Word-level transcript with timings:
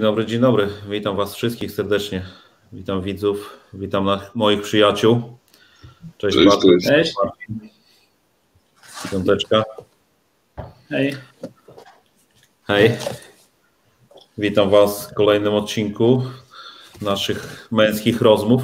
Dzień 0.00 0.06
dobry, 0.06 0.26
dzień 0.26 0.40
dobry. 0.40 0.68
Witam 0.88 1.16
Was 1.16 1.34
wszystkich 1.34 1.72
serdecznie. 1.72 2.26
Witam 2.72 3.02
widzów, 3.02 3.58
witam 3.72 4.08
moich 4.34 4.62
przyjaciół. 4.62 5.38
Cześć, 6.18 6.36
cześć. 6.36 6.48
Bartosz. 6.48 6.84
Cześć. 6.84 7.14
Piąteczka. 9.10 9.62
Hej. 10.88 11.16
Hej. 12.62 12.90
Witam 14.38 14.70
Was 14.70 15.10
w 15.10 15.14
kolejnym 15.14 15.54
odcinku 15.54 16.22
naszych 17.02 17.68
męskich 17.70 18.20
rozmów. 18.20 18.62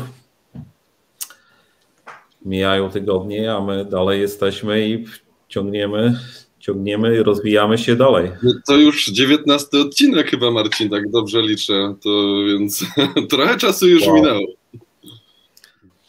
Mijają 2.44 2.90
tygodnie, 2.90 3.54
a 3.54 3.60
my 3.60 3.84
dalej 3.84 4.20
jesteśmy 4.20 4.88
i 4.88 5.06
ciągniemy 5.48 6.20
ciągniemy 6.66 7.16
i 7.16 7.22
rozwijamy 7.22 7.78
się 7.78 7.96
dalej. 7.96 8.30
No 8.42 8.52
to 8.66 8.76
już 8.76 9.06
dziewiętnasty 9.06 9.80
odcinek 9.80 10.30
chyba, 10.30 10.50
Marcin, 10.50 10.90
tak 10.90 11.10
dobrze 11.10 11.42
liczę, 11.42 11.94
to 12.02 12.10
więc 12.46 12.84
trochę 13.30 13.56
czasu 13.56 13.88
już 13.88 14.06
wow. 14.06 14.16
minęło. 14.16 14.46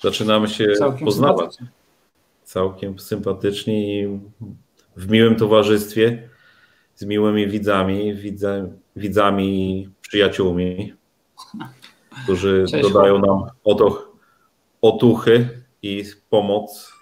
Zaczynamy 0.02 0.48
się 0.48 0.68
Całkiem 0.78 1.06
poznawać. 1.06 1.56
Sympatycznie. 1.56 1.68
Całkiem 2.44 3.00
sympatycznie 3.00 4.04
i 4.04 4.20
w 4.98 5.10
miłym 5.10 5.36
towarzystwie, 5.36 6.30
z 6.96 7.06
miłymi 7.06 7.48
widzami, 7.48 8.14
widzami, 8.14 8.70
widzami 8.96 9.72
i 9.72 9.90
przyjaciółmi, 10.02 10.94
którzy 12.24 12.66
Cześć, 12.70 12.84
dodają 12.84 13.20
nam 13.20 13.44
otuchy 14.82 15.50
i 15.82 16.04
pomoc 16.30 16.97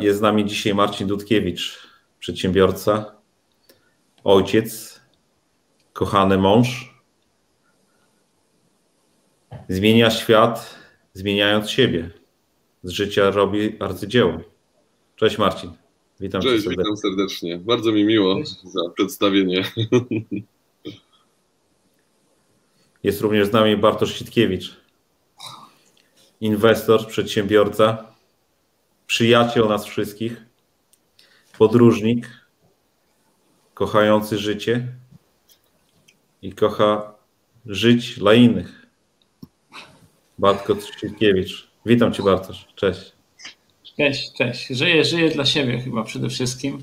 jest 0.00 0.18
z 0.18 0.22
nami 0.22 0.44
dzisiaj 0.44 0.74
Marcin 0.74 1.06
Dudkiewicz, 1.08 1.88
przedsiębiorca, 2.18 3.14
ojciec, 4.24 5.00
kochany 5.92 6.38
mąż. 6.38 6.94
Zmienia 9.68 10.10
świat, 10.10 10.74
zmieniając 11.12 11.70
siebie. 11.70 12.10
Z 12.82 12.90
życia 12.90 13.30
robi 13.30 13.76
arcydzieło. 13.80 14.40
Cześć 15.16 15.38
Marcin. 15.38 15.72
Witam 16.20 16.42
Cześć, 16.42 16.54
cię 16.54 16.60
serdecznie. 16.62 16.84
witam 16.84 16.96
serdecznie. 16.96 17.58
Bardzo 17.58 17.92
mi 17.92 18.04
miło 18.04 18.36
za 18.64 18.80
przedstawienie. 18.94 19.64
Jest 23.02 23.20
również 23.20 23.48
z 23.48 23.52
nami 23.52 23.76
Bartosz 23.76 24.14
Sitkiewicz, 24.14 24.76
inwestor, 26.40 27.06
przedsiębiorca, 27.06 28.13
przyjaciel 29.06 29.68
nas 29.68 29.84
wszystkich, 29.84 30.44
podróżnik, 31.58 32.28
kochający 33.74 34.38
życie 34.38 34.88
i 36.42 36.52
kocha 36.52 37.14
żyć 37.66 38.18
dla 38.18 38.34
innych. 38.34 38.86
Bartko 40.38 40.74
Trzcikiewicz. 40.74 41.68
Witam 41.86 42.12
Cię 42.12 42.22
Bartosz. 42.22 42.66
Cześć. 42.74 43.12
Cześć, 43.96 44.32
cześć. 44.32 44.66
Żyję, 44.68 45.04
żyję 45.04 45.30
dla 45.30 45.44
siebie 45.44 45.80
chyba 45.80 46.04
przede 46.04 46.28
wszystkim. 46.28 46.82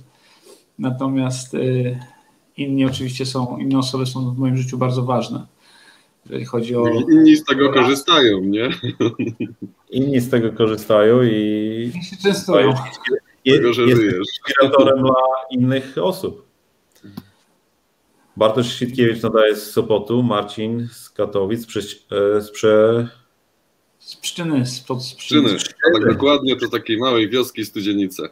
Natomiast 0.79 1.53
y, 1.53 2.00
inni 2.57 2.85
oczywiście 2.85 3.25
są, 3.25 3.57
inne 3.57 3.79
osoby 3.79 4.06
są 4.06 4.34
w 4.34 4.38
moim 4.38 4.57
życiu 4.57 4.78
bardzo 4.78 5.03
ważne 5.03 5.46
jeżeli 6.26 6.46
chodzi 6.46 6.76
o. 6.76 6.86
Inni 7.12 7.36
z 7.36 7.46
tego 7.46 7.74
korzystają, 7.74 8.40
nie? 8.40 8.70
Inni 9.90 10.20
z 10.20 10.30
tego 10.30 10.54
korzystają 10.54 11.24
i. 11.24 11.92
I 11.96 12.04
się 12.04 12.16
częstują. 12.24 12.74
Jest, 13.46 13.64
jest, 13.78 14.02
jest 14.02 14.16
inspiratorem 14.18 15.00
dla 15.00 15.14
innych 15.52 15.98
osób. 16.02 16.46
Bartosz 18.38 18.80
Sitkiewicz 18.80 19.24
nadaje 19.24 19.56
z 19.56 19.72
Sopotu, 19.72 20.24
Marcin 20.24 20.88
z 20.92 21.09
Katowic, 21.09 21.66
prze, 21.66 21.82
z, 22.42 22.52
prze... 22.52 23.08
z 24.00 24.16
Pszczyny. 24.16 24.66
Z, 24.66 24.80
pod, 24.80 25.03
z 25.03 25.14
Pszczyny. 25.16 25.58
Tak 25.94 26.14
dokładnie 26.14 26.56
to 26.56 26.68
takiej 26.70 26.98
małej 26.98 27.30
wioski 27.30 27.66
Studzienice. 27.66 28.30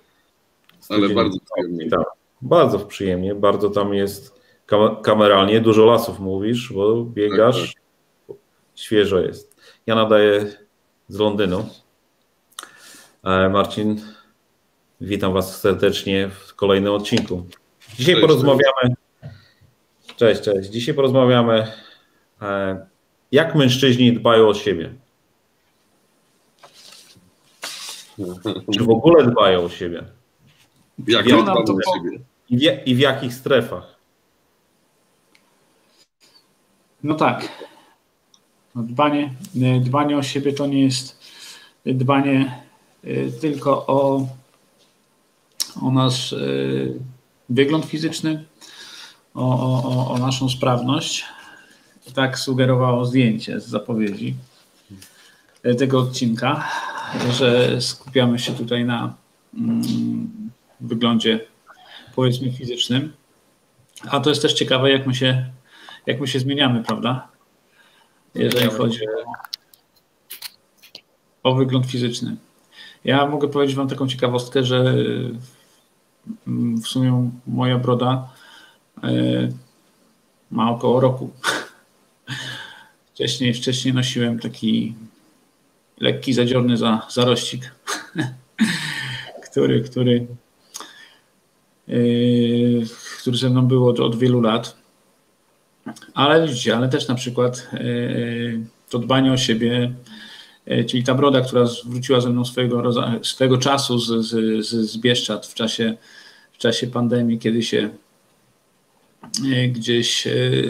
Ale 0.90 1.10
bardzo 1.10 1.38
przyjemnie. 1.54 1.90
Tak, 1.90 2.06
bardzo 2.42 2.80
przyjemnie, 2.80 3.36
bardzo 3.36 3.70
tam 3.70 3.94
jest 3.94 4.39
kameralnie, 5.04 5.62
dużo 5.62 5.86
lasów 5.86 6.20
mówisz, 6.20 6.74
bo 6.74 7.04
biegasz, 7.04 7.74
tak, 7.74 7.84
tak 8.28 8.38
świeżo 8.76 9.20
jest. 9.20 9.56
Ja 9.86 9.96
nadaję 9.96 10.46
z 11.08 11.20
Londynu. 11.20 11.70
E, 13.24 13.50
Marcin, 13.50 14.02
witam 15.02 15.34
Was 15.34 15.62
serdecznie 15.62 16.30
w 16.30 16.56
kolejnym 16.56 16.94
odcinku. 16.94 17.46
Dzisiaj 17.98 18.16
cześć, 18.16 18.22
porozmawiamy. 18.22 18.96
Cześć, 20.16 20.42
cześć. 20.42 20.70
Dzisiaj 20.70 20.96
porozmawiamy, 20.96 21.68
e, 22.42 22.86
jak 23.32 23.56
mężczyźni 23.56 24.14
dbają 24.14 24.48
o 24.48 24.54
siebie. 24.54 24.94
Czy 28.74 28.84
w 28.84 28.90
ogóle 28.90 29.26
dbają 29.26 29.64
o 29.64 29.70
siebie? 29.70 30.04
Jak 31.08 31.26
dbają 31.26 31.46
o 31.46 31.66
siebie? 31.94 32.20
I 32.86 32.96
w 32.96 33.00
jakich 33.00 33.34
strefach? 33.34 33.99
No 37.04 37.16
tak. 37.16 37.66
No 38.76 38.84
dbanie, 38.84 39.34
e, 39.62 39.80
dbanie 39.80 40.18
o 40.18 40.24
siebie 40.24 40.54
to 40.54 40.68
nie 40.68 40.84
jest 40.84 41.20
dbanie 41.86 42.62
e, 43.04 43.32
tylko 43.32 43.86
o, 43.88 44.28
o 45.82 45.92
nasz 45.92 46.36
wygląd 47.50 47.86
fizyczny, 47.86 48.46
o, 49.34 49.74
o, 49.84 50.12
o 50.12 50.18
naszą 50.18 50.50
sprawność. 50.50 51.26
Tak 52.14 52.40
sugerowało 52.40 53.06
zdjęcie 53.06 53.60
z 53.60 53.68
zapowiedzi 53.68 54.36
tego 55.78 56.00
odcinka, 56.00 56.68
że 57.32 57.82
skupiamy 57.82 58.40
się 58.40 58.54
tutaj 58.54 58.86
na 58.86 59.14
mm, 59.54 60.52
wyglądzie 60.80 61.40
powiedzmy 62.16 62.52
fizycznym. 62.52 63.14
A 64.10 64.20
to 64.20 64.30
jest 64.30 64.42
też 64.42 64.54
ciekawe, 64.54 64.92
jak 64.92 65.08
my 65.08 65.16
się, 65.16 65.50
jak 66.06 66.20
my 66.20 66.28
się 66.28 66.40
zmieniamy, 66.40 66.84
prawda? 66.84 67.28
jeżeli 68.36 68.70
chodzi 68.70 69.00
o, 69.08 69.34
o 71.44 71.56
wygląd 71.56 71.86
fizyczny. 71.86 72.36
Ja 73.04 73.26
mogę 73.26 73.48
powiedzieć 73.48 73.76
Wam 73.76 73.88
taką 73.88 74.08
ciekawostkę, 74.08 74.64
że 74.64 74.96
w 76.82 76.88
sumie 76.88 77.32
moja 77.48 77.78
broda 77.78 78.30
e, 79.04 79.10
ma 80.52 80.72
około 80.72 81.00
roku. 81.00 81.30
Wcześniej, 83.14 83.54
wcześniej 83.54 83.94
nosiłem 83.94 84.40
taki 84.40 84.96
lekki, 86.00 86.34
zadziorny 86.34 86.78
za, 86.78 87.08
zarościk, 87.10 87.76
który, 89.52 89.82
który, 89.82 90.28
yy, 91.88 92.86
który 93.22 93.38
ze 93.38 93.50
mną 93.50 93.68
był 93.68 93.88
od, 93.88 94.00
od 94.00 94.20
wielu 94.20 94.42
lat. 94.42 94.79
Ale 96.14 96.48
widzicie, 96.48 96.78
ale 96.78 96.90
też 96.90 97.08
na 97.08 97.16
przykład 97.16 97.70
e, 97.74 97.80
to 98.90 99.00
dbanie 99.00 99.32
o 99.32 99.38
siebie, 99.38 99.94
e, 100.66 100.84
czyli 100.84 101.04
ta 101.04 101.16
broda, 101.16 101.42
która 101.42 101.66
wróciła 101.86 102.22
ze 102.22 102.30
mną 102.30 102.46
swojego, 102.46 102.84
swojego 103.24 103.58
czasu 103.58 104.00
z, 104.00 104.26
z, 104.26 104.92
z 104.92 104.98
Bieszczad 104.98 105.48
w 105.48 105.54
czasie, 105.54 105.98
w 106.54 106.58
czasie 106.58 106.88
pandemii, 106.88 107.40
kiedy 107.40 107.64
się 107.64 107.90
e, 109.54 109.68
gdzieś 109.68 110.28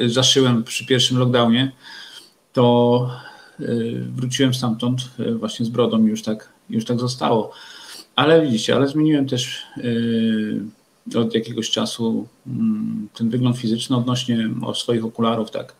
zaszyłem 0.07 0.63
przy 0.63 0.86
pierwszym 0.86 1.18
lockdownie, 1.18 1.72
to 2.54 3.10
wróciłem 4.15 4.54
stamtąd 4.54 5.01
właśnie 5.36 5.65
z 5.65 5.69
brodą 5.69 6.06
i 6.06 6.10
już 6.10 6.24
tak, 6.24 6.50
już 6.69 6.86
tak 6.86 7.00
zostało. 7.00 7.51
Ale 8.15 8.42
widzicie, 8.42 8.75
ale 8.75 8.88
zmieniłem 8.88 9.27
też 9.27 9.63
od 11.15 11.35
jakiegoś 11.35 11.69
czasu 11.69 12.27
mm, 12.47 13.07
ten 13.13 13.29
wygląd 13.29 13.57
fizyczny 13.57 13.95
odnośnie 13.95 14.50
o 14.61 14.75
swoich 14.75 15.06
okularów, 15.06 15.51
tak, 15.51 15.75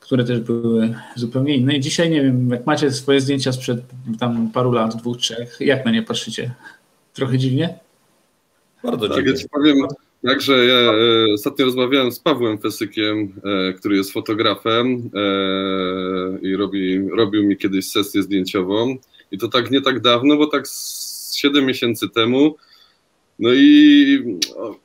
które 0.00 0.24
też 0.24 0.40
były 0.40 0.94
zupełnie 1.16 1.56
inne. 1.56 1.76
I 1.76 1.80
dzisiaj 1.80 2.10
nie 2.10 2.22
wiem, 2.22 2.50
jak 2.50 2.66
macie 2.66 2.92
swoje 2.92 3.20
zdjęcia 3.20 3.52
sprzed 3.52 3.80
tam 4.20 4.50
paru 4.50 4.72
lat, 4.72 4.96
dwóch, 4.96 5.16
trzech, 5.16 5.56
jak 5.60 5.84
na 5.84 5.90
nie 5.90 6.02
patrzycie? 6.02 6.54
Trochę 7.12 7.38
dziwnie? 7.38 7.78
Bardzo 8.84 9.08
tak, 9.08 9.16
dziwnie. 9.16 9.32
Ja 9.32 9.48
powiem, 9.52 9.76
Także 10.26 10.64
ja 10.66 10.74
e, 10.74 11.34
ostatnio 11.34 11.64
rozmawiałem 11.64 12.12
z 12.12 12.20
Pawłem 12.20 12.58
Fesykiem, 12.58 13.32
e, 13.44 13.72
który 13.72 13.96
jest 13.96 14.12
fotografem 14.12 15.10
e, 15.14 16.38
i 16.42 16.56
robi, 16.56 17.08
robił 17.08 17.44
mi 17.44 17.56
kiedyś 17.56 17.86
sesję 17.86 18.22
zdjęciową. 18.22 18.96
I 19.32 19.38
to 19.38 19.48
tak 19.48 19.70
nie 19.70 19.80
tak 19.80 20.00
dawno, 20.00 20.36
bo 20.36 20.46
tak 20.46 20.68
z 20.68 21.34
7 21.34 21.66
miesięcy 21.66 22.08
temu 22.08 22.56
no 23.38 23.50
i 23.54 24.38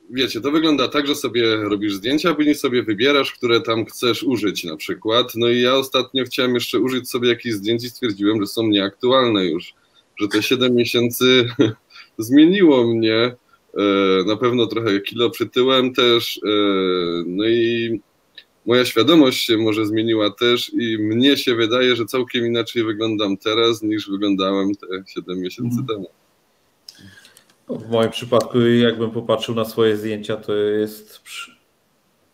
wiecie, 0.10 0.42
to 0.42 0.52
wygląda 0.52 0.88
tak, 0.88 1.08
że 1.08 1.16
sobie 1.16 1.56
robisz 1.56 1.94
zdjęcia, 1.94 2.30
a 2.30 2.34
później 2.34 2.56
sobie 2.56 2.84
wybierasz, 2.84 3.32
które 3.32 3.62
tam 3.62 3.86
chcesz 3.86 4.24
użyć 4.24 4.64
na 4.64 4.78
przykład. 4.78 5.36
No 5.36 5.50
i 5.50 5.62
ja 5.62 5.76
ostatnio 5.76 6.24
chciałem 6.24 6.54
jeszcze 6.54 6.80
użyć 6.80 7.10
sobie 7.10 7.30
jakichś 7.30 7.56
zdjęć 7.56 7.84
i 7.84 7.90
stwierdziłem, 7.90 8.42
że 8.42 8.48
są 8.48 8.68
nieaktualne 8.68 9.46
już, 9.46 9.74
że 10.20 10.28
te 10.28 10.44
7 10.44 10.76
miesięcy 10.76 11.50
zmieniło 12.18 12.88
mnie. 12.88 13.36
E, 13.78 14.24
na 14.26 14.38
pewno 14.38 14.68
trochę 14.68 15.00
kilo 15.00 15.30
przytyłem 15.30 15.94
też. 15.94 16.40
E, 16.46 16.50
no 17.26 17.48
i 17.48 18.00
moja 18.66 18.86
świadomość 18.86 19.46
się 19.46 19.58
może 19.58 19.86
zmieniła 19.86 20.32
też 20.32 20.72
i 20.74 20.98
mnie 21.00 21.38
się 21.38 21.56
wydaje, 21.56 21.96
że 21.96 22.06
całkiem 22.06 22.46
inaczej 22.46 22.84
wyglądam 22.84 23.38
teraz 23.38 23.82
niż 23.82 24.10
wyglądałem 24.10 24.76
te 24.76 24.88
7 25.08 25.40
miesięcy 25.40 25.80
mhm. 25.80 25.88
temu. 25.88 26.10
W 27.70 27.90
moim 27.90 28.10
przypadku, 28.10 28.60
jakbym 28.62 29.12
popatrzył 29.12 29.56
na 29.56 29.66
swoje 29.66 29.98
zdjęcia, 29.98 30.38
to 30.38 30.54
jest 30.54 31.22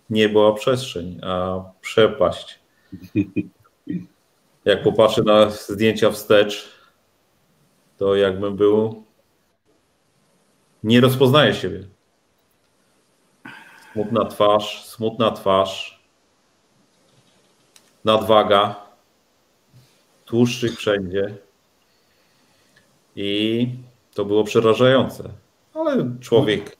nie 0.10 0.30
była 0.30 0.54
przestrzeń, 0.54 1.20
a 1.24 1.62
przepaść. 1.82 2.60
Jak 4.66 4.84
popatrzę 4.84 5.24
na 5.24 5.50
zdjęcia 5.50 6.12
wstecz, 6.12 6.72
to 7.98 8.16
jakbym 8.16 8.56
był. 8.56 9.04
Nie 10.84 11.02
rozpoznaję 11.02 11.54
siebie. 11.54 11.84
Smutna 13.94 14.26
twarz, 14.26 14.86
smutna 14.86 15.32
twarz, 15.32 16.04
nadwaga, 18.06 18.86
tłuszczyk 20.26 20.72
wszędzie. 20.72 21.38
I 23.16 23.68
to 24.14 24.26
było 24.26 24.44
przerażające. 24.44 25.30
Ale 25.74 26.12
człowiek 26.20 26.78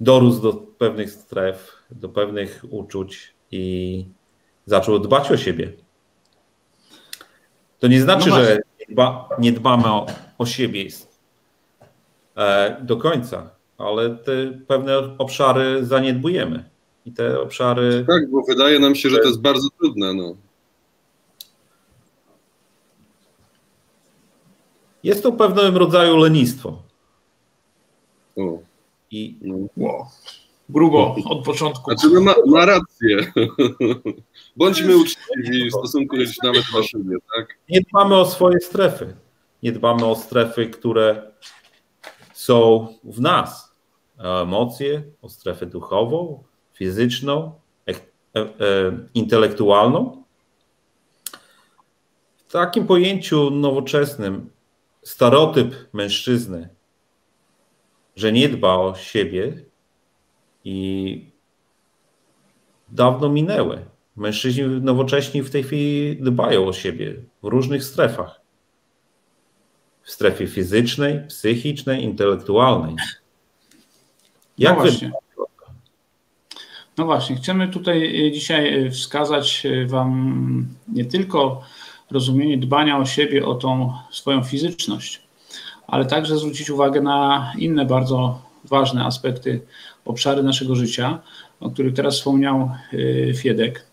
dorósł 0.00 0.42
do 0.42 0.52
pewnych 0.52 1.10
stref, 1.10 1.72
do 1.90 2.08
pewnych 2.08 2.64
uczuć 2.70 3.34
i 3.50 4.06
zaczął 4.66 4.98
dbać 4.98 5.30
o 5.30 5.36
siebie. 5.36 5.72
To 7.78 7.86
nie 7.86 8.02
znaczy, 8.02 8.30
no 8.30 8.36
że 8.36 8.58
dba, 8.88 9.28
nie 9.38 9.52
dbamy 9.52 9.86
o, 9.86 10.06
o 10.38 10.46
siebie 10.46 10.86
e, 12.36 12.76
do 12.82 12.96
końca, 12.96 13.50
ale 13.78 14.10
te 14.10 14.32
pewne 14.66 15.18
obszary 15.18 15.84
zaniedbujemy. 15.84 16.70
I 17.06 17.12
te 17.12 17.40
obszary. 17.40 18.04
Tak, 18.08 18.30
bo 18.30 18.42
wydaje 18.42 18.78
nam 18.78 18.94
się, 18.94 19.08
że 19.10 19.18
to 19.18 19.28
jest 19.28 19.40
bardzo 19.40 19.68
trudne. 19.78 20.14
No. 20.14 20.36
Jest 25.06 25.22
to 25.22 25.32
pewnego 25.32 25.78
rodzaju 25.78 26.16
lenistwo. 26.16 26.82
O. 28.36 28.58
I... 29.10 29.36
No. 29.42 29.56
Wow. 29.76 30.06
Grubo 30.68 31.16
od 31.32 31.44
początku. 31.44 31.90
Znaczy, 31.90 32.14
no 32.14 32.20
ma, 32.20 32.34
ma 32.46 32.66
rację. 32.66 33.32
Bądźmy 34.56 34.96
uczciwi 34.96 35.70
w 35.70 35.72
stosunku 35.72 36.16
nawet 36.42 36.64
do 36.72 36.82
siebie, 36.82 37.16
tak? 37.36 37.58
Nie 37.68 37.80
dbamy 37.80 38.14
o 38.14 38.26
swoje 38.26 38.60
strefy. 38.60 39.16
Nie 39.62 39.72
dbamy 39.72 40.06
o 40.06 40.16
strefy, 40.16 40.66
które 40.66 41.32
są 42.34 42.88
w 43.04 43.20
nas. 43.20 43.76
O 44.18 44.42
emocje, 44.42 45.02
o 45.22 45.28
strefę 45.28 45.66
duchową, 45.66 46.42
fizyczną, 46.74 47.52
e, 47.88 47.92
e, 48.34 48.46
intelektualną. 49.14 50.24
W 52.36 52.52
takim 52.52 52.86
pojęciu 52.86 53.50
nowoczesnym 53.50 54.55
stereotyp 55.06 55.88
mężczyzny, 55.92 56.68
że 58.16 58.32
nie 58.32 58.48
dba 58.48 58.74
o 58.74 58.94
siebie 58.94 59.64
i 60.64 61.30
dawno 62.88 63.28
minęły. 63.28 63.84
Mężczyźni 64.16 64.62
nowocześni 64.62 65.42
w 65.42 65.50
tej 65.50 65.62
chwili 65.62 66.16
dbają 66.16 66.66
o 66.66 66.72
siebie 66.72 67.14
w 67.42 67.46
różnych 67.46 67.84
strefach. 67.84 68.40
W 70.02 70.10
strefie 70.10 70.46
fizycznej, 70.46 71.26
psychicznej, 71.28 72.04
intelektualnej. 72.04 72.96
Jak 74.58 74.76
no 74.76 74.82
właśnie. 74.82 75.12
No 76.98 77.04
właśnie, 77.04 77.36
chcemy 77.36 77.68
tutaj 77.68 78.30
dzisiaj 78.34 78.90
wskazać 78.90 79.66
Wam 79.86 80.66
nie 80.88 81.04
tylko 81.04 81.62
rozumienie 82.10 82.58
dbania 82.58 82.98
o 82.98 83.06
siebie, 83.06 83.46
o 83.46 83.54
tą 83.54 83.92
swoją 84.10 84.44
fizyczność, 84.44 85.22
ale 85.86 86.06
także 86.06 86.38
zwrócić 86.38 86.70
uwagę 86.70 87.00
na 87.00 87.52
inne 87.58 87.84
bardzo 87.84 88.42
ważne 88.64 89.04
aspekty, 89.04 89.60
obszary 90.04 90.42
naszego 90.42 90.74
życia, 90.76 91.18
o 91.60 91.70
których 91.70 91.94
teraz 91.94 92.14
wspomniał 92.14 92.70
y, 92.92 93.34
Fiedek. 93.36 93.86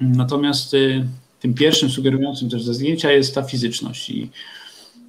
Natomiast 0.00 0.74
y, 0.74 1.06
tym 1.40 1.54
pierwszym 1.54 1.90
sugerującym 1.90 2.50
też 2.50 2.62
ze 2.62 2.74
zdjęcia 2.74 3.12
jest 3.12 3.34
ta 3.34 3.42
fizyczność. 3.42 4.10
I 4.10 4.30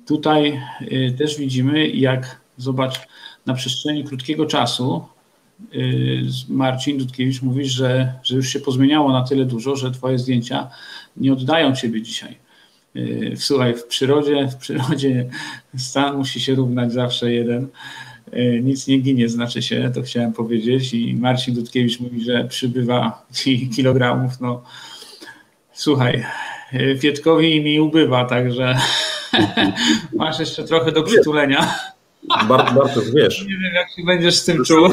tutaj 0.08 0.62
y, 0.82 1.16
też 1.18 1.38
widzimy, 1.38 1.88
jak 1.88 2.42
zobacz, 2.58 3.08
na 3.46 3.54
przestrzeni 3.54 4.04
krótkiego 4.04 4.46
czasu 4.46 5.06
Marcin 6.50 6.98
Dudkiewicz 6.98 7.42
mówi, 7.42 7.66
że, 7.66 8.14
że 8.24 8.36
już 8.36 8.50
się 8.50 8.60
pozmieniało 8.60 9.12
na 9.12 9.24
tyle 9.24 9.46
dużo, 9.46 9.76
że 9.76 9.92
twoje 9.92 10.20
zdjęcia 10.20 10.70
nie 11.18 11.34
oddają 11.34 11.76
ciebie 11.76 12.02
dzisiaj. 12.02 12.38
Słuchaj, 13.36 13.76
w 13.76 13.84
przyrodzie, 13.84 14.48
w 14.48 14.56
przyrodzie 14.56 15.30
stan 15.78 16.18
musi 16.18 16.40
się 16.40 16.56
równać 16.56 16.94
zawsze 16.94 17.32
jeden. 17.32 17.68
Nic 18.64 18.88
nie 18.88 18.98
ginie, 18.98 19.30
znaczy 19.30 19.62
się, 19.62 19.92
to 19.96 20.02
chciałem 20.02 20.34
powiedzieć. 20.34 20.94
I 20.94 21.16
Marcin 21.16 21.56
Dudkiewicz 21.56 22.00
mówi, 22.00 22.24
że 22.24 22.44
przybywa 22.44 23.26
kilogramów. 23.76 24.42
No, 24.42 24.64
słuchaj, 25.74 26.26
Fietkowi 27.00 27.62
mi 27.62 27.80
ubywa, 27.80 28.26
także 28.26 28.78
masz 30.14 30.40
jeszcze 30.40 30.64
trochę 30.64 30.92
do 30.92 31.04
przytulenia. 31.04 31.76
Bardzo, 32.48 32.74
bardzo 32.74 33.02
wiesz. 33.16 33.42
Nie 33.42 33.58
wiem, 33.58 33.74
jak 33.74 33.92
się 33.92 34.04
będziesz 34.06 34.36
z 34.36 34.46
tym 34.46 34.64
czuł. 34.64 34.90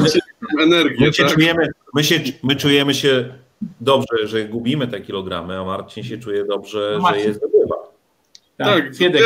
Energię, 0.59 1.07
my, 1.07 1.13
się 1.13 1.23
tak? 1.23 1.33
czujemy, 1.33 1.67
my, 1.93 2.03
się, 2.03 2.19
my 2.43 2.55
czujemy 2.55 2.93
się 2.93 3.33
dobrze, 3.81 4.27
że 4.27 4.45
gubimy 4.45 4.87
te 4.87 5.01
kilogramy, 5.01 5.59
a 5.59 5.63
Marcin 5.63 6.03
się 6.03 6.17
czuje 6.17 6.45
dobrze, 6.45 6.99
no 7.01 7.09
że 7.09 7.19
je 7.19 7.33
zdobywa. 7.33 7.75
Tak, 8.57 8.83
tak 8.83 8.95
Fiedek. 8.95 9.23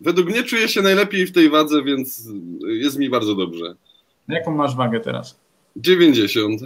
według 0.00 0.28
mnie 0.28 0.42
czuję 0.42 0.68
się 0.68 0.82
najlepiej 0.82 1.26
w 1.26 1.32
tej 1.32 1.50
wadze, 1.50 1.82
więc 1.82 2.28
jest 2.66 2.98
mi 2.98 3.10
bardzo 3.10 3.34
dobrze. 3.34 3.74
Jaką 4.28 4.54
masz 4.54 4.76
wagę 4.76 5.00
teraz? 5.00 5.40
90. 5.76 6.60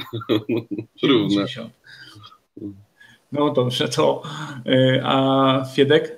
90. 0.97 1.73
No 3.33 3.51
dobrze, 3.51 3.89
to 3.89 4.23
y, 4.67 5.01
a 5.05 5.65
Fiedek? 5.75 6.17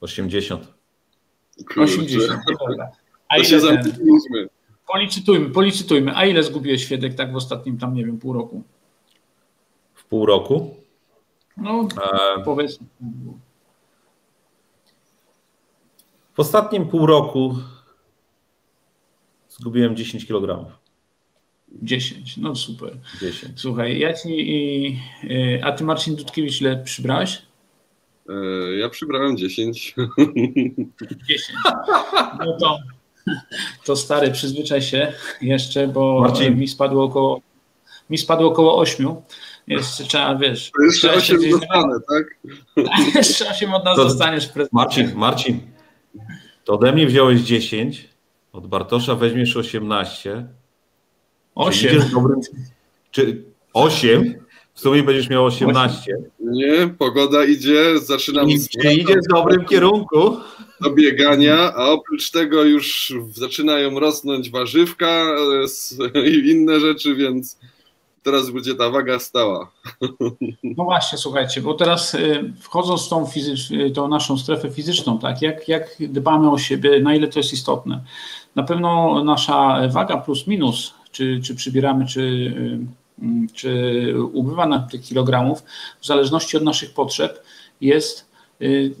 80. 0.00 0.74
Kurczę. 1.56 1.80
80, 1.80 2.42
dobra. 2.60 2.90
A 3.28 3.36
to 3.36 3.44
się 3.44 3.60
zamknęliśmy. 3.60 4.48
Policytujmy, 4.92 5.50
policytujmy. 5.50 6.16
A 6.16 6.26
ile 6.26 6.42
zgubiłeś 6.42 6.86
Fiedek 6.86 7.14
tak 7.14 7.32
w 7.32 7.36
ostatnim 7.36 7.78
tam, 7.78 7.94
nie 7.94 8.04
wiem, 8.04 8.18
pół 8.18 8.32
roku? 8.32 8.62
W 9.94 10.04
pół 10.04 10.26
roku? 10.26 10.76
No, 11.56 11.88
e... 12.38 12.44
powiedzmy. 12.44 12.86
W 16.34 16.40
ostatnim 16.40 16.88
pół 16.88 17.06
roku 17.06 17.56
zgubiłem 19.48 19.96
10 19.96 20.26
kg. 20.26 20.70
10, 21.82 22.36
no 22.36 22.56
super. 22.56 22.98
10. 23.20 23.60
Słuchaj, 23.60 23.98
ja 23.98 24.14
ci, 24.14 25.00
a 25.62 25.72
ty 25.72 25.84
Marcin 25.84 26.16
Dudkiewicz 26.16 26.60
ile 26.60 26.76
przybrałeś? 26.76 27.42
E, 28.28 28.32
ja 28.78 28.88
przybrałem 28.88 29.36
10. 29.36 29.94
10. 31.28 31.58
No 32.38 32.56
to, 32.60 32.78
to 33.86 33.96
stary, 33.96 34.30
przyzwyczaj 34.30 34.82
się 34.82 35.12
jeszcze, 35.42 35.88
bo 35.88 36.20
Marcin. 36.20 36.58
mi 36.58 36.68
spadło 36.68 37.04
około 37.04 37.40
mi 38.10 38.18
spadło 38.18 38.48
około 38.48 38.78
8. 38.78 39.14
Jeszcze 39.66 40.04
trzeba, 40.04 40.34
wiesz. 40.34 40.70
To 40.76 40.82
jeszcze 40.82 41.12
8 41.12 41.50
dostanę, 41.50 41.94
tak? 42.08 42.54
jeszcze 43.14 43.50
8 43.50 43.74
od 43.74 43.84
nas 43.84 43.96
to, 43.96 44.04
dostaniesz. 44.04 44.48
Marcin, 44.72 45.12
Marcin, 45.14 45.60
to 46.64 46.72
ode 46.72 46.92
mnie 46.92 47.06
wziąłeś 47.06 47.40
10, 47.40 48.08
od 48.52 48.66
Bartosza 48.66 49.14
weźmiesz 49.14 49.56
18. 49.56 50.46
8. 51.54 51.90
Czy, 51.90 52.10
dobrym, 52.10 52.40
czy 53.10 53.44
8? 53.72 54.34
W 54.74 54.80
sumie 54.80 55.02
będziesz 55.02 55.28
miał 55.28 55.44
18. 55.44 56.12
Nie, 56.40 56.88
pogoda 56.98 57.44
idzie, 57.44 57.98
zaczynam. 57.98 58.48
Czy 58.82 58.94
idzie 58.94 59.14
w 59.14 59.32
dobrym 59.34 59.64
kierunku. 59.64 60.36
Do 60.80 60.90
biegania, 60.90 61.74
a 61.74 61.88
oprócz 61.88 62.30
tego 62.30 62.64
już 62.64 63.14
zaczynają 63.32 64.00
rosnąć 64.00 64.50
warzywka 64.50 65.26
e, 66.14 66.28
i 66.28 66.50
inne 66.50 66.80
rzeczy, 66.80 67.14
więc 67.14 67.58
teraz 68.22 68.50
będzie 68.50 68.74
ta 68.74 68.90
waga 68.90 69.18
stała. 69.18 69.70
No 70.64 70.84
właśnie, 70.84 71.18
słuchajcie, 71.18 71.60
bo 71.60 71.74
teraz 71.74 72.14
y, 72.14 72.52
wchodząc 72.60 73.06
w 73.06 73.08
tą, 73.08 73.26
tą 73.94 74.08
naszą 74.08 74.38
strefę 74.38 74.70
fizyczną, 74.70 75.18
tak, 75.18 75.42
jak, 75.42 75.68
jak 75.68 75.96
dbamy 76.00 76.50
o 76.50 76.58
siebie, 76.58 77.00
na 77.00 77.14
ile 77.14 77.28
to 77.28 77.38
jest 77.38 77.52
istotne. 77.52 78.04
Na 78.56 78.62
pewno 78.62 79.24
nasza 79.24 79.88
waga 79.88 80.16
plus 80.16 80.46
minus, 80.46 80.94
czy, 81.12 81.40
czy 81.44 81.54
przybieramy, 81.54 82.06
czy, 82.06 82.20
y, 82.20 83.28
czy 83.54 84.14
ubywa 84.32 84.66
na 84.66 84.78
tych 84.78 85.02
kilogramów, 85.02 85.62
w 86.00 86.06
zależności 86.06 86.56
od 86.56 86.62
naszych 86.62 86.94
potrzeb, 86.94 87.42
jest 87.80 88.29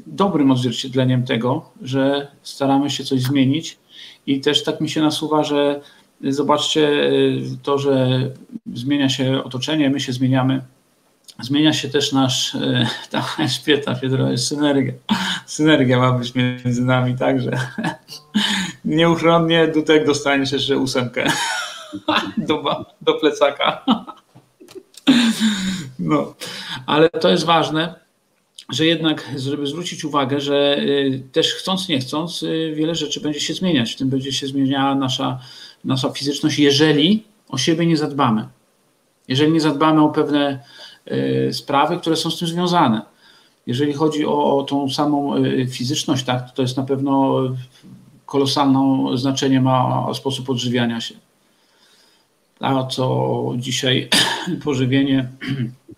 dobrym 0.06 0.50
odzwierciedleniem 0.50 1.24
tego, 1.24 1.70
że 1.82 2.28
staramy 2.42 2.90
się 2.90 3.04
coś 3.04 3.20
zmienić 3.20 3.78
i 4.26 4.40
też 4.40 4.64
tak 4.64 4.80
mi 4.80 4.90
się 4.90 5.00
nasuwa, 5.00 5.44
że 5.44 5.80
Zobaczcie 6.28 7.10
to, 7.62 7.78
że 7.78 8.20
zmienia 8.74 9.08
się 9.08 9.44
otoczenie, 9.44 9.90
my 9.90 10.00
się 10.00 10.12
zmieniamy. 10.12 10.62
Zmienia 11.40 11.72
się 11.72 11.88
też 11.88 12.12
nasz, 12.12 12.56
ta 13.10 13.26
Elżbieta 13.38 13.94
Fiedrowa, 13.94 14.36
synergia. 14.36 14.92
Synergia 15.46 15.98
ma 15.98 16.12
być 16.12 16.34
między 16.34 16.84
nami, 16.84 17.16
także 17.18 17.50
nieuchronnie 18.84 19.68
Dutek 19.68 20.06
dostaniesz 20.06 20.52
jeszcze 20.52 20.78
ósemkę 20.78 21.24
do, 22.48 22.84
do 23.00 23.14
plecaka. 23.14 23.84
No, 25.98 26.34
ale 26.86 27.08
to 27.08 27.28
jest 27.28 27.44
ważne, 27.44 27.94
że 28.70 28.86
jednak, 28.86 29.30
żeby 29.36 29.66
zwrócić 29.66 30.04
uwagę, 30.04 30.40
że 30.40 30.78
y, 30.78 31.22
też 31.32 31.54
chcąc, 31.54 31.88
nie 31.88 31.98
chcąc, 31.98 32.42
y, 32.42 32.72
wiele 32.76 32.94
rzeczy 32.94 33.20
będzie 33.20 33.40
się 33.40 33.54
zmieniać. 33.54 33.92
W 33.92 33.96
tym 33.96 34.08
będzie 34.08 34.32
się 34.32 34.46
zmieniała 34.46 34.94
nasza, 34.94 35.38
nasza 35.84 36.10
fizyczność, 36.10 36.58
jeżeli 36.58 37.24
o 37.48 37.58
siebie 37.58 37.86
nie 37.86 37.96
zadbamy. 37.96 38.48
Jeżeli 39.28 39.52
nie 39.52 39.60
zadbamy 39.60 40.02
o 40.02 40.08
pewne 40.08 40.62
y, 41.12 41.52
sprawy, 41.52 41.98
które 41.98 42.16
są 42.16 42.30
z 42.30 42.38
tym 42.38 42.48
związane. 42.48 43.02
Jeżeli 43.66 43.92
chodzi 43.92 44.26
o, 44.26 44.66
tą 44.68 44.90
samą 44.90 45.34
fizyczność, 45.70 46.24
tak, 46.24 46.50
to 46.50 46.62
jest 46.62 46.76
na 46.76 46.82
pewno 46.82 47.40
kolosalne 48.26 49.10
znaczenie 49.18 49.60
ma 49.60 50.06
sposób 50.14 50.50
odżywiania 50.50 51.00
się. 51.00 51.14
A 52.60 52.86
co 52.86 53.52
dzisiaj 53.56 54.08
pożywienie. 54.64 55.28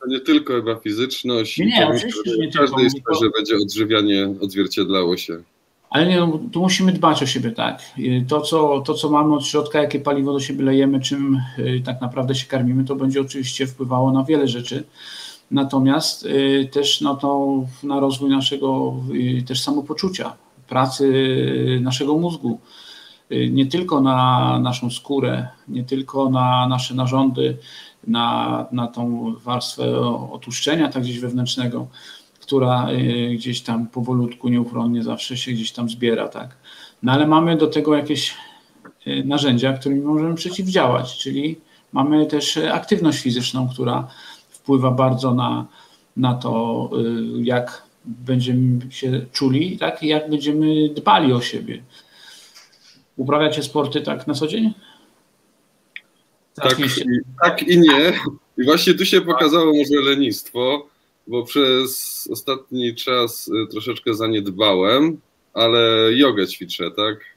To 0.01 0.07
nie 0.09 0.21
tylko 0.21 0.53
chyba 0.53 0.77
fizyczność. 0.77 1.59
Nie, 1.59 1.67
nie 1.67 1.89
oczywiście, 1.89 2.31
że 2.31 2.37
nie 2.37 2.51
w 2.51 2.55
każdej 2.55 2.91
tylko. 2.91 3.15
sferze 3.15 3.31
będzie 3.37 3.57
odżywianie 3.57 4.29
odzwierciedlało 4.41 5.17
się. 5.17 5.43
Ale 5.91 6.07
nie, 6.07 6.21
no, 6.21 6.41
tu 6.53 6.61
musimy 6.61 6.93
dbać 6.93 7.23
o 7.23 7.27
siebie, 7.27 7.51
tak. 7.51 7.83
To 8.29 8.41
co, 8.41 8.81
to, 8.81 8.95
co 8.95 9.11
mamy 9.11 9.35
od 9.35 9.47
środka, 9.47 9.83
jakie 9.83 10.01
paliwo 10.01 10.33
do 10.33 10.41
siebie 10.41 10.65
lejemy, 10.65 11.01
czym 11.01 11.41
y, 11.59 11.83
tak 11.85 12.01
naprawdę 12.01 12.35
się 12.35 12.47
karmimy, 12.47 12.85
to 12.85 12.97
będzie 12.97 13.21
oczywiście 13.21 13.67
wpływało 13.67 14.13
na 14.13 14.25
wiele 14.25 14.49
rzeczy. 14.49 14.85
Natomiast 15.51 16.27
y, 16.27 16.69
też 16.73 17.01
na, 17.01 17.15
to, 17.15 17.63
na 17.83 18.01
rozwój 18.01 18.31
naszego 18.31 18.95
y, 19.15 19.43
też 19.43 19.63
samopoczucia, 19.63 20.37
pracy 20.69 21.13
naszego 21.81 22.19
mózgu 22.19 22.61
nie 23.51 23.67
tylko 23.67 24.01
na 24.01 24.59
naszą 24.59 24.91
skórę, 24.91 25.49
nie 25.69 25.85
tylko 25.85 26.31
na 26.31 26.67
nasze 26.67 26.95
narządy, 26.95 27.57
na, 28.07 28.67
na 28.73 28.87
tą 28.87 29.35
warstwę 29.45 30.01
otłuszczenia 30.33 30.89
tak 30.89 31.03
gdzieś 31.03 31.19
wewnętrznego, 31.19 31.87
która 32.41 32.91
y, 32.91 33.35
gdzieś 33.35 33.61
tam 33.61 33.87
powolutku, 33.87 34.49
nieuchronnie 34.49 35.03
zawsze 35.03 35.37
się 35.37 35.53
gdzieś 35.53 35.73
tam 35.73 35.89
zbiera, 35.89 36.29
tak. 36.29 36.57
No 37.03 37.13
ale 37.13 37.27
mamy 37.27 37.57
do 37.57 37.67
tego 37.67 37.97
jakieś 37.97 38.35
y, 39.07 39.25
narzędzia, 39.25 39.73
którymi 39.73 40.01
możemy 40.01 40.35
przeciwdziałać, 40.35 41.19
czyli 41.19 41.57
mamy 41.93 42.27
też 42.27 42.57
aktywność 42.57 43.19
fizyczną, 43.19 43.69
która 43.69 44.09
wpływa 44.51 44.91
bardzo 44.91 45.35
na, 45.35 45.67
na 46.17 46.35
to, 46.35 46.91
jak 47.43 47.83
będziemy 48.05 48.91
się 48.91 49.27
czuli, 49.33 49.79
tak, 49.79 50.03
i 50.03 50.07
jak 50.07 50.31
będziemy 50.31 50.89
dbali 50.89 51.33
o 51.33 51.41
siebie. 51.41 51.83
Uprawiacie 53.17 53.63
sporty 53.63 54.01
tak 54.01 54.27
na 54.27 54.35
co 54.35 54.47
dzień? 54.47 54.73
Tak, 56.55 56.81
i, 56.81 56.85
tak 57.43 57.63
i 57.63 57.79
nie. 57.79 58.13
I 58.59 58.65
właśnie 58.65 58.95
tu 58.95 59.05
się 59.05 59.21
pokazało 59.21 59.73
może 59.73 60.11
lenistwo, 60.11 60.89
bo 61.27 61.43
przez 61.43 62.29
ostatni 62.33 62.95
czas 62.95 63.49
y, 63.49 63.67
troszeczkę 63.71 64.15
zaniedbałem, 64.15 65.21
ale 65.55 66.11
jogę 66.13 66.47
ćwiczę, 66.47 66.91
tak? 66.91 67.35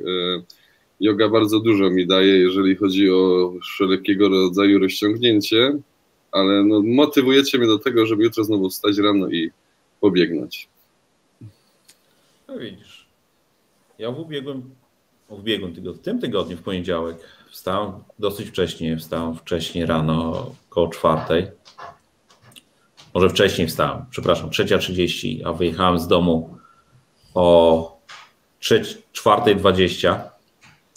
Yoga 1.00 1.29
bardzo 1.29 1.60
dużo 1.60 1.89
mi 1.89 2.08
daje, 2.08 2.38
jeżeli 2.38 2.75
chodzi 2.75 3.12
o 3.12 3.53
wszelkiego 3.62 4.29
rodzaju 4.29 4.79
rozciągnięcie, 4.79 5.77
ale 6.32 6.63
no, 6.63 6.82
motywujecie 6.86 7.58
mnie 7.58 7.67
do 7.67 7.79
tego, 7.79 8.05
żeby 8.05 8.24
jutro 8.24 8.44
znowu 8.44 8.70
wstać 8.70 8.98
rano 8.98 9.29
i 9.29 9.51
pobiegnąć. 10.01 10.67
No 12.48 12.58
widzisz. 12.60 13.08
Ja 14.00 14.12
w 14.12 14.20
ubiegłym 14.20 14.75
w 15.29 15.34
ubiegłym 15.34 15.75
tygodniu, 15.75 16.01
w 16.01 16.03
tym 16.03 16.22
tygodniu, 16.22 16.58
w 16.58 16.62
poniedziałek, 16.62 17.17
wstałem 17.51 17.91
dosyć 18.20 18.50
wcześnie, 18.50 18.98
wstałem 18.98 19.36
wcześniej 19.36 19.86
rano, 19.86 20.46
około 20.70 20.88
czwartej. 20.88 21.48
Może 23.13 23.29
wcześniej 23.29 23.67
wstałem, 23.67 24.05
przepraszam, 24.10 24.50
trzecia 24.50 24.77
trzydzieści, 24.77 25.41
a 25.46 25.53
wyjechałem 25.53 26.00
z 26.00 26.08
domu 26.08 26.58
o 27.34 27.98
czwartej 29.12 29.55
dwadzieścia 29.55 30.29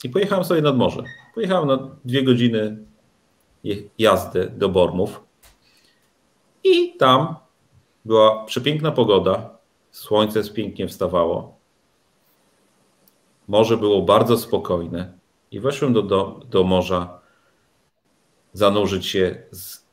i 0.04 0.08
pojechałem 0.08 0.44
sobie 0.44 0.62
nad 0.62 0.76
morze. 0.76 1.02
Pojechałem 1.34 1.68
na 1.68 1.78
dwie 2.04 2.22
godziny 2.22 2.78
jazdy 3.98 4.52
do 4.56 4.68
Bormów 4.68 5.20
i 6.64 6.96
tam 6.96 7.34
była 8.04 8.44
przepiękna 8.44 8.92
pogoda, 8.92 9.58
słońce 9.90 10.50
pięknie 10.50 10.88
wstawało 10.88 11.57
Morze 13.48 13.76
było 13.76 14.02
bardzo 14.02 14.38
spokojne 14.38 15.12
i 15.50 15.60
weszłem 15.60 15.92
do, 15.92 16.02
do, 16.02 16.40
do 16.50 16.64
morza 16.64 17.20
zanurzyć 18.52 19.06
się, 19.06 19.42
z, 19.50 19.84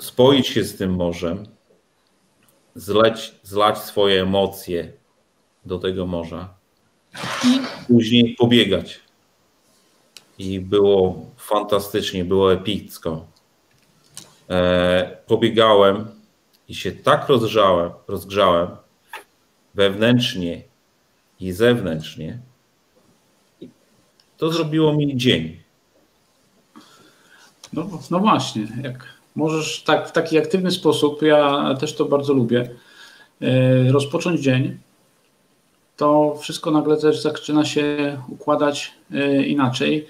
spoić 0.00 0.46
się 0.46 0.64
z 0.64 0.76
tym 0.76 0.94
morzem, 0.94 1.46
zleć, 2.74 3.34
zlać 3.42 3.78
swoje 3.78 4.22
emocje 4.22 4.92
do 5.64 5.78
tego 5.78 6.06
morza 6.06 6.54
i 7.44 7.60
później 7.86 8.34
pobiegać. 8.38 9.00
I 10.38 10.60
było 10.60 11.26
fantastycznie, 11.36 12.24
było 12.24 12.52
epicko. 12.52 13.26
E, 14.50 15.16
pobiegałem 15.26 16.08
i 16.68 16.74
się 16.74 16.92
tak 16.92 17.28
rozgrzałem, 17.28 17.90
rozgrzałem 18.08 18.68
wewnętrznie 19.74 20.73
i 21.44 21.52
zewnętrznie, 21.52 22.38
to 24.36 24.52
zrobiło 24.52 24.92
mi 24.92 25.16
dzień. 25.16 25.56
No, 27.72 27.88
no 28.10 28.20
właśnie, 28.20 28.66
jak 28.82 29.06
możesz 29.34 29.82
tak 29.82 30.08
w 30.08 30.12
taki 30.12 30.38
aktywny 30.38 30.70
sposób, 30.70 31.22
ja 31.22 31.74
też 31.80 31.94
to 31.94 32.04
bardzo 32.04 32.32
lubię, 32.32 32.70
e, 33.40 33.92
rozpocząć 33.92 34.40
dzień, 34.40 34.78
to 35.96 36.38
wszystko 36.40 36.70
nagle 36.70 36.96
też 36.96 37.22
zaczyna 37.22 37.64
się 37.64 38.18
układać 38.28 38.92
e, 39.12 39.46
inaczej, 39.46 40.06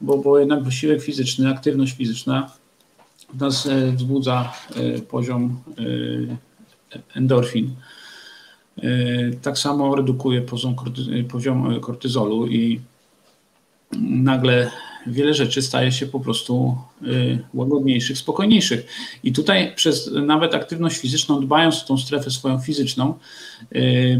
bo, 0.00 0.18
bo 0.18 0.38
jednak 0.38 0.62
wysiłek 0.62 1.02
fizyczny, 1.02 1.50
aktywność 1.50 1.96
fizyczna 1.96 2.50
nas 3.34 3.66
e, 3.66 3.92
wzbudza 3.92 4.52
poziom 5.08 5.60
endorfin 7.14 7.74
tak 9.42 9.58
samo 9.58 9.96
redukuje 9.96 10.40
poziom, 10.42 10.74
poziom 11.28 11.80
kortyzolu 11.80 12.46
i 12.46 12.80
nagle 14.00 14.70
wiele 15.06 15.34
rzeczy 15.34 15.62
staje 15.62 15.92
się 15.92 16.06
po 16.06 16.20
prostu 16.20 16.76
łagodniejszych, 17.54 18.18
spokojniejszych. 18.18 18.86
I 19.24 19.32
tutaj 19.32 19.72
przez 19.74 20.10
nawet 20.12 20.54
aktywność 20.54 20.98
fizyczną, 20.98 21.40
dbając 21.40 21.82
o 21.82 21.86
tą 21.86 21.98
strefę 21.98 22.30
swoją 22.30 22.58
fizyczną, 22.58 23.14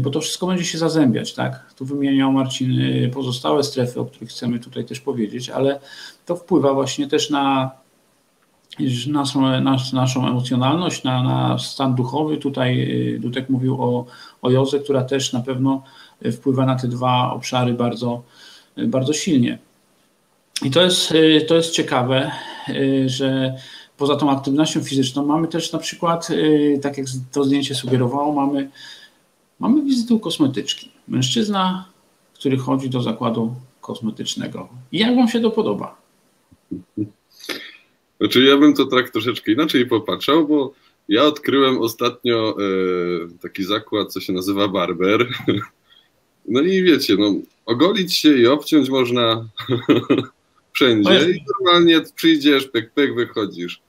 bo 0.01 0.09
to 0.09 0.21
wszystko 0.21 0.47
będzie 0.47 0.65
się 0.65 0.77
zazębiać, 0.77 1.33
tak? 1.33 1.73
Tu 1.77 1.85
wymieniał 1.85 2.31
Marcin 2.31 2.81
pozostałe 3.13 3.63
strefy, 3.63 3.99
o 3.99 4.05
których 4.05 4.29
chcemy 4.29 4.59
tutaj 4.59 4.85
też 4.85 4.99
powiedzieć, 4.99 5.49
ale 5.49 5.79
to 6.25 6.35
wpływa 6.35 6.73
właśnie 6.73 7.07
też 7.07 7.29
na 7.29 7.71
naszą, 9.07 9.61
nas, 9.61 9.93
naszą 9.93 10.27
emocjonalność, 10.27 11.03
na, 11.03 11.23
na 11.23 11.59
stan 11.59 11.95
duchowy. 11.95 12.37
Tutaj 12.37 12.79
y, 13.15 13.19
Dudek 13.19 13.49
mówił 13.49 13.83
o, 13.83 14.05
o 14.41 14.65
która 14.83 15.03
też 15.03 15.33
na 15.33 15.41
pewno 15.41 15.83
wpływa 16.31 16.65
na 16.65 16.75
te 16.75 16.87
dwa 16.87 17.31
obszary 17.31 17.73
bardzo, 17.73 18.23
bardzo 18.77 19.13
silnie. 19.13 19.59
I 20.65 20.71
to 20.71 20.81
jest, 20.81 21.11
y, 21.11 21.45
to 21.47 21.55
jest 21.55 21.71
ciekawe, 21.71 22.31
y, 22.69 23.09
że 23.09 23.55
poza 23.97 24.15
tą 24.15 24.31
aktywnością 24.31 24.83
fizyczną 24.83 25.25
mamy 25.25 25.47
też 25.47 25.73
na 25.73 25.79
przykład, 25.79 26.27
tak 26.81 26.97
jak 26.97 27.07
to 27.31 27.43
zdjęcie 27.43 27.75
sugerowało, 27.75 28.33
mamy, 28.33 28.69
mamy 29.59 29.81
wizytę 29.81 30.13
u 30.13 30.19
kosmetyczki. 30.19 30.91
Mężczyzna, 31.07 31.85
który 32.33 32.57
chodzi 32.57 32.89
do 32.89 33.01
zakładu 33.01 33.55
kosmetycznego. 33.81 34.67
I 34.91 34.99
jak 34.99 35.15
Wam 35.15 35.27
się 35.27 35.39
to 35.39 35.51
podoba? 35.51 35.95
Znaczy 38.19 38.43
ja 38.43 38.57
bym 38.57 38.73
to 38.73 38.85
tak 38.85 39.09
troszeczkę 39.09 39.51
inaczej 39.51 39.85
popatrzał, 39.85 40.47
bo 40.47 40.73
ja 41.09 41.23
odkryłem 41.23 41.77
ostatnio 41.77 42.57
e, 42.59 43.39
taki 43.41 43.63
zakład, 43.63 44.13
co 44.13 44.19
się 44.19 44.33
nazywa 44.33 44.67
barber. 44.67 45.27
No 46.45 46.61
i 46.61 46.83
wiecie, 46.83 47.15
no, 47.19 47.33
ogolić 47.65 48.15
się 48.15 48.37
i 48.37 48.47
obciąć 48.47 48.89
można 48.89 49.49
wszędzie 50.73 51.31
i 51.31 51.43
normalnie 51.47 52.01
przyjdziesz, 52.15 52.67
pyk, 52.67 52.91
pyk, 52.91 53.15
wychodzisz. 53.15 53.81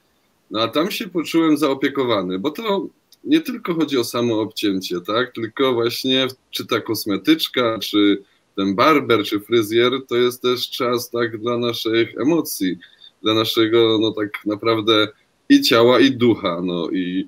No 0.51 0.61
a 0.61 0.67
tam 0.67 0.91
się 0.91 1.07
poczułem 1.07 1.57
zaopiekowany, 1.57 2.39
bo 2.39 2.51
to 2.51 2.87
nie 3.23 3.41
tylko 3.41 3.73
chodzi 3.73 3.97
o 3.97 4.03
samo 4.03 4.41
obcięcie, 4.41 5.01
tak? 5.01 5.33
Tylko 5.33 5.73
właśnie 5.73 6.27
czy 6.51 6.65
ta 6.65 6.81
kosmetyczka, 6.81 7.79
czy 7.79 8.23
ten 8.55 8.75
barber 8.75 9.23
czy 9.23 9.39
fryzjer 9.39 9.91
to 10.07 10.15
jest 10.15 10.41
też 10.41 10.69
czas 10.69 11.09
tak 11.09 11.37
dla 11.37 11.57
naszych 11.57 12.17
emocji, 12.17 12.77
dla 13.23 13.33
naszego 13.33 13.97
no 14.01 14.11
tak 14.11 14.45
naprawdę 14.45 15.07
i 15.49 15.61
ciała 15.61 15.99
i 15.99 16.11
ducha, 16.11 16.61
no 16.63 16.89
i 16.89 17.27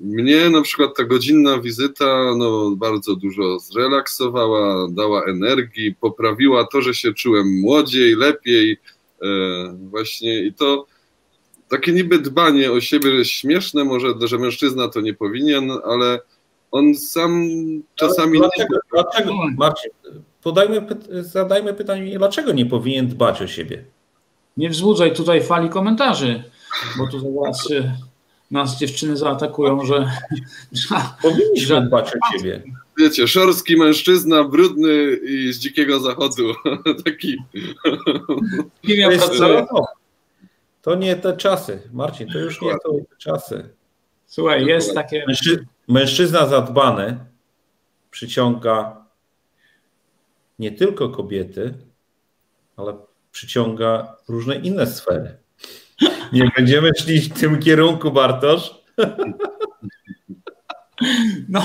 mnie 0.00 0.50
na 0.50 0.62
przykład 0.62 0.96
ta 0.96 1.04
godzinna 1.04 1.58
wizyta 1.58 2.34
no, 2.36 2.70
bardzo 2.76 3.16
dużo 3.16 3.58
zrelaksowała, 3.58 4.88
dała 4.90 5.24
energii, 5.24 5.94
poprawiła 6.00 6.66
to, 6.66 6.82
że 6.82 6.94
się 6.94 7.14
czułem 7.14 7.60
młodziej, 7.60 8.16
lepiej. 8.16 8.78
E, 9.22 9.26
właśnie 9.90 10.44
i 10.44 10.54
to 10.54 10.86
takie 11.68 11.92
niby 11.92 12.18
dbanie 12.18 12.72
o 12.72 12.80
siebie 12.80 13.10
jest 13.10 13.30
śmieszne, 13.30 13.84
może, 13.84 14.08
że 14.20 14.38
mężczyzna 14.38 14.88
to 14.88 15.00
nie 15.00 15.14
powinien, 15.14 15.70
ale 15.84 16.20
on 16.70 16.94
sam 16.94 17.50
czasami. 17.94 18.38
Ale 18.38 18.48
dlaczego, 18.48 18.74
nie... 18.74 18.80
dlaczego 18.92 19.34
Marcin, 19.56 19.90
podajmy, 20.42 20.86
zadajmy 21.10 21.74
pytanie, 21.74 22.18
dlaczego 22.18 22.52
nie 22.52 22.66
powinien 22.66 23.08
dbać 23.08 23.42
o 23.42 23.46
siebie? 23.46 23.84
Nie 24.56 24.70
wzbudzaj 24.70 25.14
tutaj 25.14 25.42
fali 25.42 25.68
komentarzy, 25.68 26.44
bo 26.98 27.06
tu 27.06 27.20
zaraz 27.20 27.68
nas 28.50 28.78
dziewczyny 28.78 29.16
zaatakują, 29.16 29.84
że. 29.84 30.10
Powinniśmy 31.22 31.86
dbać 31.86 32.08
o 32.14 32.38
siebie. 32.38 32.62
Wiecie, 32.98 33.28
szorski 33.28 33.76
mężczyzna, 33.76 34.44
brudny 34.44 35.16
i 35.24 35.52
z 35.52 35.58
dzikiego 35.58 36.00
zachodu. 36.00 36.54
Taki. 37.04 37.36
To, 38.82 38.92
jest, 38.92 39.32
to 40.82 40.94
nie 40.94 41.16
te 41.16 41.36
czasy, 41.36 41.82
Marcin, 41.92 42.28
to 42.32 42.38
już 42.38 42.62
nie 42.62 42.72
te 42.72 43.16
czasy. 43.18 43.68
Słuchaj, 44.26 44.66
jest 44.66 44.94
takie. 44.94 45.24
Mężczy... 45.26 45.66
Mężczyzna 45.88 46.46
zadbany 46.46 47.18
przyciąga 48.10 49.04
nie 50.58 50.72
tylko 50.72 51.08
kobiety, 51.08 51.74
ale 52.76 52.96
przyciąga 53.32 54.16
różne 54.28 54.56
inne 54.56 54.86
sfery. 54.86 55.36
Nie 56.32 56.50
będziemy 56.56 56.90
szli 56.98 57.20
w 57.20 57.40
tym 57.40 57.58
kierunku, 57.58 58.10
Bartosz. 58.10 58.74
No, 61.48 61.62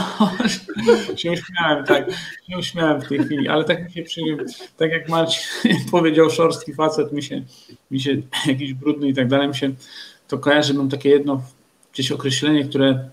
się 1.15 1.31
uśmiałem, 1.31 1.85
tak. 1.85 2.11
Się 2.49 2.57
uśmiałem 2.57 3.01
w 3.01 3.07
tej 3.07 3.19
chwili, 3.19 3.47
ale 3.47 3.63
tak 3.63 3.85
mi 3.85 3.91
się 3.91 4.03
przy, 4.03 4.21
tak 4.77 4.91
jak 4.91 5.09
Marcin 5.09 5.41
powiedział, 5.91 6.29
szorstki 6.29 6.73
facet, 6.73 7.11
mi 7.11 7.23
się, 7.23 7.41
mi 7.91 7.99
się 7.99 8.21
jakiś 8.47 8.73
brudny 8.73 9.07
i 9.07 9.13
tak 9.13 9.27
dalej, 9.27 9.47
mi 9.47 9.55
się 9.55 9.73
to 10.27 10.37
kojarzy, 10.37 10.73
mam 10.73 10.89
takie 10.89 11.09
jedno 11.09 11.41
gdzieś 11.93 12.11
określenie, 12.11 12.65
które 12.65 13.09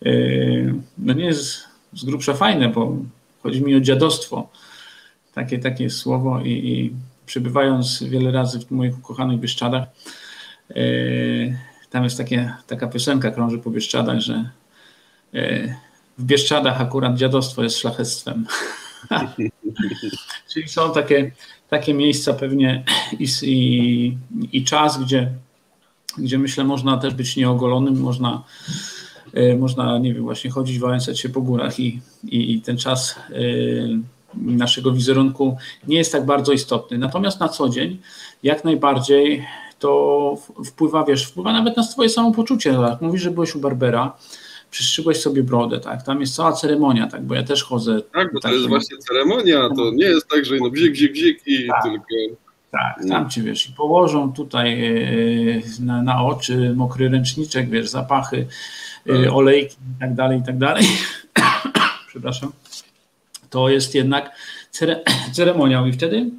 yy, 0.00 0.74
no 0.98 1.12
nie 1.12 1.24
jest 1.24 1.64
z 1.92 2.04
grubsza 2.04 2.34
fajne, 2.34 2.68
bo 2.68 2.96
chodzi 3.42 3.62
mi 3.62 3.76
o 3.76 3.80
dziadostwo. 3.80 4.48
Takie, 5.34 5.58
takie 5.58 5.90
słowo 5.90 6.40
i, 6.40 6.50
i 6.50 6.92
przebywając 7.30 8.02
wiele 8.02 8.30
razy 8.30 8.60
w 8.60 8.70
moich 8.70 8.98
ukochanych 8.98 9.40
Bieszczadach, 9.40 9.88
yy, 10.68 11.56
tam 11.90 12.04
jest 12.04 12.18
takie, 12.18 12.54
taka 12.66 12.86
piosenka, 12.86 13.30
krąży 13.30 13.58
po 13.58 13.70
Bieszczadach, 13.70 14.20
że 14.20 14.50
yy, 15.32 15.74
w 16.18 16.24
Bieszczadach 16.24 16.80
akurat 16.80 17.16
dziadostwo 17.16 17.62
jest 17.62 17.78
szlachectwem. 17.78 18.46
Czyli 20.52 20.68
są 20.68 20.92
takie, 20.92 21.32
takie 21.68 21.94
miejsca 21.94 22.32
pewnie 22.32 22.84
i, 23.18 23.26
i, 23.42 24.16
i 24.52 24.64
czas, 24.64 25.04
gdzie, 25.04 25.32
gdzie 26.18 26.38
myślę 26.38 26.64
można 26.64 26.96
też 26.96 27.14
być 27.14 27.36
nieogolonym, 27.36 28.00
można 28.00 28.44
yy, 29.34 29.56
można, 29.56 29.98
nie 29.98 30.14
wiem, 30.14 30.22
właśnie 30.22 30.50
chodzić, 30.50 30.78
wałęsać 30.78 31.20
się 31.20 31.28
po 31.28 31.40
górach 31.40 31.80
i, 31.80 32.00
i, 32.24 32.54
i 32.54 32.60
ten 32.60 32.78
czas 32.78 33.20
naszego 34.34 34.92
wizerunku 34.92 35.56
nie 35.86 35.96
jest 35.96 36.12
tak 36.12 36.26
bardzo 36.26 36.52
istotny. 36.52 36.98
Natomiast 36.98 37.40
na 37.40 37.48
co 37.48 37.68
dzień 37.68 37.98
jak 38.42 38.64
najbardziej 38.64 39.46
to 39.78 40.36
wpływa, 40.66 41.04
wiesz, 41.04 41.26
wpływa 41.26 41.52
nawet 41.52 41.76
na 41.76 41.82
twoje 41.82 42.08
samopoczucie. 42.08 42.74
Tak? 42.74 43.00
Mówisz, 43.00 43.22
że 43.22 43.30
byłeś 43.30 43.54
u 43.54 43.60
Barbera, 43.60 44.16
przystrzygłeś 44.70 45.20
sobie 45.20 45.42
brodę, 45.42 45.80
tak? 45.80 46.02
Tam 46.02 46.20
jest 46.20 46.34
cała 46.34 46.52
ceremonia, 46.52 47.06
tak? 47.06 47.22
Bo 47.22 47.34
ja 47.34 47.42
też 47.42 47.64
chodzę. 47.64 48.02
Tak, 48.02 48.32
bo 48.32 48.40
tak, 48.40 48.50
to 48.50 48.56
jest 48.56 48.68
właśnie 48.68 48.98
ceremonia, 48.98 49.68
to 49.76 49.90
nie 49.90 50.04
jest 50.04 50.28
tak, 50.28 50.44
że 50.44 50.56
no 50.56 50.70
bzik, 50.70 50.92
bzik, 50.92 51.12
bzik 51.12 51.42
i 51.46 51.68
tak. 51.68 51.82
tylko... 51.82 52.04
Tak, 52.70 53.08
tam 53.08 53.30
ci 53.30 53.42
wiesz, 53.42 53.68
i 53.68 53.72
położą 53.72 54.32
tutaj 54.32 54.86
e, 54.86 55.84
na, 55.84 56.02
na 56.02 56.24
oczy 56.24 56.72
mokry 56.76 57.08
ręczniczek, 57.08 57.70
wiesz, 57.70 57.88
zapachy, 57.88 58.46
e, 59.06 59.24
tak. 59.24 59.32
olejki 59.32 59.76
i 59.96 60.00
tak 60.00 60.14
dalej, 60.14 60.38
i 60.38 60.42
tak 60.42 60.58
dalej. 60.58 60.84
Przepraszam 62.08 62.52
to 63.50 63.68
jest 63.68 63.94
jednak 63.94 64.36
ceremoniał 65.32 65.86
i 65.86 65.92
wtedy 65.92 66.30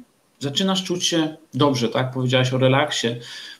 zaczynasz 0.42 0.84
czuć 0.84 1.06
się 1.06 1.36
dobrze, 1.54 1.88
tak? 1.88 2.12
Powiedziałeś 2.12 2.52
o 2.52 2.58
relaksie, 2.58 3.08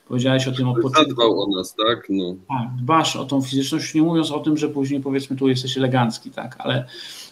powiedziałeś 0.07 0.47
o 0.47 0.51
tym 0.51 0.69
odpoczynku. 0.69 1.09
Zadbał 1.09 1.41
o 1.41 1.57
nas, 1.57 1.75
tak? 1.75 2.07
No. 2.09 2.35
Tak, 2.49 2.67
dbasz 2.77 3.15
o 3.15 3.25
tą 3.25 3.41
fizyczność, 3.41 3.93
nie 3.93 4.01
mówiąc 4.01 4.31
o 4.31 4.39
tym, 4.39 4.57
że 4.57 4.69
później 4.69 5.01
powiedzmy 5.01 5.37
tu 5.37 5.49
jesteś 5.49 5.77
elegancki, 5.77 6.31
tak? 6.31 6.55
Ale 6.59 6.85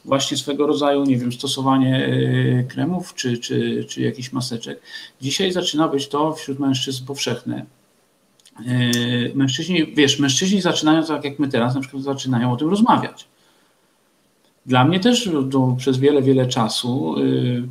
właśnie 0.05 0.37
swego 0.37 0.67
rodzaju, 0.67 1.03
nie 1.03 1.17
wiem, 1.17 1.31
stosowanie 1.31 2.05
y, 2.05 2.67
kremów 2.69 3.13
czy, 3.13 3.37
czy, 3.37 3.85
czy 3.89 4.01
jakichś 4.01 4.31
maseczek. 4.31 4.81
Dzisiaj 5.21 5.51
zaczyna 5.51 5.87
być 5.87 6.07
to 6.07 6.33
wśród 6.33 6.59
mężczyzn 6.59 7.05
powszechne. 7.05 7.65
Y, 8.67 9.31
mężczyźni, 9.35 9.93
wiesz, 9.93 10.19
mężczyźni 10.19 10.61
zaczynają, 10.61 11.03
tak 11.03 11.23
jak 11.23 11.39
my 11.39 11.47
teraz, 11.47 11.75
na 11.75 11.81
przykład 11.81 12.03
zaczynają 12.03 12.53
o 12.53 12.57
tym 12.57 12.69
rozmawiać. 12.69 13.27
Dla 14.65 14.85
mnie 14.85 14.99
też 14.99 15.29
to 15.51 15.75
przez 15.77 15.97
wiele, 15.97 16.21
wiele 16.21 16.47
czasu 16.47 17.15
yy, 17.17 17.63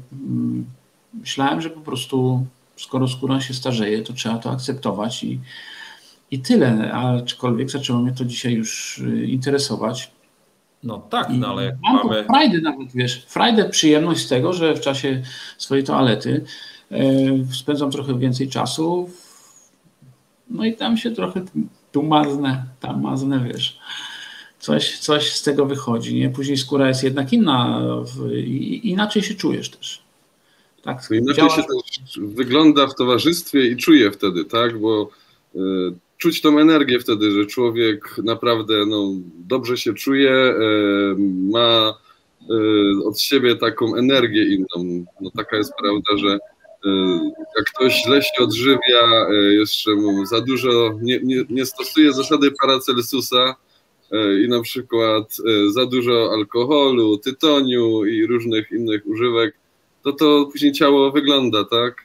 myślałem, 1.14 1.60
że 1.60 1.70
po 1.70 1.80
prostu 1.80 2.46
skoro 2.76 3.08
skóra 3.08 3.40
się 3.40 3.54
starzeje, 3.54 4.02
to 4.02 4.12
trzeba 4.12 4.38
to 4.38 4.50
akceptować 4.50 5.24
i, 5.24 5.40
i 6.30 6.38
tyle. 6.38 6.92
Aczkolwiek 6.92 7.70
zaczęło 7.70 7.98
mnie 7.98 8.12
to 8.12 8.24
dzisiaj 8.24 8.52
już 8.52 8.98
y, 8.98 9.26
interesować. 9.26 10.10
No 10.82 10.98
tak, 10.98 11.28
no 11.30 11.48
ale 11.48 11.64
jak 11.64 11.74
mam 11.82 11.96
mamy... 11.96 12.24
frajdę 12.24 12.60
nawet, 12.60 12.92
wiesz, 12.92 13.24
frajdę, 13.28 13.68
przyjemność 13.68 14.20
z 14.20 14.28
tego, 14.28 14.52
że 14.52 14.74
w 14.74 14.80
czasie 14.80 15.22
swojej 15.58 15.84
toalety 15.84 16.44
yy, 16.90 17.46
spędzam 17.52 17.90
trochę 17.90 18.18
więcej 18.18 18.48
czasu, 18.48 19.10
no 20.50 20.64
i 20.64 20.76
tam 20.76 20.96
się 20.96 21.10
trochę 21.10 21.44
tu 21.92 22.02
maznę, 22.02 22.64
tam 22.80 23.02
maznę, 23.02 23.44
wiesz 23.44 23.78
coś, 24.60 24.98
coś 24.98 25.32
z 25.32 25.42
tego 25.42 25.66
wychodzi. 25.66 26.14
Nie? 26.14 26.30
Później 26.30 26.56
skóra 26.56 26.88
jest 26.88 27.04
jednak 27.04 27.32
inna, 27.32 27.82
inaczej 28.82 29.22
się 29.22 29.34
czujesz 29.34 29.70
też. 29.70 30.02
Tak, 30.82 31.08
inaczej 31.10 31.34
działa... 31.34 31.56
się 31.56 31.62
też 31.62 32.20
wygląda 32.22 32.86
w 32.86 32.94
towarzystwie 32.94 33.66
i 33.66 33.76
czuje 33.76 34.10
wtedy, 34.10 34.44
tak? 34.44 34.78
Bo 34.78 35.10
y, 35.54 35.58
czuć 36.18 36.40
tą 36.40 36.58
energię 36.58 37.00
wtedy, 37.00 37.30
że 37.30 37.46
człowiek 37.46 38.18
naprawdę 38.18 38.86
no, 38.86 39.12
dobrze 39.38 39.76
się 39.76 39.94
czuje, 39.94 40.30
y, 40.32 41.16
ma 41.50 41.94
y, 42.50 43.06
od 43.06 43.20
siebie 43.20 43.56
taką 43.56 43.94
energię 43.96 44.44
inną. 44.44 45.04
No, 45.20 45.30
taka 45.36 45.56
jest 45.56 45.72
prawda, 45.82 46.16
że 46.16 46.38
jak 47.58 47.66
ktoś 47.74 48.02
źle 48.04 48.22
się 48.22 48.44
odżywia, 48.44 49.28
jeszcze 49.50 49.94
mu 49.94 50.26
za 50.26 50.40
dużo 50.40 50.98
nie, 51.02 51.20
nie, 51.22 51.44
nie 51.50 51.66
stosuje 51.66 52.12
zasady 52.12 52.50
Paracelsusa, 52.62 53.56
i 54.44 54.48
na 54.48 54.62
przykład 54.62 55.36
e, 55.68 55.72
za 55.72 55.86
dużo 55.86 56.30
alkoholu, 56.32 57.18
tytoniu 57.18 58.04
i 58.04 58.26
różnych 58.26 58.72
innych 58.72 59.06
używek, 59.06 59.54
to 60.02 60.12
to 60.12 60.48
później 60.52 60.72
ciało 60.72 61.12
wygląda, 61.12 61.64
tak? 61.64 62.04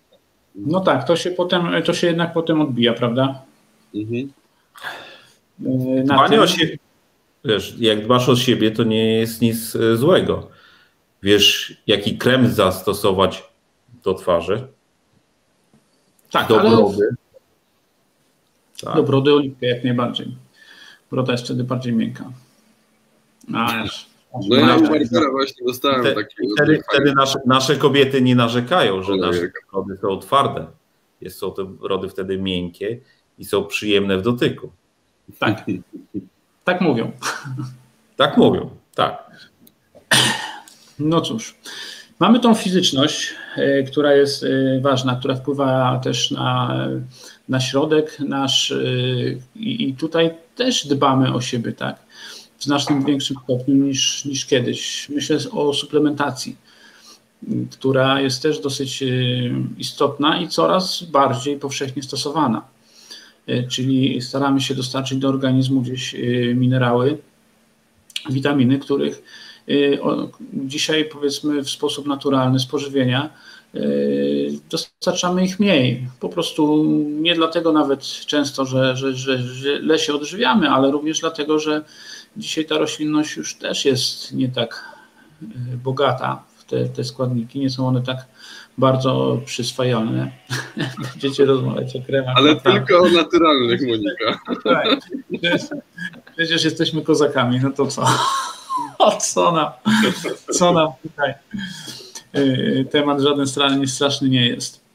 No 0.55 0.79
tak, 0.79 1.07
to 1.07 1.15
się 1.15 1.31
potem, 1.31 1.67
to 1.85 1.93
się 1.93 2.07
jednak 2.07 2.33
potem 2.33 2.61
odbija, 2.61 2.93
prawda? 2.93 3.41
Mhm. 3.95 4.31
E, 5.65 6.03
Dbanie 6.03 6.41
o 6.41 6.47
siebie, 6.47 6.77
wiesz, 7.45 7.75
jak 7.79 8.03
dbasz 8.03 8.29
o 8.29 8.35
siebie, 8.35 8.71
to 8.71 8.83
nie 8.83 9.13
jest 9.13 9.41
nic 9.41 9.77
złego. 9.95 10.47
Wiesz, 11.23 11.77
jaki 11.87 12.17
krem 12.17 12.47
zastosować 12.47 13.43
do 14.03 14.13
twarzy? 14.13 14.67
Tak, 16.31 16.47
do 16.47 16.59
ale... 16.59 16.69
brody. 16.69 17.09
Tak. 18.83 18.95
Do 18.95 19.03
brody 19.03 19.33
oliwkę 19.33 19.67
jak 19.67 19.83
najbardziej. 19.83 20.44
Broda 21.11 21.31
jest 21.31 21.45
wtedy 21.45 21.63
bardziej 21.63 21.93
miękka. 21.93 22.31
A, 23.53 23.83
no 24.49 24.55
ja 24.55 24.79
właśnie 25.31 25.65
dostałem 25.65 26.03
te, 26.03 26.15
taki. 26.15 26.35
Wtedy, 26.55 26.83
wtedy 26.91 27.13
nasze, 27.13 27.39
nasze, 27.45 27.75
kobiety 27.75 28.21
nie 28.21 28.35
narzekają, 28.35 29.03
że 29.03 29.15
nasze 29.15 29.51
rody 29.73 29.97
są 30.01 30.19
twarde. 30.19 30.67
Jest, 31.21 31.39
są 31.39 31.53
te 31.53 31.65
rody 31.81 32.09
wtedy 32.09 32.37
miękkie 32.37 32.99
i 33.39 33.45
są 33.45 33.63
przyjemne 33.63 34.17
w 34.17 34.21
dotyku. 34.21 34.71
Tak. 35.39 35.65
Tak 36.63 36.81
mówią. 36.81 37.11
Tak 38.15 38.37
mówią, 38.37 38.69
tak. 38.95 39.31
No 40.99 41.21
cóż. 41.21 41.55
Mamy 42.19 42.39
tą 42.39 42.53
fizyczność, 42.55 43.33
e, 43.57 43.83
która 43.83 44.13
jest 44.13 44.43
e, 44.43 44.79
ważna, 44.81 45.15
która 45.15 45.35
wpływa 45.35 45.99
też 46.03 46.31
na, 46.31 46.77
na 47.49 47.59
środek 47.59 48.19
nasz 48.19 48.71
e, 48.71 48.77
i 49.55 49.93
tutaj 49.93 50.31
też 50.55 50.87
dbamy 50.87 51.33
o 51.33 51.41
siebie, 51.41 51.71
tak, 51.71 51.99
w 52.57 52.63
znacznie 52.63 53.01
większym 53.05 53.37
stopniu 53.43 53.75
niż, 53.75 54.25
niż 54.25 54.45
kiedyś. 54.45 55.09
Myślę 55.09 55.37
o 55.51 55.73
suplementacji. 55.73 56.55
która 57.71 58.21
jest 58.21 58.41
też 58.41 58.59
dosyć 58.59 59.03
istotna 59.77 60.41
i 60.41 60.47
coraz 60.47 61.03
bardziej 61.03 61.59
powszechnie 61.59 62.03
stosowana. 62.03 62.61
Czyli 63.69 64.21
staramy 64.21 64.61
się 64.61 64.75
dostarczyć 64.75 65.17
do 65.17 65.29
organizmu 65.29 65.81
gdzieś 65.81 66.15
minerały, 66.55 67.17
witaminy, 68.29 68.79
których 68.79 69.23
dzisiaj 70.53 71.05
powiedzmy 71.05 71.63
w 71.63 71.69
sposób 71.69 72.07
naturalny 72.07 72.59
spożywienia 72.59 73.29
dostarczamy 74.69 75.45
ich 75.45 75.59
mniej. 75.59 76.07
Po 76.19 76.29
prostu 76.29 76.83
nie 77.07 77.35
dlatego 77.35 77.71
nawet 77.71 78.01
często, 78.03 78.65
że, 78.65 78.97
że, 78.97 79.15
że 79.15 79.37
źle 79.39 79.99
się 79.99 80.13
odżywiamy, 80.13 80.69
ale 80.69 80.91
również 80.91 81.19
dlatego, 81.19 81.59
że 81.59 81.81
dzisiaj 82.37 82.65
ta 82.65 82.77
roślinność 82.77 83.35
już 83.35 83.55
też 83.55 83.85
jest 83.85 84.33
nie 84.33 84.49
tak 84.49 84.85
e, 85.41 85.45
bogata 85.77 86.43
w 86.57 86.65
te, 86.65 86.89
te 86.89 87.03
składniki, 87.03 87.59
nie 87.59 87.69
są 87.69 87.87
one 87.87 88.01
tak 88.01 88.17
bardzo 88.77 89.41
przyswajalne. 89.45 90.31
Będziecie 91.11 91.45
rozmawiać 91.45 91.95
o 91.95 92.01
kremach. 92.01 92.35
Ale 92.37 92.55
tylko 92.55 92.99
o 92.99 93.09
naturalnych, 93.09 93.81
Monika. 93.87 94.39
Tak. 94.63 94.87
Przecież 96.35 96.63
jesteśmy 96.63 97.01
kozakami, 97.01 97.59
no 97.63 97.71
to 97.71 97.87
co? 97.87 98.05
O 98.99 99.11
co 99.17 99.51
nam, 99.51 99.67
co 100.51 100.73
nam 100.73 100.89
tutaj 101.03 101.33
temat 102.91 103.21
żaden 103.21 103.47
straszny, 103.47 103.87
straszny 103.87 104.29
nie 104.29 104.47
jest. 104.47 104.85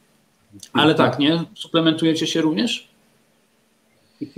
Ale 0.72 0.94
tak, 0.94 1.18
nie? 1.18 1.44
Suplementujecie 1.55 2.26
się 2.26 2.40
również? 2.40 2.88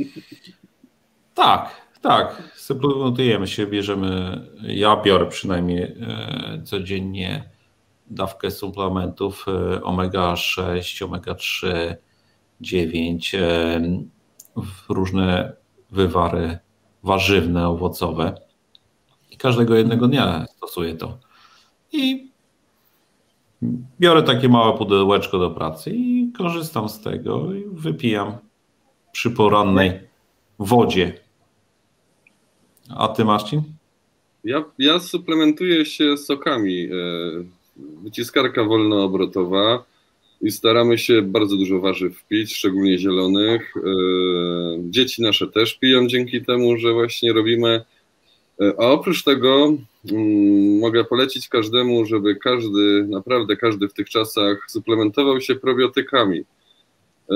Tak, 1.34 1.82
tak. 2.02 2.42
Suplementujemy 2.56 3.46
się, 3.46 3.66
bierzemy. 3.66 4.40
Ja 4.62 4.96
biorę 4.96 5.26
przynajmniej 5.26 5.82
e, 5.82 6.62
codziennie 6.64 7.50
dawkę 8.06 8.50
suplementów 8.50 9.46
e, 9.48 9.82
omega 9.82 10.36
6, 10.36 11.02
omega 11.02 11.34
3, 11.34 11.96
9, 12.60 13.34
e, 13.34 13.80
różne 14.88 15.52
wywary 15.90 16.58
warzywne, 17.02 17.68
owocowe. 17.68 18.34
I 19.30 19.36
każdego 19.36 19.74
jednego 19.74 20.08
dnia 20.08 20.46
stosuję 20.56 20.94
to. 20.94 21.18
I 21.92 22.31
biorę 24.00 24.22
takie 24.22 24.48
małe 24.48 24.78
pudełeczko 24.78 25.38
do 25.38 25.50
pracy 25.50 25.90
i 25.90 26.32
korzystam 26.38 26.88
z 26.88 27.00
tego 27.00 27.54
i 27.54 27.64
wypijam 27.72 28.32
przy 29.12 29.30
porannej 29.30 29.92
wodzie. 30.58 31.12
A 32.96 33.08
ty, 33.08 33.24
Marcin? 33.24 33.62
Ja, 34.44 34.64
ja 34.78 35.00
suplementuję 35.00 35.86
się 35.86 36.16
sokami. 36.16 36.84
E, 36.84 36.88
wyciskarka 37.76 38.64
wolnoobrotowa 38.64 39.84
i 40.40 40.50
staramy 40.50 40.98
się 40.98 41.22
bardzo 41.22 41.56
dużo 41.56 41.80
warzyw 41.80 42.24
pić, 42.24 42.54
szczególnie 42.56 42.98
zielonych. 42.98 43.74
E, 43.76 43.80
dzieci 44.90 45.22
nasze 45.22 45.46
też 45.46 45.78
piją 45.78 46.06
dzięki 46.06 46.44
temu, 46.44 46.76
że 46.76 46.92
właśnie 46.92 47.32
robimy. 47.32 47.84
E, 48.62 48.72
a 48.78 48.90
oprócz 48.90 49.24
tego 49.24 49.76
Mm, 50.10 50.78
mogę 50.78 51.04
polecić 51.04 51.48
każdemu, 51.48 52.06
żeby 52.06 52.36
każdy, 52.36 53.06
naprawdę 53.08 53.56
każdy 53.56 53.88
w 53.88 53.92
tych 53.92 54.08
czasach 54.10 54.66
suplementował 54.68 55.40
się 55.40 55.54
probiotykami. 55.54 56.40
E, 57.30 57.34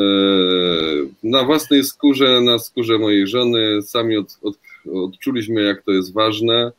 na 1.22 1.44
własnej 1.44 1.84
skórze, 1.84 2.40
na 2.40 2.58
skórze 2.58 2.98
mojej 2.98 3.26
żony, 3.26 3.82
sami 3.82 4.16
od, 4.16 4.38
od, 4.42 4.58
odczuliśmy, 4.94 5.62
jak 5.62 5.82
to 5.82 5.92
jest 5.92 6.12
ważne, 6.12 6.72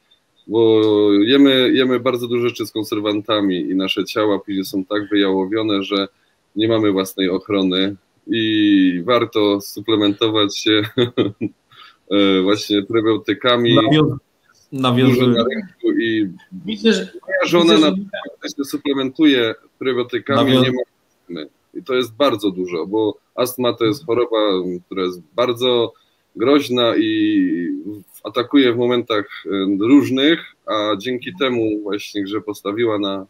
bo 0.48 0.82
jemy, 1.14 1.72
jemy 1.74 2.00
bardzo 2.00 2.28
dużo 2.28 2.50
rzeczy 2.50 2.66
z 2.66 2.72
konserwantami 2.72 3.60
i 3.60 3.76
nasze 3.76 4.06
ciała 4.06 4.40
później 4.40 4.66
są 4.66 4.86
tak 4.86 5.10
wyjałowione, 5.10 5.84
że 5.84 6.08
nie 6.56 6.68
mamy 6.68 6.92
własnej 6.92 7.30
ochrony 7.30 7.96
i 8.28 9.02
warto 9.06 9.62
suplementować 9.62 10.58
się 10.58 10.82
e, 12.12 12.42
właśnie 12.42 12.84
probiotykami 12.84 13.76
nawiązuję. 14.72 15.28
na 15.28 15.44
rynku 15.44 16.00
i 16.02 16.30
widzę, 16.66 16.94
że 16.94 17.00
moja 17.00 17.46
żona 17.46 17.74
widzę, 17.74 18.10
że... 18.44 18.50
się 18.50 18.64
suplementuje 18.64 19.56
prebiotykami, 19.80 20.54
Nawią... 20.54 20.64
nie 20.64 20.72
ma 20.72 20.82
i 21.78 21.84
to 21.84 21.94
jest 21.94 22.16
bardzo 22.16 22.52
dużo, 22.52 22.88
bo 22.88 23.18
astma 23.36 23.74
to 23.74 23.86
jest 23.86 24.06
choroba, 24.06 24.38
która 24.86 25.04
jest 25.04 25.22
bardzo 25.36 25.94
groźna 26.36 26.96
i 26.98 27.70
atakuje 28.24 28.74
w 28.74 28.78
momentach 28.78 29.44
różnych, 29.80 30.40
a 30.66 30.96
dzięki 30.98 31.32
temu 31.40 31.82
właśnie, 31.84 32.28
że 32.28 32.42
postawiła 32.42 33.00
na 33.00 33.26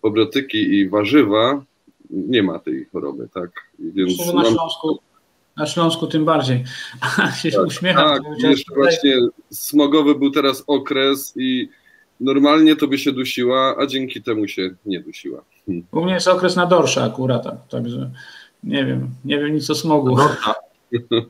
probiotyki 0.00 0.58
i 0.58 0.88
warzywa, 0.88 1.64
nie 2.10 2.42
ma 2.42 2.58
tej 2.58 2.86
choroby, 2.92 3.28
tak? 3.34 3.50
Więc 3.78 4.34
na 4.34 4.44
Śląsku 4.44 4.98
na 5.56 5.66
Śląsku 5.66 6.06
tym 6.06 6.24
bardziej. 6.24 6.64
A 7.22 7.30
się 7.30 7.50
tak, 7.50 7.66
uśmiecham. 7.66 8.04
Tak, 8.04 8.22
jeszcze 8.42 8.64
tutaj... 8.64 8.82
właśnie 8.82 9.16
smogowy 9.50 10.14
był 10.14 10.30
teraz 10.30 10.64
okres 10.66 11.32
i 11.36 11.68
normalnie 12.20 12.76
to 12.76 12.88
by 12.88 12.98
się 12.98 13.12
dusiła, 13.12 13.76
a 13.78 13.86
dzięki 13.86 14.22
temu 14.22 14.48
się 14.48 14.70
nie 14.86 15.00
dusiła. 15.00 15.44
Hmm. 15.66 15.84
U 15.92 16.04
mnie 16.04 16.14
jest 16.14 16.28
okres 16.28 16.56
na 16.56 16.66
dorsza 16.66 17.04
akurat, 17.04 17.44
tak, 17.44 17.54
także 17.70 18.10
nie 18.64 18.84
wiem, 18.84 19.10
nie 19.24 19.38
wiem 19.38 19.54
nic 19.54 19.70
o 19.70 19.74
smogu. 19.74 20.16
No, 20.16 21.26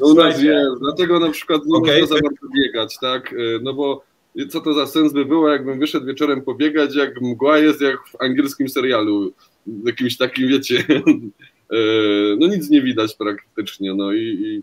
u 0.00 0.14
nas 0.14 0.42
jest, 0.42 0.80
dlatego 0.80 1.20
na 1.20 1.30
przykład 1.30 1.62
nie 1.66 1.78
okay. 1.78 2.00
można 2.00 2.16
za 2.16 2.22
bardzo 2.22 2.48
biegać, 2.56 2.98
tak, 3.00 3.32
y, 3.32 3.60
no 3.62 3.74
bo 3.74 4.04
co 4.50 4.60
to 4.60 4.74
za 4.74 4.86
sens 4.86 5.12
by 5.12 5.24
było, 5.24 5.48
jakbym 5.48 5.78
wyszedł 5.78 6.06
wieczorem 6.06 6.42
pobiegać, 6.42 6.94
jak 6.94 7.20
mgła 7.20 7.58
jest 7.58 7.80
jak 7.80 7.96
w 7.96 8.22
angielskim 8.22 8.68
serialu, 8.68 9.32
jakimś 9.84 10.16
takim, 10.16 10.48
wiecie, 10.48 10.84
no 12.38 12.46
nic 12.46 12.70
nie 12.70 12.82
widać 12.82 13.14
praktycznie, 13.14 13.94
no 13.94 14.12
i, 14.12 14.22
i, 14.22 14.62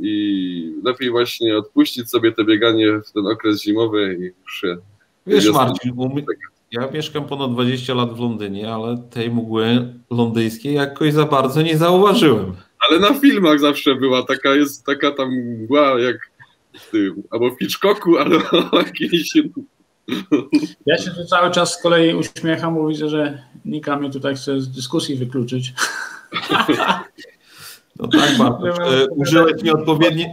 i 0.00 0.74
lepiej 0.84 1.10
właśnie 1.10 1.58
odpuścić 1.58 2.10
sobie 2.10 2.32
te 2.32 2.44
bieganie 2.44 3.00
w 3.06 3.12
ten 3.12 3.26
okres 3.26 3.62
zimowy 3.62 4.16
i 4.20 4.22
już 4.22 4.60
się... 4.60 4.76
Wiesz 5.26 5.52
Marcin, 5.52 5.92
ja 6.72 6.90
mieszkam 6.90 7.24
ponad 7.24 7.52
20 7.52 7.94
lat 7.94 8.14
w 8.14 8.20
Londynie, 8.20 8.72
ale 8.72 8.98
tej 9.10 9.30
mgły 9.30 9.94
londyńskiej 10.10 10.74
jakoś 10.74 11.12
za 11.12 11.24
bardzo 11.24 11.62
nie 11.62 11.78
zauważyłem. 11.78 12.52
Ale 12.88 12.98
na 12.98 13.14
filmach 13.14 13.60
zawsze 13.60 13.94
była 13.94 14.22
taka, 14.22 14.54
jest 14.54 14.86
taka 14.86 15.10
tam 15.10 15.32
mgła 15.32 16.00
jak 16.00 16.30
w 16.80 16.90
tym, 16.90 17.22
albo 17.30 17.50
w 17.50 17.58
Hitchcocku, 17.58 18.16
albo 18.18 18.38
jakiejś 18.72 19.32
ja 20.86 20.98
się 20.98 21.10
tu 21.10 21.24
cały 21.24 21.50
czas 21.50 21.72
z 21.72 21.82
kolei 21.82 22.14
uśmiecham, 22.14 22.74
bo 22.74 22.88
widzę, 22.88 23.08
że 23.08 23.42
Nika 23.64 23.96
mnie 23.96 24.10
tutaj 24.10 24.36
chce 24.36 24.60
z 24.60 24.68
dyskusji 24.68 25.16
wykluczyć. 25.16 25.72
No 27.96 28.08
tak, 28.08 28.38
Bartosz. 28.38 28.78
E, 28.78 29.06
użyłeś, 29.06 29.62
nieodpowiedni, 29.62 30.26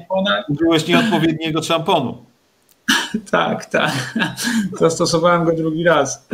użyłeś 0.49 0.87
nieodpowiedniego 0.87 1.63
szamponu. 1.63 2.17
Tak, 3.31 3.65
tak. 3.65 4.13
Zastosowałem 4.79 5.45
go 5.45 5.55
drugi 5.55 5.83
raz. 5.83 6.27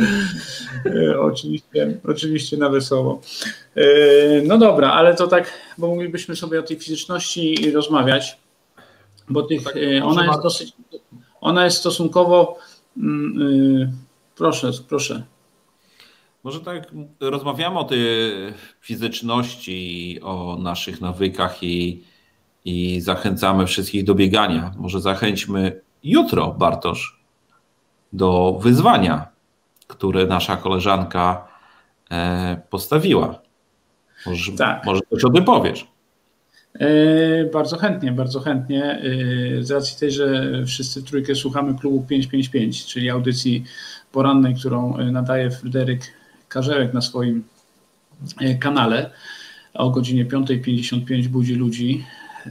E, 0.86 1.20
oczywiście, 1.20 1.98
oczywiście 2.08 2.56
na 2.56 2.68
wesoło. 2.68 3.20
E, 3.76 3.82
no 4.42 4.58
dobra, 4.58 4.92
ale 4.92 5.14
to 5.14 5.26
tak, 5.26 5.52
bo 5.78 5.88
moglibyśmy 5.88 6.36
sobie 6.36 6.60
o 6.60 6.62
tej 6.62 6.78
fizyczności 6.78 7.70
rozmawiać, 7.70 8.38
bo 9.28 9.42
tych, 9.42 9.64
tak, 9.64 9.74
ona 10.04 10.26
jest 10.26 10.42
dosyć, 10.42 10.72
ona 11.40 11.64
jest 11.64 11.76
stosunkowo, 11.76 12.58
mm, 12.96 13.92
proszę, 14.36 14.70
proszę. 14.88 15.22
Może 16.44 16.60
tak 16.60 16.92
rozmawiamy 17.20 17.78
o 17.78 17.84
tej 17.84 18.00
fizyczności, 18.80 20.18
o 20.22 20.56
naszych 20.60 21.00
nawykach 21.00 21.62
i, 21.62 22.04
i 22.64 23.00
zachęcamy 23.00 23.66
wszystkich 23.66 24.04
do 24.04 24.14
biegania. 24.14 24.74
Może 24.76 25.00
zachęćmy 25.00 25.80
jutro, 26.02 26.54
Bartosz, 26.58 27.20
do 28.12 28.58
wyzwania, 28.62 29.28
które 29.86 30.26
nasza 30.26 30.56
koleżanka 30.56 31.48
e, 32.10 32.60
postawiła. 32.70 33.40
Może, 34.26 34.52
tak. 34.52 34.84
może 34.84 35.00
coś 35.10 35.24
o 35.24 35.30
tym 35.30 35.44
powiesz. 35.44 35.86
E, 36.74 37.44
bardzo 37.44 37.76
chętnie, 37.76 38.12
bardzo 38.12 38.40
chętnie. 38.40 38.84
E, 38.84 39.62
z 39.62 39.70
racji 39.70 39.98
tej, 40.00 40.10
że 40.10 40.52
wszyscy 40.66 41.00
w 41.00 41.04
trójkę 41.04 41.34
słuchamy 41.34 41.78
klubu 41.78 42.04
555, 42.08 42.86
czyli 42.86 43.10
audycji 43.10 43.64
porannej, 44.12 44.54
którą 44.54 44.96
nadaje 45.12 45.50
Fryderyk 45.50 46.17
Karzełek 46.48 46.94
na 46.94 47.00
swoim 47.00 47.44
e, 48.40 48.54
kanale 48.54 49.10
o 49.74 49.90
godzinie 49.90 50.26
5.55 50.26 51.26
budzi 51.26 51.54
ludzi, 51.54 52.04
e, 52.46 52.50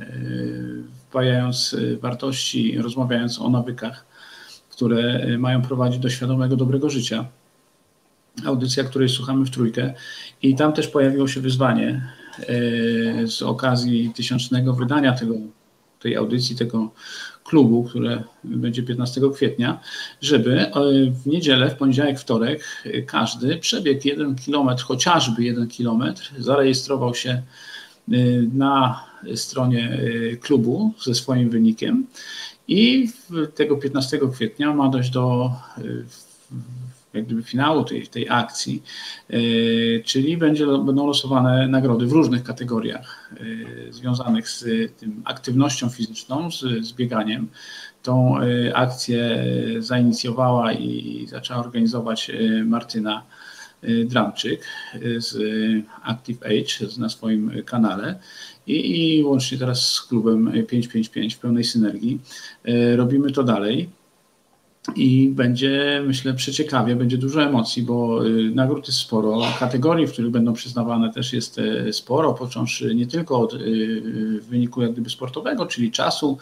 wpajając 1.09 1.73
e, 1.73 1.97
wartości, 1.97 2.77
rozmawiając 2.77 3.39
o 3.39 3.49
nawykach, 3.49 4.05
które 4.69 5.27
mają 5.37 5.61
prowadzić 5.61 5.99
do 5.99 6.09
świadomego, 6.09 6.55
dobrego 6.55 6.89
życia. 6.89 7.25
Audycja, 8.45 8.83
której 8.83 9.09
słuchamy 9.09 9.45
w 9.45 9.49
trójkę. 9.49 9.93
I 10.41 10.55
tam 10.55 10.73
też 10.73 10.87
pojawiło 10.87 11.27
się 11.27 11.41
wyzwanie 11.41 12.01
z 13.25 13.41
okazji 13.41 14.11
tysiącznego 14.15 14.73
wydania 14.73 15.13
tego, 15.13 15.33
tej 15.99 16.15
audycji, 16.15 16.55
tego 16.55 16.91
klubu, 17.43 17.83
które 17.83 18.23
będzie 18.43 18.83
15 18.83 19.21
kwietnia, 19.35 19.79
żeby 20.21 20.71
w 21.23 21.27
niedzielę, 21.27 21.69
w 21.69 21.75
poniedziałek, 21.75 22.19
wtorek 22.19 22.83
każdy 23.05 23.57
przebiegł 23.57 24.01
jeden 24.07 24.35
kilometr, 24.35 24.83
chociażby 24.83 25.43
jeden 25.43 25.67
kilometr, 25.67 26.31
zarejestrował 26.37 27.15
się 27.15 27.41
na 28.53 29.03
stronie 29.35 29.99
klubu 30.41 30.93
ze 31.03 31.15
swoim 31.15 31.49
wynikiem 31.49 32.07
i 32.67 33.09
tego 33.55 33.77
15 33.77 34.19
kwietnia 34.33 34.73
ma 34.73 34.89
dojść 34.89 35.09
do 35.09 35.51
jak 37.17 37.25
gdyby 37.25 37.43
finału 37.43 37.83
tej, 37.83 38.07
tej 38.07 38.29
akcji, 38.29 38.83
e, 39.29 39.37
czyli 40.03 40.37
będzie, 40.37 40.65
będą 40.65 41.07
losowane 41.07 41.67
nagrody 41.67 42.05
w 42.07 42.11
różnych 42.11 42.43
kategoriach 42.43 43.31
e, 43.89 43.93
związanych 43.93 44.49
z 44.49 44.65
tym 44.97 45.21
aktywnością 45.25 45.89
fizyczną, 45.89 46.51
z, 46.51 46.59
z 46.59 46.93
bieganiem. 46.93 47.47
Tą 48.03 48.37
e, 48.39 48.75
akcję 48.75 49.45
zainicjowała 49.79 50.73
i 50.73 51.25
zaczęła 51.29 51.59
organizować 51.59 52.31
Martyna 52.65 53.23
Dramczyk 54.05 54.65
z 55.17 55.37
Active 56.03 56.43
Age 56.43 56.87
na 56.97 57.09
swoim 57.09 57.51
kanale 57.65 58.19
i, 58.67 59.17
i 59.17 59.23
łącznie 59.23 59.57
teraz 59.57 59.87
z 59.87 60.01
klubem 60.01 60.51
555 60.67 61.35
w 61.35 61.39
pełnej 61.39 61.63
synergii 61.63 62.19
robimy 62.95 63.31
to 63.31 63.43
dalej. 63.43 63.89
I 64.95 65.29
będzie, 65.29 66.03
myślę, 66.07 66.33
przeciekawie, 66.33 66.95
będzie 66.95 67.17
dużo 67.17 67.43
emocji, 67.43 67.83
bo 67.83 68.27
y, 68.27 68.51
nagród 68.55 68.87
jest 68.87 68.99
sporo, 68.99 69.41
kategorii, 69.59 70.07
w 70.07 70.11
których 70.11 70.31
będą 70.31 70.53
przyznawane 70.53 71.13
też 71.13 71.33
jest 71.33 71.59
e, 71.59 71.93
sporo, 71.93 72.33
począwszy 72.33 72.95
nie 72.95 73.07
tylko 73.07 73.39
od 73.39 73.53
y, 73.53 74.41
wyniku 74.49 74.81
jak 74.81 74.91
gdyby 74.91 75.09
sportowego, 75.09 75.65
czyli 75.65 75.91
czasu, 75.91 76.37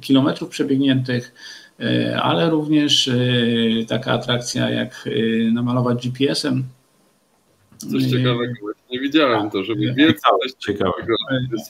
kilometrów 0.00 0.48
przebiegniętych, 0.48 1.34
ale 2.22 2.50
również 2.50 3.10
taka 3.88 4.12
atrakcja 4.12 4.70
jak 4.70 5.08
namalować 5.52 6.08
GPS-em 6.08 6.64
Coś 7.78 8.04
ciekawego, 8.04 8.52
nie 8.90 9.00
widziałem 9.00 9.50
to, 9.50 9.64
żeby 9.64 9.94
wiedzieć 9.94 10.20
coś 10.20 10.52
ciekawego. 10.52 11.14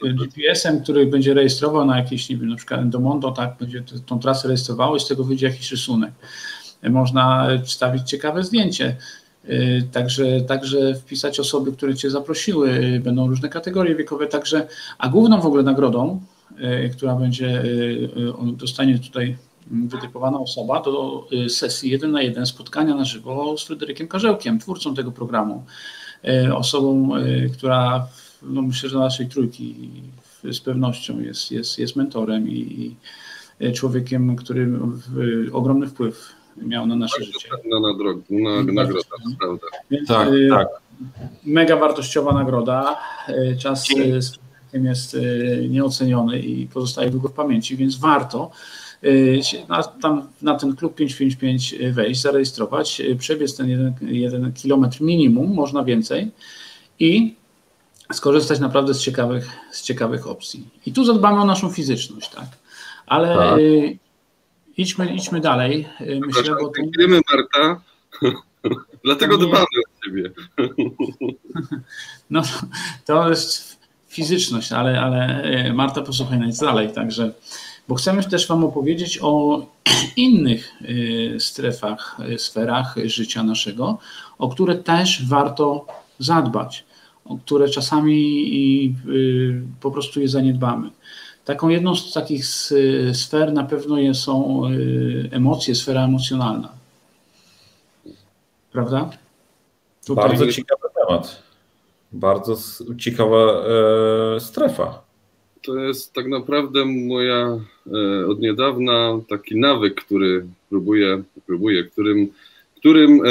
GPS-em, 0.03 0.81
który 0.81 1.07
będzie 1.07 1.35
rejestrował 1.35 1.85
na 1.85 1.99
jakieś, 1.99 2.29
nie 2.29 2.37
wiem, 2.37 2.49
na 2.49 2.57
przykład 2.57 2.81
Endomondo, 2.81 3.31
tak, 3.31 3.57
będzie 3.61 3.83
tą 4.07 4.19
trasę 4.19 4.49
rejestrowało 4.49 4.97
i 4.97 5.01
z 5.01 5.09
tego 5.09 5.25
wyjdzie 5.25 5.47
jakiś 5.47 5.71
rysunek. 5.71 6.11
Można 6.83 7.49
wstawić 7.65 8.03
ciekawe 8.11 8.45
zdjęcie. 8.45 8.97
Także, 9.93 10.41
także 10.41 10.95
wpisać 10.95 11.41
osoby, 11.41 11.73
które 11.73 11.95
Cię 11.95 12.11
zaprosiły, 12.11 13.01
będą 13.05 13.29
różne 13.29 13.49
kategorie 13.49 13.95
wiekowe, 13.95 14.27
także, 14.27 14.67
a 14.99 15.09
główną 15.09 15.41
w 15.41 15.47
ogóle 15.47 15.63
nagrodą, 15.63 16.21
która 16.97 17.17
będzie, 17.17 17.63
dostanie 18.43 18.99
tutaj 18.99 19.37
wytypowana 19.71 20.39
osoba 20.39 20.83
do 20.83 21.27
sesji 21.49 21.91
1 21.91 22.11
na 22.11 22.23
1 22.23 22.47
spotkania 22.47 22.95
na 22.95 23.05
żywo 23.05 23.59
z 23.59 23.65
Fryderykiem 23.65 24.09
Karzełkiem, 24.09 24.59
twórcą 24.59 24.95
tego 24.95 25.13
programu. 25.13 25.65
E, 26.25 26.57
osobą, 26.57 27.17
e, 27.17 27.49
która 27.49 28.07
no 28.43 28.63
myślę, 28.63 28.89
że 28.89 28.97
dla 28.97 29.05
naszej 29.05 29.29
trójki 29.29 29.91
z 30.45 30.61
pewnością 30.61 31.21
jest, 31.21 31.53
jest, 31.53 31.79
jest 31.79 31.97
mentorem 31.97 32.49
i, 32.49 32.95
i 33.61 33.73
człowiekiem, 33.73 34.37
który 34.37 34.79
ogromny 35.53 35.87
wpływ 35.87 36.33
miał 36.57 36.87
na 36.87 36.97
nasze 36.97 37.21
Bardzo 37.21 37.33
życie. 37.33 37.49
Na, 37.71 37.81
na, 37.81 37.99
drog, 37.99 38.19
na 38.31 38.73
nagroda, 38.73 39.09
prawda. 39.39 39.67
Więc, 39.91 40.09
tak, 40.09 40.29
tak. 40.51 40.69
Mega 41.45 41.77
wartościowa 41.77 42.33
nagroda. 42.33 43.01
Czas 43.59 43.87
z 43.87 43.91
jest 44.73 45.17
nieoceniony 45.69 46.39
i 46.39 46.67
pozostaje 46.67 47.11
długo 47.11 47.29
w 47.29 47.33
pamięci, 47.33 47.77
więc 47.77 47.97
warto 47.97 48.51
Y, 48.51 48.88
na, 49.69 49.83
tam 49.83 50.29
na 50.43 50.55
ten 50.55 50.77
klub 50.77 50.95
555 50.95 51.75
wejść, 51.93 52.21
zarejestrować, 52.21 53.01
y, 53.01 53.17
przebiec 53.17 53.57
ten 53.57 53.69
jeden, 53.69 53.95
jeden 54.01 54.53
kilometr 54.53 55.01
minimum, 55.01 55.55
można 55.55 55.85
więcej 55.85 56.31
i 56.99 57.35
skorzystać 58.13 58.61
naprawdę 58.61 58.95
z 58.95 59.01
ciekawych, 59.01 59.49
z 59.73 59.83
ciekawych 59.83 60.27
opcji. 60.27 60.69
I 60.87 60.93
tu 60.93 61.05
zadbamy 61.05 61.41
o 61.41 61.45
naszą 61.45 61.71
fizyczność, 61.71 62.31
tak. 62.31 62.47
Ale 63.07 63.37
tak. 63.37 63.59
Y, 63.59 63.99
idźmy, 64.77 65.15
idźmy 65.15 65.41
dalej. 65.41 65.89
Myślę, 66.01 66.57
bo 66.61 66.69
to... 66.69 66.83
Dziękujemy 66.83 67.21
Marta. 67.33 67.81
Dlatego 69.05 69.37
nie... 69.37 69.47
dbamy 69.47 69.65
o 69.65 70.05
ciebie. 70.05 70.31
No, 72.31 72.43
to 73.07 73.31
jest 73.31 73.79
fizyczność, 74.09 74.73
ale, 74.73 75.01
ale 75.01 75.73
Marta 75.75 76.03
posłuchaj 76.03 76.39
nas 76.39 76.59
dalej, 76.59 76.93
także 76.93 77.33
bo 77.89 77.95
chcemy 77.95 78.23
też 78.23 78.49
Wam 78.49 78.65
opowiedzieć 78.65 79.19
o 79.23 79.63
innych 80.17 80.73
y, 80.83 81.37
strefach, 81.41 82.17
y, 82.33 82.39
sferach 82.39 82.95
życia 83.05 83.43
naszego, 83.43 83.99
o 84.39 84.49
które 84.49 84.75
też 84.75 85.29
warto 85.29 85.87
zadbać, 86.19 86.85
o 87.25 87.37
które 87.37 87.69
czasami 87.69 88.97
y, 89.09 89.63
po 89.81 89.91
prostu 89.91 90.21
je 90.21 90.29
zaniedbamy. 90.29 90.91
Taką 91.45 91.69
jedną 91.69 91.95
z 91.95 92.13
takich 92.13 92.47
sfer 93.13 93.53
na 93.53 93.65
pewno 93.65 94.15
są 94.15 94.63
emocje, 95.31 95.75
sfera 95.75 96.05
emocjonalna. 96.05 96.69
Prawda? 98.73 99.11
Tutaj... 100.07 100.29
Bardzo 100.29 100.53
ciekawy 100.53 100.83
temat. 100.95 101.43
Bardzo 102.13 102.57
ciekawa 102.99 103.37
e, 104.37 104.41
strefa 104.41 105.08
to 105.63 105.79
jest 105.79 106.13
tak 106.13 106.29
naprawdę 106.29 106.85
moja 106.85 107.61
e, 107.87 108.27
od 108.27 108.41
niedawna 108.41 109.21
taki 109.29 109.57
nawyk, 109.57 109.95
który 109.95 110.47
próbuję, 110.71 111.23
próbuję 111.47 111.85
którym, 111.85 112.29
którym, 112.77 113.21
e, 113.27 113.31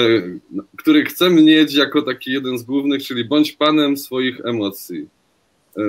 który 0.77 1.05
chcę 1.05 1.29
mieć 1.29 1.75
jako 1.75 2.01
taki 2.01 2.31
jeden 2.31 2.57
z 2.57 2.63
głównych, 2.63 3.03
czyli 3.03 3.25
bądź 3.25 3.51
panem 3.51 3.97
swoich 3.97 4.45
emocji. 4.45 5.07
E, 5.77 5.81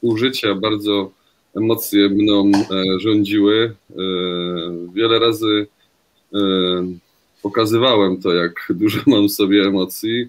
użycia 0.00 0.54
bardzo 0.54 1.10
emocje 1.56 2.08
mną 2.08 2.50
rządziły. 2.98 3.74
Wiele 4.94 5.18
razy 5.18 5.66
pokazywałem 7.42 8.20
to, 8.20 8.34
jak 8.34 8.66
dużo 8.70 9.00
mam 9.06 9.28
sobie 9.28 9.62
emocji 9.62 10.28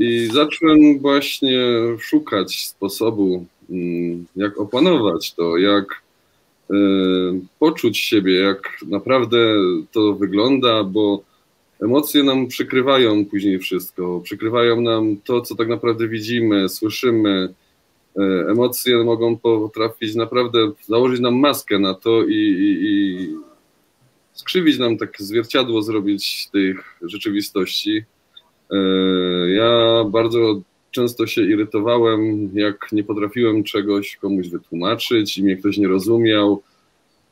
i 0.00 0.28
zacząłem 0.32 0.98
właśnie 0.98 1.60
szukać 1.98 2.66
sposobu, 2.66 3.46
mm, 3.70 4.26
jak 4.36 4.60
opanować 4.60 5.34
to, 5.34 5.56
jak 5.56 6.02
e, 6.70 6.74
poczuć 7.58 7.98
siebie, 7.98 8.34
jak 8.34 8.78
naprawdę 8.86 9.38
to 9.92 10.14
wygląda, 10.14 10.84
bo 10.84 11.22
emocje 11.82 12.22
nam 12.22 12.46
przykrywają 12.46 13.24
później 13.24 13.58
wszystko, 13.58 14.20
przykrywają 14.24 14.80
nam 14.80 15.16
to, 15.24 15.40
co 15.40 15.54
tak 15.54 15.68
naprawdę 15.68 16.08
widzimy, 16.08 16.68
słyszymy. 16.68 17.54
E, 18.16 18.22
emocje 18.50 19.04
mogą 19.04 19.36
potrafić 19.36 20.14
naprawdę 20.14 20.58
założyć 20.88 21.20
nam 21.20 21.34
maskę 21.34 21.78
na 21.78 21.94
to 21.94 22.24
i, 22.24 22.34
i, 22.34 22.78
i 22.82 23.28
skrzywić 24.32 24.78
nam 24.78 24.98
takie 24.98 25.24
zwierciadło, 25.24 25.82
zrobić 25.82 26.48
tych 26.52 26.98
rzeczywistości. 27.02 28.04
Ja 29.54 30.04
bardzo 30.04 30.60
często 30.90 31.26
się 31.26 31.42
irytowałem, 31.42 32.50
jak 32.54 32.88
nie 32.92 33.04
potrafiłem 33.04 33.64
czegoś 33.64 34.16
komuś 34.16 34.48
wytłumaczyć 34.48 35.38
i 35.38 35.42
mnie 35.42 35.56
ktoś 35.56 35.78
nie 35.78 35.88
rozumiał. 35.88 36.62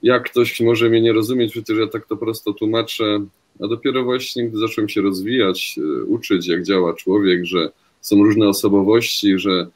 Jak 0.03 0.31
ktoś 0.31 0.61
może 0.61 0.91
mnie 0.91 1.01
nie 1.01 1.13
rozumieć, 1.13 1.53
przecież 1.53 1.79
ja 1.79 1.87
tak 1.87 2.07
to 2.07 2.17
prosto 2.17 2.53
tłumaczę. 2.53 3.21
A 3.61 3.69
dopiero 3.69 4.05
właśnie, 4.05 4.49
gdy 4.49 4.59
zacząłem 4.59 4.89
się 4.89 5.01
rozwijać, 5.01 5.79
e, 5.79 6.05
uczyć, 6.05 6.49
jak 6.49 6.63
działa 6.63 6.95
człowiek, 6.95 7.45
że 7.45 7.71
są 8.01 8.17
różne 8.25 8.49
osobowości, 8.49 9.39
że 9.39 9.67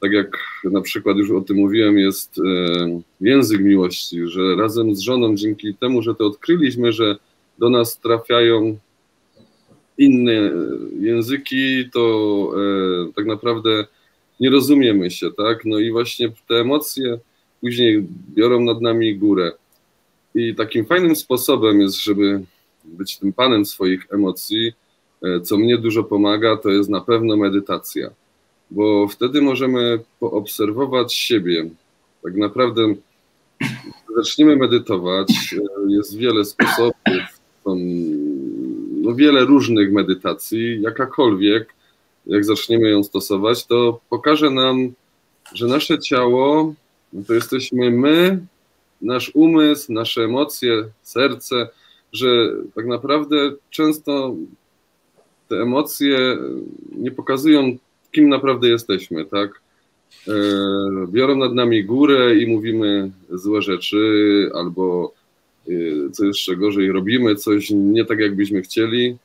tak 0.00 0.12
jak 0.12 0.38
na 0.64 0.80
przykład 0.80 1.16
już 1.16 1.30
o 1.30 1.40
tym 1.40 1.56
mówiłem, 1.56 1.98
jest 1.98 2.38
e, 2.38 3.00
język 3.20 3.60
miłości, 3.60 4.26
że 4.26 4.56
razem 4.56 4.94
z 4.94 5.00
żoną, 5.00 5.36
dzięki 5.36 5.74
temu, 5.74 6.02
że 6.02 6.14
to 6.14 6.26
odkryliśmy, 6.26 6.92
że 6.92 7.16
do 7.58 7.70
nas 7.70 8.00
trafiają 8.00 8.78
inne 9.98 10.50
języki, 11.00 11.90
to 11.92 12.52
e, 13.08 13.12
tak 13.12 13.26
naprawdę 13.26 13.86
nie 14.40 14.50
rozumiemy 14.50 15.10
się, 15.10 15.30
tak? 15.36 15.64
No 15.64 15.78
i 15.78 15.90
właśnie 15.90 16.32
te 16.48 16.54
emocje 16.54 17.18
później 17.60 18.06
biorą 18.34 18.60
nad 18.60 18.80
nami 18.80 19.16
górę. 19.16 19.52
I 20.34 20.54
takim 20.54 20.84
fajnym 20.84 21.16
sposobem 21.16 21.80
jest, 21.80 22.02
żeby 22.02 22.40
być 22.84 23.18
tym 23.18 23.32
panem 23.32 23.66
swoich 23.66 24.06
emocji, 24.12 24.72
e, 25.22 25.40
co 25.40 25.56
mnie 25.56 25.78
dużo 25.78 26.04
pomaga, 26.04 26.56
to 26.56 26.70
jest 26.70 26.90
na 26.90 27.00
pewno 27.00 27.36
medytacja, 27.36 28.10
bo 28.70 29.08
wtedy 29.08 29.42
możemy 29.42 29.98
poobserwować 30.20 31.14
siebie. 31.14 31.70
Tak 32.22 32.36
naprawdę 32.36 32.94
zaczniemy 34.16 34.56
medytować, 34.56 35.54
e, 35.58 35.92
jest 35.92 36.16
wiele 36.16 36.44
sposobów, 36.44 36.94
wiele 39.14 39.44
różnych 39.44 39.92
medytacji, 39.92 40.82
jakakolwiek, 40.82 41.74
jak 42.26 42.44
zaczniemy 42.44 42.90
ją 42.90 43.04
stosować, 43.04 43.66
to 43.66 44.00
pokaże 44.10 44.50
nam, 44.50 44.92
że 45.54 45.66
nasze 45.66 45.98
ciało 45.98 46.74
no 47.12 47.22
to 47.26 47.34
jesteśmy 47.34 47.90
my 47.90 48.46
nasz 49.02 49.30
umysł, 49.34 49.92
nasze 49.92 50.24
emocje, 50.24 50.84
serce, 51.02 51.68
że 52.12 52.52
tak 52.74 52.86
naprawdę 52.86 53.52
często 53.70 54.34
te 55.48 55.56
emocje 55.56 56.38
nie 56.96 57.10
pokazują, 57.10 57.76
kim 58.12 58.28
naprawdę 58.28 58.68
jesteśmy, 58.68 59.24
tak? 59.24 59.60
E, 60.28 60.32
biorą 61.08 61.36
nad 61.36 61.54
nami 61.54 61.84
górę 61.84 62.36
i 62.36 62.46
mówimy 62.46 63.10
złe 63.30 63.62
rzeczy, 63.62 64.50
albo 64.54 65.12
co 66.12 66.24
jeszcze 66.24 66.56
gorzej, 66.56 66.92
robimy 66.92 67.36
coś 67.36 67.70
nie 67.70 68.04
tak, 68.04 68.18
jakbyśmy 68.18 68.62
chcieli. 68.62 69.16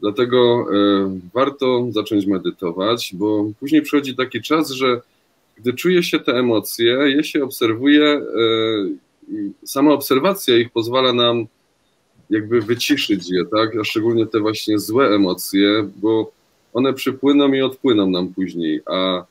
Dlatego 0.00 0.66
e, 0.72 1.18
warto 1.34 1.86
zacząć 1.90 2.26
medytować, 2.26 3.10
bo 3.14 3.50
później 3.60 3.82
przychodzi 3.82 4.16
taki 4.16 4.42
czas, 4.42 4.70
że 4.70 5.00
gdy 5.56 5.72
czuje 5.72 6.02
się 6.02 6.18
te 6.18 6.32
emocje, 6.32 6.92
je 6.92 7.24
się 7.24 7.44
obserwuje, 7.44 8.22
sama 9.64 9.92
obserwacja 9.92 10.56
ich 10.56 10.70
pozwala 10.70 11.12
nam 11.12 11.46
jakby 12.30 12.60
wyciszyć 12.60 13.30
je, 13.30 13.44
tak? 13.44 13.76
A 13.80 13.84
szczególnie 13.84 14.26
te 14.26 14.40
właśnie 14.40 14.78
złe 14.78 15.08
emocje, 15.08 15.88
bo 15.96 16.32
one 16.72 16.92
przypłyną 16.92 17.52
i 17.52 17.62
odpłyną 17.62 18.10
nam 18.10 18.34
później, 18.34 18.80
a 18.86 19.18
e, 19.18 19.24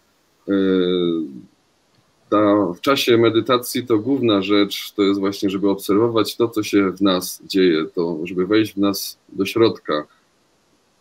ta, 2.30 2.66
w 2.74 2.82
czasie 2.82 3.18
medytacji 3.18 3.88
to 3.88 3.98
główna 3.98 4.42
rzecz 4.42 4.92
to 4.92 5.02
jest 5.02 5.20
właśnie, 5.20 5.50
żeby 5.50 5.70
obserwować 5.70 6.36
to, 6.36 6.48
co 6.48 6.64
się 6.64 6.92
w 6.92 7.02
nas 7.02 7.42
dzieje, 7.46 7.86
to 7.96 8.18
żeby 8.24 8.48
wejść 8.48 8.74
w 8.74 8.78
nas 8.78 9.18
do 9.30 9.46
środka 9.46 10.08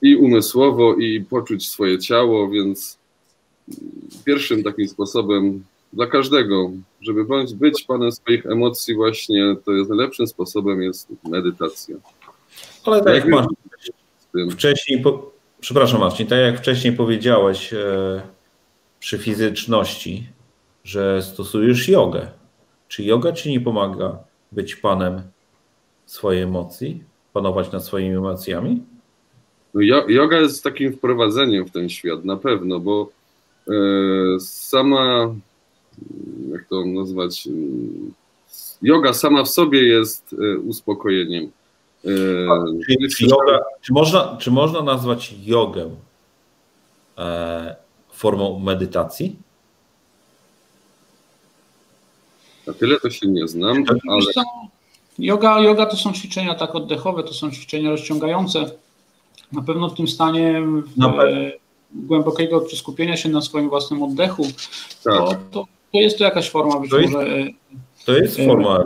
i 0.02 0.16
umysłowo, 0.16 0.94
i 0.94 1.20
poczuć 1.20 1.68
swoje 1.68 1.98
ciało, 1.98 2.50
więc 2.50 2.98
pierwszym 4.24 4.62
takim 4.62 4.88
sposobem 4.88 5.64
dla 5.92 6.06
każdego, 6.06 6.70
żeby 7.00 7.24
bądź 7.24 7.54
być 7.54 7.82
panem 7.82 8.12
swoich 8.12 8.46
emocji 8.46 8.94
właśnie, 8.94 9.56
to 9.64 9.72
jest 9.72 9.90
najlepszym 9.90 10.26
sposobem 10.26 10.82
jest 10.82 11.08
medytacja. 11.24 11.96
Ale 12.84 13.04
tak 13.04 13.14
jak 13.14 13.28
Marcin 13.28 13.56
wcześniej, 14.50 15.02
po, 15.02 15.30
przepraszam 15.60 16.00
Marcin, 16.00 16.26
tak 16.26 16.38
jak 16.38 16.58
wcześniej 16.58 16.92
powiedziałeś 16.92 17.72
e, 17.72 18.22
przy 19.00 19.18
fizyczności, 19.18 20.26
że 20.88 21.22
stosujesz 21.22 21.88
jogę. 21.88 22.26
Czy 22.88 23.04
yoga 23.04 23.32
ci 23.32 23.50
nie 23.50 23.60
pomaga 23.60 24.18
być 24.52 24.76
panem 24.76 25.22
swojej 26.06 26.42
emocji, 26.42 27.04
panować 27.32 27.72
nad 27.72 27.84
swoimi 27.84 28.16
emocjami? 28.16 28.82
No, 29.74 29.80
yoga 30.08 30.38
jest 30.38 30.64
takim 30.64 30.92
wprowadzeniem 30.92 31.66
w 31.66 31.70
ten 31.70 31.88
świat, 31.88 32.24
na 32.24 32.36
pewno, 32.36 32.80
bo 32.80 33.08
e, 33.68 33.72
sama 34.40 35.34
jak 36.52 36.68
to 36.68 36.84
nazwać, 36.86 37.48
yoga 38.82 39.12
sama 39.12 39.44
w 39.44 39.48
sobie 39.48 39.82
jest 39.82 40.34
e, 40.38 40.58
uspokojeniem. 40.58 41.50
E, 42.04 42.08
czy, 42.86 43.08
czy, 43.16 43.24
yoga, 43.26 43.60
czy, 43.80 43.92
można, 43.92 44.36
czy 44.40 44.50
można 44.50 44.82
nazwać 44.82 45.34
jogę 45.44 45.90
formą 48.12 48.58
medytacji? 48.58 49.36
Na 52.68 52.74
tyle 52.74 53.00
to 53.00 53.10
się 53.10 53.28
nie 53.28 53.48
znam, 53.48 53.84
ale... 54.08 54.46
Yoga, 55.18 55.60
yoga 55.60 55.86
to 55.86 55.96
są 55.96 56.12
ćwiczenia 56.12 56.54
tak 56.54 56.74
oddechowe, 56.74 57.22
to 57.22 57.34
są 57.34 57.50
ćwiczenia 57.50 57.90
rozciągające. 57.90 58.70
Na 59.52 59.62
pewno 59.62 59.88
w 59.88 59.94
tym 59.94 60.08
stanie 60.08 60.62
głębokiego 61.92 62.68
skupienia 62.68 63.16
się 63.16 63.28
na 63.28 63.40
swoim 63.40 63.68
własnym 63.68 64.02
oddechu, 64.02 64.46
tak. 65.04 65.14
to, 65.14 65.34
to, 65.50 65.64
to 65.92 65.98
jest 66.00 66.18
to 66.18 66.24
jakaś 66.24 66.50
forma 66.50 66.80
być 66.80 66.90
to 66.90 67.00
może. 67.00 67.38
Jest, 67.38 67.50
to 68.06 68.12
jest 68.12 68.38
e, 68.38 68.46
forma 68.46 68.84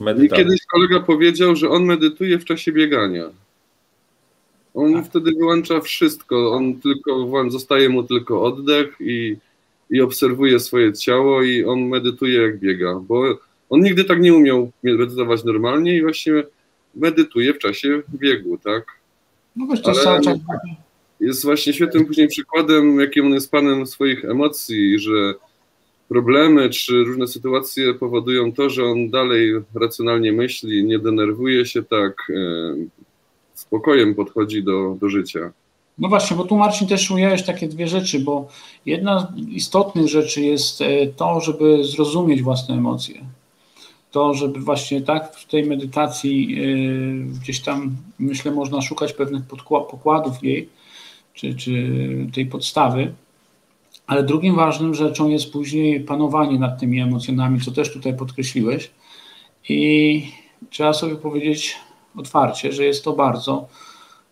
medytacji. 0.00 0.44
Kiedyś 0.44 0.66
kolega 0.66 1.00
powiedział, 1.00 1.56
że 1.56 1.70
on 1.70 1.84
medytuje 1.84 2.38
w 2.38 2.44
czasie 2.44 2.72
biegania. 2.72 3.24
On 4.74 4.94
tak. 4.94 5.06
wtedy 5.06 5.32
wyłącza 5.32 5.80
wszystko, 5.80 6.52
on 6.52 6.80
tylko, 6.80 7.50
zostaje 7.50 7.88
mu 7.88 8.02
tylko 8.02 8.42
oddech 8.42 8.96
i, 9.00 9.36
i 9.90 10.00
obserwuje 10.00 10.60
swoje 10.60 10.92
ciało 10.92 11.42
i 11.42 11.64
on 11.64 11.88
medytuje 11.88 12.42
jak 12.42 12.58
biega, 12.58 12.94
bo 12.94 13.38
on 13.70 13.80
nigdy 13.80 14.04
tak 14.04 14.20
nie 14.20 14.34
umiał 14.34 14.70
medytować 14.82 15.44
normalnie 15.44 15.96
i 15.96 16.02
właśnie 16.02 16.32
medytuje 16.94 17.54
w 17.54 17.58
czasie 17.58 18.02
biegu, 18.14 18.58
tak? 18.58 18.86
No 19.56 19.66
wiesz, 19.66 19.82
to 19.82 19.92
jest 21.20 21.44
właśnie 21.44 21.72
świetnym 21.72 22.06
później 22.06 22.28
przykładem, 22.28 23.00
jakim 23.00 23.26
on 23.26 23.32
jest 23.34 23.50
panem 23.50 23.86
swoich 23.86 24.24
emocji, 24.24 24.98
że 24.98 25.34
problemy 26.08 26.70
czy 26.70 27.04
różne 27.04 27.26
sytuacje 27.26 27.94
powodują 27.94 28.52
to, 28.52 28.70
że 28.70 28.84
on 28.84 29.10
dalej 29.10 29.52
racjonalnie 29.74 30.32
myśli, 30.32 30.84
nie 30.84 30.98
denerwuje 30.98 31.66
się 31.66 31.82
tak, 31.82 32.30
e, 32.30 32.74
spokojem 33.54 34.14
podchodzi 34.14 34.62
do, 34.62 34.96
do 35.00 35.08
życia. 35.08 35.52
No 35.98 36.08
właśnie, 36.08 36.36
bo 36.36 36.44
tu 36.44 36.56
Marcin 36.56 36.88
też 36.88 37.10
ująłeś 37.10 37.42
takie 37.42 37.68
dwie 37.68 37.88
rzeczy, 37.88 38.20
bo 38.20 38.48
jedna 38.86 39.20
z 39.20 39.48
istotnych 39.48 40.08
rzeczy 40.08 40.42
jest 40.42 40.80
e, 40.80 41.06
to, 41.06 41.40
żeby 41.40 41.84
zrozumieć 41.84 42.42
własne 42.42 42.74
emocje. 42.74 43.14
To, 44.10 44.34
żeby 44.34 44.60
właśnie 44.60 45.00
tak 45.02 45.36
w 45.36 45.46
tej 45.46 45.64
medytacji 45.64 46.58
e, 46.60 47.40
gdzieś 47.40 47.60
tam, 47.60 47.96
myślę, 48.18 48.52
można 48.52 48.82
szukać 48.82 49.12
pewnych 49.12 49.42
pokładów 49.68 50.42
jej, 50.42 50.68
czy, 51.34 51.54
czy 51.54 51.72
tej 52.34 52.46
podstawy, 52.46 53.14
ale 54.06 54.22
drugim 54.22 54.56
ważnym 54.56 54.94
rzeczą 54.94 55.28
jest 55.28 55.52
później 55.52 56.00
panowanie 56.00 56.58
nad 56.58 56.80
tymi 56.80 57.00
emocjonami, 57.00 57.60
co 57.60 57.70
też 57.70 57.92
tutaj 57.92 58.16
podkreśliłeś. 58.16 58.90
I 59.68 60.22
trzeba 60.70 60.92
sobie 60.92 61.16
powiedzieć 61.16 61.76
otwarcie, 62.16 62.72
że 62.72 62.84
jest 62.84 63.04
to 63.04 63.12
bardzo 63.12 63.68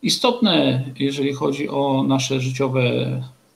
istotne, 0.05 0.85
jeżeli 0.99 1.33
chodzi 1.33 1.69
o 1.69 2.05
nasze 2.09 2.41
życiowe 2.41 2.83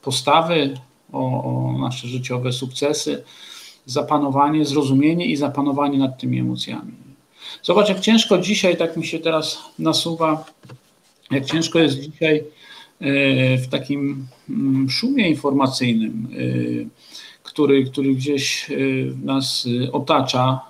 postawy, 0.03 0.75
o, 1.13 1.45
o 1.45 1.79
nasze 1.79 2.09
życiowe 2.09 2.53
sukcesy, 2.53 3.25
zapanowanie, 3.87 4.65
zrozumienie 4.65 5.27
i 5.27 5.37
zapanowanie 5.37 5.99
nad 5.99 6.21
tymi 6.21 6.39
emocjami. 6.39 6.93
Zobacz, 7.63 7.89
jak 7.89 8.01
ciężko 8.01 8.39
dzisiaj, 8.39 8.77
tak 8.77 8.97
mi 8.97 9.07
się 9.07 9.19
teraz 9.19 9.59
nasuwa, 9.79 10.45
jak 11.31 11.45
ciężko 11.45 11.79
jest 11.79 12.01
dzisiaj 12.01 12.45
w 13.59 13.69
takim 13.71 14.27
mm, 14.51 14.91
szumie 14.91 15.29
informacyjnym, 15.29 16.29
y, 16.33 16.89
który, 17.43 17.85
który 17.85 18.15
gdzieś 18.15 18.71
y, 18.71 19.13
nas 19.25 19.69
otacza. 19.93 20.61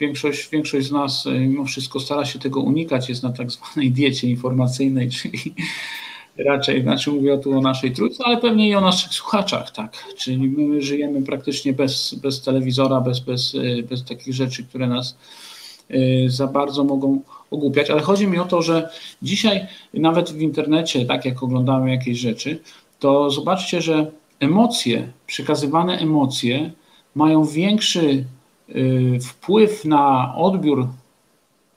Większość, 0.00 0.48
większość 0.50 0.86
z 0.86 0.92
nas 0.92 1.26
mimo 1.26 1.64
wszystko 1.64 2.00
stara 2.00 2.24
się 2.24 2.38
tego 2.38 2.60
unikać, 2.60 3.08
jest 3.08 3.22
na 3.22 3.32
tak 3.32 3.50
zwanej 3.50 3.90
diecie 3.90 4.28
informacyjnej, 4.28 5.10
czyli 5.22 5.38
raczej, 6.38 6.82
znaczy 6.82 7.10
mówię 7.10 7.38
tu 7.38 7.58
o 7.58 7.60
naszej 7.60 7.92
trójce, 7.92 8.24
ale 8.24 8.36
pewnie 8.36 8.68
i 8.68 8.74
o 8.74 8.80
naszych 8.80 9.12
słuchaczach, 9.12 9.70
tak. 9.70 10.04
Czyli 10.16 10.48
my 10.48 10.82
żyjemy 10.82 11.22
praktycznie 11.22 11.72
bez, 11.72 12.14
bez 12.14 12.42
telewizora, 12.42 13.00
bez, 13.00 13.20
bez, 13.20 13.56
bez 13.90 14.04
takich 14.04 14.34
rzeczy, 14.34 14.64
które 14.64 14.86
nas 14.86 15.16
za 16.26 16.46
bardzo 16.46 16.84
mogą 16.84 17.20
ogłupiać, 17.50 17.90
ale 17.90 18.00
chodzi 18.00 18.26
mi 18.26 18.38
o 18.38 18.44
to, 18.44 18.62
że 18.62 18.90
dzisiaj 19.22 19.66
nawet 19.94 20.30
w 20.30 20.40
internecie, 20.40 21.06
tak 21.06 21.24
jak 21.24 21.42
oglądamy 21.42 21.90
jakieś 21.90 22.18
rzeczy, 22.18 22.60
to 22.98 23.30
zobaczcie, 23.30 23.82
że 23.82 24.10
emocje, 24.40 25.08
przekazywane 25.26 25.98
emocje 25.98 26.70
mają 27.14 27.44
większy 27.44 28.24
wpływ 29.22 29.84
na 29.84 30.34
odbiór 30.36 30.88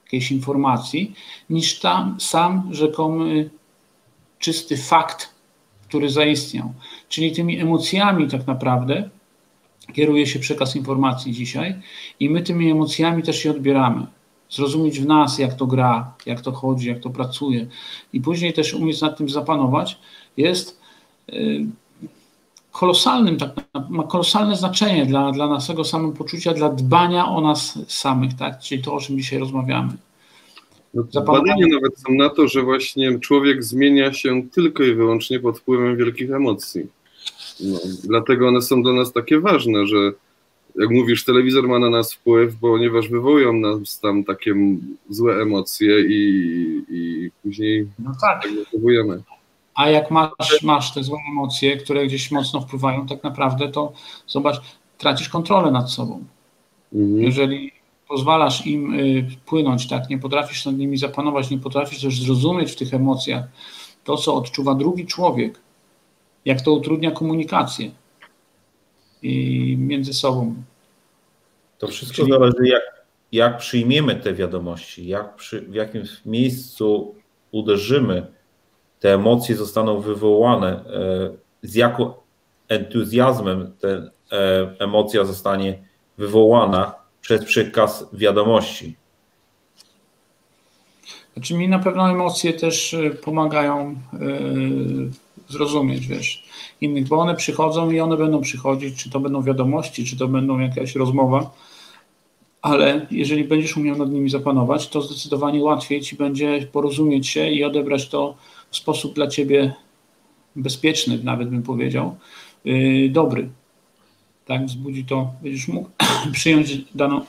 jakiejś 0.04 0.32
informacji 0.32 1.14
niż 1.50 1.80
tam 1.80 2.20
sam 2.20 2.68
rzekomy 2.70 3.50
czysty 4.38 4.76
fakt, 4.76 5.34
który 5.88 6.10
zaistniał. 6.10 6.72
Czyli 7.08 7.32
tymi 7.32 7.60
emocjami 7.60 8.28
tak 8.28 8.46
naprawdę 8.46 9.08
kieruje 9.92 10.26
się 10.26 10.38
przekaz 10.38 10.76
informacji 10.76 11.32
dzisiaj 11.32 11.80
i 12.20 12.30
my 12.30 12.42
tymi 12.42 12.70
emocjami 12.70 13.22
też 13.22 13.38
się 13.38 13.50
odbieramy 13.50 14.06
zrozumieć 14.50 15.00
w 15.00 15.06
nas, 15.06 15.38
jak 15.38 15.54
to 15.54 15.66
gra, 15.66 16.14
jak 16.26 16.40
to 16.40 16.52
chodzi, 16.52 16.88
jak 16.88 17.00
to 17.00 17.10
pracuje 17.10 17.66
i 18.12 18.20
później 18.20 18.52
też 18.52 18.74
umieć 18.74 19.00
nad 19.00 19.18
tym 19.18 19.28
zapanować, 19.28 19.98
jest 20.36 20.80
y, 21.32 21.66
kolosalnym, 22.78 23.36
tak, 23.36 23.50
ma 23.90 24.02
kolosalne 24.02 24.56
znaczenie 24.56 25.06
dla, 25.06 25.32
dla 25.32 25.48
naszego 25.48 25.84
samopoczucia, 25.84 26.54
dla 26.54 26.68
dbania 26.68 27.26
o 27.26 27.40
nas 27.40 27.78
samych, 27.88 28.34
tak? 28.34 28.58
czyli 28.58 28.82
to, 28.82 28.94
o 28.94 29.00
czym 29.00 29.18
dzisiaj 29.18 29.38
rozmawiamy. 29.38 29.92
No, 30.94 31.22
badania 31.22 31.66
nawet 31.74 31.98
są 31.98 32.14
na 32.14 32.28
to, 32.28 32.48
że 32.48 32.62
właśnie 32.62 33.18
człowiek 33.18 33.64
zmienia 33.64 34.12
się 34.12 34.48
tylko 34.52 34.82
i 34.82 34.94
wyłącznie 34.94 35.40
pod 35.40 35.58
wpływem 35.58 35.96
wielkich 35.96 36.30
emocji. 36.30 36.86
No, 37.60 37.78
dlatego 38.04 38.48
one 38.48 38.62
są 38.62 38.82
dla 38.82 38.92
nas 38.92 39.12
takie 39.12 39.40
ważne, 39.40 39.86
że 39.86 40.12
jak 40.76 40.90
mówisz, 40.90 41.24
telewizor 41.24 41.68
ma 41.68 41.78
na 41.78 41.90
nas 41.90 42.14
wpływ, 42.14 42.54
ponieważ 42.60 43.08
wywołują 43.08 43.52
nas 43.52 44.00
tam 44.00 44.24
takie 44.24 44.54
złe 45.08 45.42
emocje 45.42 46.00
i, 46.00 46.82
i 46.90 47.30
później 47.42 47.86
no 47.98 48.12
tak. 48.20 48.42
tak. 48.42 49.37
A 49.78 49.90
jak 49.90 50.10
masz, 50.10 50.62
masz 50.62 50.94
te 50.94 51.02
złe 51.02 51.18
emocje, 51.28 51.76
które 51.76 52.06
gdzieś 52.06 52.30
mocno 52.30 52.60
wpływają, 52.60 53.06
tak 53.06 53.24
naprawdę 53.24 53.68
to 53.68 53.92
zobacz, 54.26 54.60
tracisz 54.98 55.28
kontrolę 55.28 55.70
nad 55.70 55.90
sobą. 55.90 56.24
Mhm. 56.94 57.22
Jeżeli 57.22 57.72
pozwalasz 58.08 58.66
im 58.66 58.94
y, 58.94 59.26
płynąć, 59.46 59.88
tak, 59.88 60.10
nie 60.10 60.18
potrafisz 60.18 60.66
nad 60.66 60.76
nimi 60.76 60.96
zapanować, 60.96 61.50
nie 61.50 61.58
potrafisz 61.58 62.00
też 62.00 62.22
zrozumieć 62.22 62.72
w 62.72 62.76
tych 62.76 62.94
emocjach 62.94 63.44
to, 64.04 64.16
co 64.16 64.34
odczuwa 64.34 64.74
drugi 64.74 65.06
człowiek, 65.06 65.60
jak 66.44 66.60
to 66.60 66.72
utrudnia 66.72 67.10
komunikację 67.10 67.90
i 69.22 69.76
między 69.78 70.14
sobą. 70.14 70.54
To 71.78 71.88
wszystko 71.88 72.16
Czyli... 72.16 72.32
zależy, 72.32 72.68
jak, 72.68 72.82
jak 73.32 73.58
przyjmiemy 73.58 74.16
te 74.16 74.34
wiadomości, 74.34 75.06
jak 75.06 75.36
przy, 75.36 75.60
w 75.60 75.74
jakim 75.74 76.02
miejscu 76.26 77.14
uderzymy, 77.52 78.37
te 79.00 79.14
emocje 79.14 79.56
zostaną 79.56 80.00
wywołane, 80.00 80.68
e, 80.68 80.80
z 81.62 81.74
jaką 81.74 82.12
entuzjazmem 82.68 83.72
ta 83.80 83.88
e, 83.88 84.10
emocja 84.78 85.24
zostanie 85.24 85.78
wywołana 86.18 86.94
przez 87.20 87.44
przekaz 87.44 88.06
wiadomości. 88.12 88.96
Znaczy 91.32 91.54
mi 91.54 91.68
na 91.68 91.78
pewno 91.78 92.10
emocje 92.10 92.52
też 92.52 92.94
e, 92.94 93.10
pomagają 93.10 93.96
zrozumieć, 95.48 96.06
wiesz, 96.06 96.44
innych, 96.80 97.08
bo 97.08 97.18
one 97.18 97.34
przychodzą 97.34 97.90
i 97.90 98.00
one 98.00 98.16
będą 98.16 98.40
przychodzić, 98.40 99.02
czy 99.02 99.10
to 99.10 99.20
będą 99.20 99.42
wiadomości, 99.42 100.04
czy 100.04 100.16
to 100.16 100.28
będą 100.28 100.58
jakaś 100.58 100.94
rozmowa, 100.94 101.50
ale 102.62 103.06
jeżeli 103.10 103.44
będziesz 103.44 103.76
umiał 103.76 103.96
nad 103.96 104.10
nimi 104.10 104.30
zapanować, 104.30 104.88
to 104.88 105.02
zdecydowanie 105.02 105.62
łatwiej 105.62 106.00
ci 106.00 106.16
będzie 106.16 106.68
porozumieć 106.72 107.28
się 107.28 107.50
i 107.50 107.64
odebrać 107.64 108.08
to 108.08 108.34
w 108.70 108.76
sposób 108.76 109.14
dla 109.14 109.26
ciebie 109.26 109.74
bezpieczny, 110.56 111.18
nawet 111.24 111.48
bym 111.48 111.62
powiedział, 111.62 112.16
yy, 112.64 113.08
dobry. 113.08 113.48
Tak, 114.46 114.66
wzbudzi 114.66 115.04
to, 115.04 115.32
będziesz 115.42 115.68
mógł 115.68 115.90
przyjąć 116.32 116.76
daną 116.94 117.20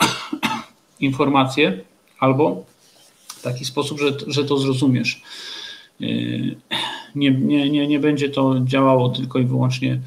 informację 1.00 1.80
albo 2.20 2.66
w 3.28 3.42
taki 3.42 3.66
sposób, 3.66 4.00
że, 4.00 4.12
że 4.28 4.46
to 4.46 4.58
zrozumiesz. 4.58 5.22
Yy, 6.00 6.56
nie, 7.16 7.32
nie, 7.32 7.70
nie, 7.70 7.88
nie 7.88 8.00
będzie 8.00 8.30
to 8.30 8.60
działało 8.64 9.10
tylko 9.10 9.40
i 9.40 9.46
wyłącznie 9.46 10.00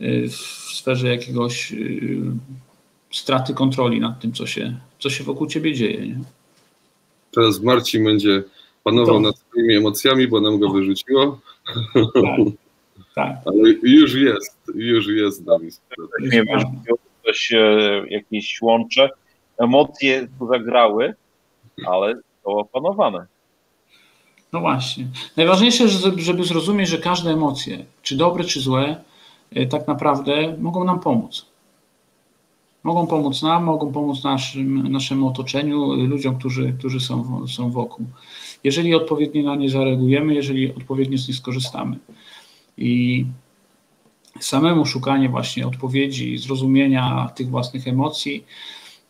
yy, 0.00 0.28
w 0.28 0.36
sferze 0.74 1.08
jakiegoś 1.08 1.72
straty 3.10 3.54
kontroli 3.54 4.00
nad 4.00 4.20
tym, 4.20 4.32
co 4.32 4.46
się, 4.46 4.76
co 4.98 5.10
się 5.10 5.24
wokół 5.24 5.46
ciebie 5.46 5.74
dzieje. 5.74 6.06
Nie? 6.06 6.20
Teraz 7.30 7.60
Marcin 7.60 8.04
będzie 8.04 8.42
panował 8.86 9.14
to... 9.14 9.20
nad 9.20 9.38
swoimi 9.38 9.74
emocjami, 9.74 10.28
bo 10.28 10.40
nam 10.40 10.58
go 10.58 10.70
wyrzuciło. 10.70 11.38
Tak, 11.94 12.38
tak. 13.14 13.36
Ale 13.46 13.70
już 13.82 14.14
jest, 14.14 14.58
już 14.74 15.06
jest 15.06 15.46
nami. 15.46 15.70
Nie 16.20 16.44
coś, 17.24 17.52
e, 17.52 18.02
jakieś 18.10 18.62
łącze. 18.62 19.10
Emocje 19.58 20.28
zagrały, 20.50 21.14
ale 21.86 22.14
to 22.14 22.50
opanowane. 22.50 23.26
No 24.52 24.60
właśnie. 24.60 25.06
Najważniejsze, 25.36 25.88
żeby 26.16 26.44
zrozumieć, 26.44 26.88
że 26.88 26.98
każde 26.98 27.30
emocje, 27.30 27.84
czy 28.02 28.16
dobre, 28.16 28.44
czy 28.44 28.60
złe, 28.60 29.04
e, 29.54 29.66
tak 29.66 29.86
naprawdę 29.86 30.56
mogą 30.58 30.84
nam 30.84 31.00
pomóc. 31.00 31.46
Mogą 32.86 33.06
pomóc 33.06 33.42
nam, 33.42 33.64
mogą 33.64 33.92
pomóc 33.92 34.24
naszym, 34.24 34.92
naszemu 34.92 35.28
otoczeniu, 35.28 35.92
ludziom, 35.92 36.38
którzy, 36.38 36.74
którzy 36.78 37.00
są, 37.00 37.46
są 37.48 37.70
wokół. 37.70 38.06
Jeżeli 38.64 38.94
odpowiednio 38.94 39.42
na 39.42 39.56
nie 39.56 39.70
zareagujemy, 39.70 40.34
jeżeli 40.34 40.74
odpowiednio 40.74 41.18
z 41.18 41.28
nich 41.28 41.36
skorzystamy. 41.36 41.98
I 42.78 43.26
samemu 44.40 44.86
szukanie 44.86 45.28
właśnie 45.28 45.66
odpowiedzi, 45.66 46.38
zrozumienia 46.38 47.30
tych 47.36 47.48
własnych 47.48 47.88
emocji 47.88 48.44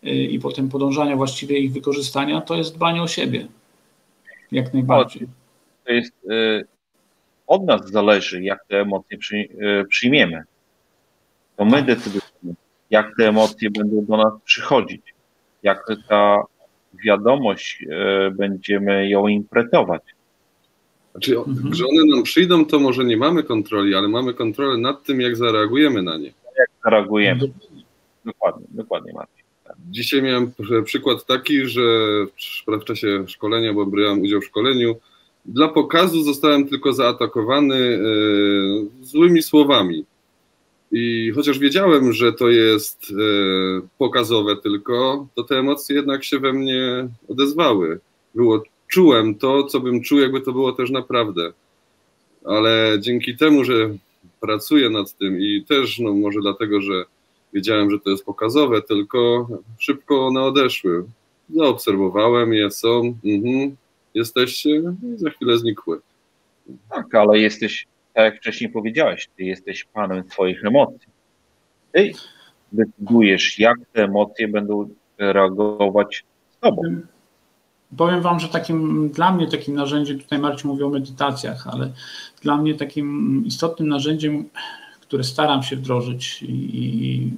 y, 0.05 0.11
i 0.11 0.39
potem 0.39 0.69
podążania 0.69 1.17
właściwie 1.17 1.59
ich 1.59 1.73
wykorzystania, 1.73 2.41
to 2.41 2.57
jest 2.57 2.75
dbanie 2.75 3.03
o 3.03 3.09
siebie. 3.09 3.47
Jak 4.53 4.75
najbardziej. 4.75 5.29
To 5.85 5.93
jest 5.93 6.13
y, 6.31 6.65
od 7.47 7.65
nas 7.65 7.91
zależy, 7.91 8.43
jak 8.43 8.67
te 8.69 8.81
emocje 8.81 9.19
y, 9.33 9.85
przyjmiemy. 9.89 10.45
To 11.57 11.65
my 11.65 11.73
tak. 11.73 11.85
decydujemy, 11.87 12.55
jak 12.91 13.17
te 13.17 13.29
emocje 13.29 13.71
będą 13.71 14.05
do 14.05 14.17
nas 14.17 14.33
przychodzić, 14.45 15.03
jak 15.63 15.87
ta 16.09 16.43
wiadomość 17.05 17.85
e, 17.91 18.31
będziemy 18.31 19.09
ją 19.09 19.29
interpretować. 19.29 20.03
Znaczy, 21.13 21.39
mhm. 21.39 21.75
że 21.75 21.85
one 21.87 22.15
nam 22.15 22.23
przyjdą, 22.23 22.65
to 22.65 22.79
może 22.79 23.05
nie 23.05 23.17
mamy 23.17 23.43
kontroli, 23.43 23.95
ale 23.95 24.09
mamy 24.09 24.35
kontrolę 24.35 24.79
nad 24.79 25.05
tym, 25.05 25.21
jak 25.21 25.37
zareagujemy 25.37 26.03
na 26.03 26.17
nie. 26.17 26.33
Jak 26.59 26.71
zareagujemy. 26.85 27.51
Dokładnie, 28.25 28.67
dokładnie 28.71 29.13
Marcin. 29.13 29.45
Tak. 29.65 29.77
Dzisiaj 29.91 30.23
miałem 30.23 30.53
przykład 30.85 31.27
taki, 31.27 31.67
że 31.67 31.81
w 32.81 32.85
czasie 32.85 33.25
szkolenia, 33.27 33.73
bo 33.75 33.87
brałem 33.87 34.21
udział 34.21 34.41
w 34.41 34.45
szkoleniu, 34.45 34.97
dla 35.45 35.69
pokazu 35.69 36.23
zostałem 36.23 36.69
tylko 36.69 36.93
zaatakowany 36.93 37.77
e, 37.77 39.05
złymi 39.05 39.43
słowami. 39.43 40.05
I 40.93 41.33
chociaż 41.35 41.59
wiedziałem, 41.59 42.13
że 42.13 42.33
to 42.33 42.49
jest 42.49 43.07
e, 43.11 43.87
pokazowe 43.99 44.57
tylko, 44.57 45.27
to 45.35 45.45
te 45.45 45.59
emocje 45.59 45.97
jednak 45.97 46.25
się 46.25 46.39
we 46.39 46.53
mnie 46.53 47.09
odezwały. 47.29 48.01
Było, 48.35 48.63
czułem 48.89 49.35
to, 49.35 49.65
co 49.65 49.81
bym 49.81 50.03
czuł, 50.03 50.19
jakby 50.19 50.41
to 50.41 50.53
było 50.53 50.73
też 50.73 50.91
naprawdę. 50.91 51.53
Ale 52.45 52.99
dzięki 53.01 53.37
temu, 53.37 53.65
że 53.65 53.97
pracuję 54.41 54.91
nad 54.91 55.17
tym 55.17 55.41
i 55.41 55.65
też, 55.69 55.99
no 55.99 56.15
może 56.15 56.41
dlatego, 56.41 56.81
że 56.81 57.05
wiedziałem, 57.55 57.91
że 57.91 58.01
to 58.01 58.11
jest 58.11 58.25
pokazowe, 58.25 58.83
tylko 58.83 59.49
szybko 59.79 60.27
one 60.27 60.43
odeszły. 60.43 61.05
Zaobserwowałem 61.55 62.55
je, 62.55 62.71
są, 62.71 63.19
mhm, 63.25 63.77
jesteście 64.15 64.71
i 64.71 65.19
za 65.19 65.31
chwilę 65.31 65.59
znikły. 65.59 66.01
Tak, 66.91 67.15
ale 67.15 67.39
jesteś 67.39 67.87
tak 68.17 68.25
jak 68.25 68.37
wcześniej 68.37 68.71
powiedziałeś, 68.71 69.29
ty 69.37 69.45
jesteś 69.45 69.85
panem 69.85 70.31
swoich 70.31 70.65
emocji. 70.65 71.09
Ty 71.93 72.13
decydujesz, 72.73 73.59
jak 73.59 73.79
te 73.93 74.05
emocje 74.05 74.49
będą 74.49 74.89
reagować 75.19 76.25
z 76.51 76.59
tobą. 76.59 76.83
Powiem 77.97 78.23
wam, 78.23 78.41
że 78.41 78.49
takim 78.49 79.09
dla 79.11 79.33
mnie 79.33 79.47
takim 79.47 79.75
narzędziem, 79.75 80.19
tutaj 80.19 80.39
Marcin 80.39 80.71
mówił 80.71 80.87
o 80.87 80.91
medytacjach, 80.91 81.67
ale 81.67 81.93
dla 82.43 82.57
mnie 82.57 82.75
takim 82.75 83.43
istotnym 83.47 83.89
narzędziem, 83.89 84.49
które 85.01 85.25
staram 85.25 85.63
się 85.63 85.77
wdrożyć 85.77 86.43
i, 86.43 87.33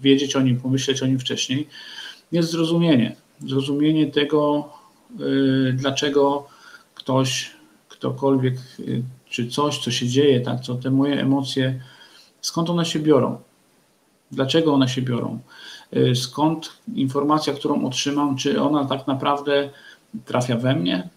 wiedzieć 0.00 0.36
o 0.36 0.42
nim, 0.42 0.60
pomyśleć 0.60 1.02
o 1.02 1.06
nim 1.06 1.18
wcześniej, 1.18 1.68
jest 2.32 2.50
zrozumienie. 2.50 3.16
Zrozumienie 3.40 4.10
tego, 4.10 4.68
yy, 5.18 5.72
dlaczego 5.72 6.46
ktoś, 6.94 7.50
ktokolwiek 7.88 8.54
yy, 8.78 9.02
czy 9.30 9.48
coś, 9.48 9.78
co 9.78 9.90
się 9.90 10.08
dzieje, 10.08 10.40
tak, 10.40 10.60
co 10.60 10.74
te 10.74 10.90
moje 10.90 11.20
emocje, 11.20 11.80
skąd 12.40 12.70
one 12.70 12.86
się 12.86 12.98
biorą? 12.98 13.38
Dlaczego 14.32 14.74
one 14.74 14.88
się 14.88 15.02
biorą? 15.02 15.38
Y, 15.96 16.16
skąd 16.16 16.70
informacja, 16.94 17.54
którą 17.54 17.86
otrzymam, 17.86 18.36
czy 18.36 18.62
ona 18.62 18.84
tak 18.84 19.06
naprawdę 19.06 19.70
trafia 20.24 20.56
we 20.56 20.76
mnie? 20.76 21.08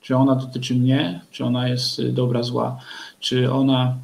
Czy 0.00 0.16
ona 0.16 0.34
dotyczy 0.34 0.74
mnie? 0.74 1.20
Czy 1.30 1.44
ona 1.44 1.68
jest 1.68 1.98
y, 1.98 2.12
dobra, 2.12 2.42
zła? 2.42 2.80
Czy 3.20 3.52
ona, 3.52 3.96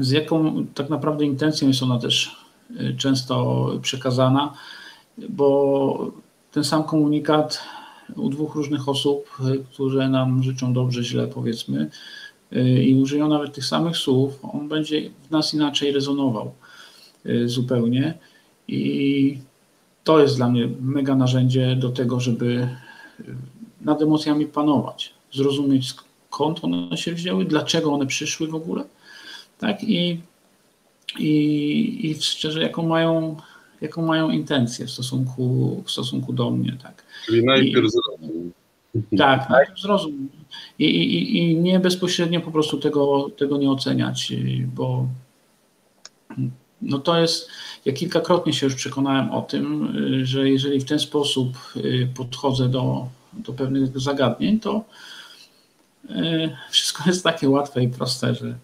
z 0.00 0.10
jaką 0.10 0.66
tak 0.74 0.90
naprawdę 0.90 1.24
intencją 1.24 1.68
jest 1.68 1.82
ona 1.82 1.98
też 1.98 2.36
y, 2.70 2.94
często 2.98 3.66
przekazana? 3.82 4.54
Bo 5.28 6.12
ten 6.52 6.64
sam 6.64 6.84
komunikat 6.84 7.60
u 8.16 8.28
dwóch 8.28 8.54
różnych 8.54 8.88
osób, 8.88 9.38
y, 9.54 9.64
które 9.72 10.08
nam 10.08 10.42
życzą 10.42 10.72
dobrze, 10.72 11.04
źle 11.04 11.28
powiedzmy, 11.28 11.90
y, 12.52 12.84
i 12.84 12.94
użyją 12.94 13.28
nawet 13.28 13.54
tych 13.54 13.64
samych 13.64 13.96
słów, 13.96 14.38
on 14.42 14.68
będzie 14.68 15.10
w 15.28 15.30
nas 15.30 15.54
inaczej 15.54 15.92
rezonował 15.92 16.52
y, 17.26 17.48
zupełnie. 17.48 18.18
I 18.68 19.38
to 20.04 20.20
jest 20.20 20.36
dla 20.36 20.48
mnie 20.48 20.68
mega 20.80 21.14
narzędzie 21.14 21.76
do 21.76 21.90
tego, 21.90 22.20
żeby 22.20 22.68
nad 23.80 24.02
emocjami 24.02 24.46
panować, 24.46 25.14
zrozumieć 25.32 25.94
skąd 26.30 26.64
one 26.64 26.96
się 26.96 27.12
wzięły, 27.12 27.44
dlaczego 27.44 27.92
one 27.92 28.06
przyszły 28.06 28.48
w 28.48 28.54
ogóle, 28.54 28.84
tak 29.58 29.84
i, 29.84 30.20
i, 31.18 32.10
i 32.10 32.14
szczerze, 32.22 32.62
jaką 32.62 32.86
mają 32.86 33.36
jaką 33.80 34.06
mają 34.06 34.30
intencję 34.30 34.86
w 34.86 34.90
stosunku, 34.90 35.82
w 35.86 35.90
stosunku 35.90 36.32
do 36.32 36.50
mnie. 36.50 36.76
Tak. 36.82 37.04
Czyli 37.26 37.44
najpierw 37.44 37.86
I, 37.86 37.90
zrozum. 37.90 38.52
Tak, 39.18 39.50
najpierw 39.50 39.80
zrozum. 39.80 40.28
I, 40.78 40.84
i, 40.84 41.38
I 41.38 41.56
nie 41.56 41.80
bezpośrednio 41.80 42.40
po 42.40 42.50
prostu 42.50 42.78
tego, 42.78 43.30
tego 43.36 43.56
nie 43.56 43.70
oceniać, 43.70 44.32
bo 44.74 45.08
no 46.82 46.98
to 46.98 47.20
jest, 47.20 47.50
ja 47.84 47.92
kilkakrotnie 47.92 48.52
się 48.52 48.66
już 48.66 48.74
przekonałem 48.74 49.30
o 49.30 49.42
tym, 49.42 49.94
że 50.22 50.50
jeżeli 50.50 50.80
w 50.80 50.84
ten 50.84 50.98
sposób 50.98 51.58
y, 51.76 52.08
podchodzę 52.14 52.68
do, 52.68 53.08
do 53.32 53.52
pewnych 53.52 54.00
zagadnień, 54.00 54.60
to 54.60 54.84
y, 56.10 56.56
wszystko 56.70 57.02
jest 57.06 57.24
takie 57.24 57.48
łatwe 57.48 57.82
i 57.82 57.88
proste, 57.88 58.34
że 58.34 58.58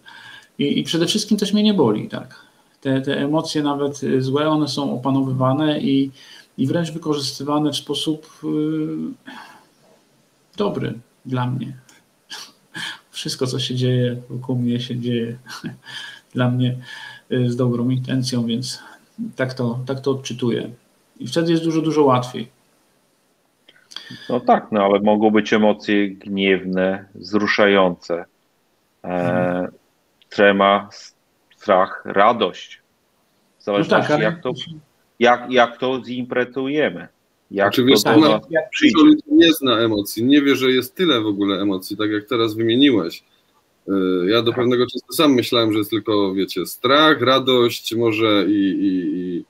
i, 0.59 0.79
i 0.79 0.83
przede 0.83 1.05
wszystkim 1.05 1.37
też 1.37 1.53
mnie 1.53 1.63
nie 1.63 1.73
boli, 1.73 2.09
tak 2.09 2.44
te, 2.85 3.01
te 3.01 3.17
emocje 3.17 3.63
nawet 3.63 4.01
złe, 4.19 4.49
one 4.49 4.67
są 4.67 4.93
opanowywane 4.93 5.79
i, 5.79 6.11
i 6.57 6.67
wręcz 6.67 6.91
wykorzystywane 6.91 7.71
w 7.71 7.75
sposób 7.75 8.39
yy, 8.43 8.97
dobry 10.57 10.93
dla 11.25 11.47
mnie. 11.47 11.77
Wszystko, 13.11 13.47
co 13.47 13.59
się 13.59 13.75
dzieje 13.75 14.21
wokół 14.29 14.55
mnie, 14.55 14.79
się 14.79 14.99
dzieje 14.99 15.37
dla 16.35 16.51
mnie 16.51 16.77
y, 17.31 17.49
z 17.49 17.55
dobrą 17.55 17.89
intencją, 17.89 18.45
więc 18.45 18.83
tak 19.35 19.53
to, 19.53 19.79
tak 19.85 19.99
to 19.99 20.11
odczytuję. 20.11 20.69
I 21.19 21.27
wtedy 21.27 21.51
jest 21.51 21.63
dużo, 21.63 21.81
dużo 21.81 22.03
łatwiej. 22.03 22.47
No 24.29 24.39
tak, 24.39 24.67
no 24.71 24.83
ale 24.83 24.99
mogą 24.99 25.31
być 25.31 25.53
emocje 25.53 26.09
gniewne, 26.09 27.05
wzruszające, 27.15 28.25
e, 29.03 29.67
trema, 30.29 30.89
strach, 31.65 32.01
radość. 32.05 32.81
W 33.59 33.63
zależności 33.63 33.95
no 33.95 34.01
tak, 34.01 34.11
ale... 34.11 34.23
jak, 34.23 34.43
to, 34.43 34.53
jak, 35.19 35.51
jak 35.51 35.77
to 35.77 36.01
zinterpretujemy. 36.05 37.07
Jak 37.51 37.67
Oczywiście 37.67 38.13
to 38.13 38.21
do 38.21 38.29
nas 38.29 38.41
nie 39.27 39.53
zna 39.53 39.77
emocji, 39.77 40.23
nie 40.25 40.41
wie, 40.41 40.55
że 40.55 40.71
jest 40.71 40.95
tyle 40.95 41.21
w 41.21 41.25
ogóle 41.25 41.61
emocji, 41.61 41.97
tak 41.97 42.11
jak 42.11 42.25
teraz 42.25 42.53
wymieniłeś. 42.53 43.23
E, 43.87 43.93
ja 44.29 44.41
do 44.41 44.51
tak. 44.51 44.59
pewnego 44.59 44.85
czasu 44.85 45.13
sam 45.13 45.33
myślałem, 45.33 45.71
że 45.71 45.77
jest 45.77 45.89
tylko, 45.89 46.33
wiecie, 46.33 46.65
strach, 46.65 47.21
radość 47.21 47.95
może 47.95 48.45
i, 48.47 48.69
i, 48.69 49.17
i 49.17 49.45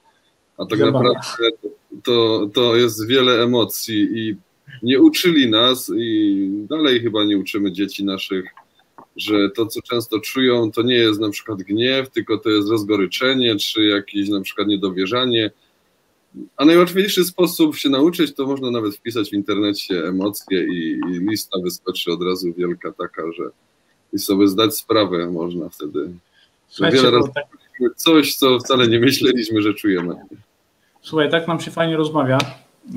a 0.57 0.65
tak 0.65 0.79
Zabawa. 0.79 1.03
naprawdę 1.03 1.49
to, 2.03 2.49
to 2.53 2.75
jest 2.75 3.07
wiele 3.07 3.43
emocji 3.43 4.07
i 4.13 4.35
nie 4.83 5.01
uczyli 5.01 5.49
nas 5.49 5.91
i 5.97 6.49
dalej 6.69 6.99
chyba 6.99 7.23
nie 7.23 7.37
uczymy 7.37 7.71
dzieci 7.71 8.05
naszych, 8.05 8.45
że 9.17 9.49
to, 9.49 9.65
co 9.65 9.81
często 9.81 10.19
czują, 10.19 10.71
to 10.71 10.81
nie 10.81 10.95
jest 10.95 11.19
na 11.19 11.29
przykład 11.29 11.61
gniew, 11.61 12.09
tylko 12.09 12.37
to 12.37 12.49
jest 12.49 12.69
rozgoryczenie, 12.69 13.55
czy 13.55 13.85
jakieś 13.85 14.29
na 14.29 14.41
przykład 14.41 14.67
niedowierzanie. 14.67 15.51
A 16.57 16.65
najłatwiejszy 16.65 17.23
sposób 17.23 17.75
się 17.75 17.89
nauczyć, 17.89 18.35
to 18.35 18.45
można 18.45 18.71
nawet 18.71 18.95
wpisać 18.95 19.29
w 19.29 19.33
internecie 19.33 20.07
emocje 20.07 20.63
i, 20.63 20.99
i 21.11 21.19
lista 21.29 21.59
wyskoczy 21.63 22.11
od 22.11 22.23
razu 22.23 22.53
wielka 22.57 22.91
taka, 22.91 23.31
że 23.37 23.43
i 24.13 24.19
sobie 24.19 24.47
zdać 24.47 24.75
sprawę 24.77 25.31
można 25.31 25.69
wtedy. 25.69 26.09
Słuchajcie, 26.67 26.97
wiele 26.97 27.11
razy 27.11 27.29
tak... 27.35 27.45
coś, 27.95 28.35
co 28.35 28.59
wcale 28.59 28.87
nie 28.87 28.99
myśleliśmy, 28.99 29.61
że 29.61 29.73
czujemy. 29.73 30.15
Słuchaj, 31.01 31.31
tak 31.31 31.47
nam 31.47 31.59
się 31.59 31.71
fajnie 31.71 31.97
rozmawia. 31.97 32.37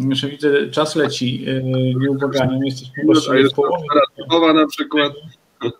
Jeszcze 0.08 0.28
widzę, 0.28 0.70
czas 0.70 0.96
leci 0.96 1.40
yy, 1.40 1.62
nieubłaganiem. 2.00 2.64
Jesteśmy 2.64 3.04
właściwie 3.04 3.48
w 3.48 3.52
połowie. 3.52 4.54
na 4.54 4.66
przykład. 4.66 5.12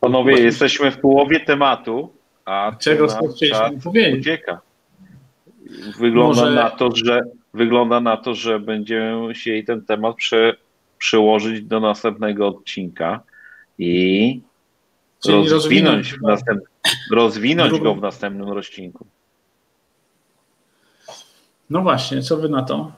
Panowie, 0.00 0.40
jesteśmy 0.42 0.90
w 0.90 1.00
połowie 1.00 1.40
tematu, 1.40 2.12
a 2.44 2.72
czego 2.78 3.08
chcieliśmy 3.36 3.80
powiedzieć? 3.84 4.20
Ucieka. 4.20 4.60
Wygląda 5.98 6.42
Może... 6.42 6.54
na 6.54 6.70
to, 6.70 6.90
że 6.96 7.20
wygląda 7.54 8.00
na 8.00 8.16
to, 8.16 8.34
że 8.34 8.60
będziemy 8.60 9.34
chcieli 9.34 9.64
ten 9.64 9.82
temat 9.82 10.16
prze, 10.16 10.56
przełożyć 10.98 11.62
do 11.62 11.80
następnego 11.80 12.48
odcinka 12.48 13.20
i 13.78 14.40
rozwinąć, 15.50 16.14
w 16.14 16.22
następ, 16.22 16.60
rozwinąć 17.12 17.80
go 17.80 17.94
w 17.94 18.00
następnym 18.00 18.48
rozcinku. 18.48 19.06
No 21.70 21.82
właśnie, 21.82 22.22
co 22.22 22.36
wy 22.36 22.48
na 22.48 22.62
to? 22.62 22.92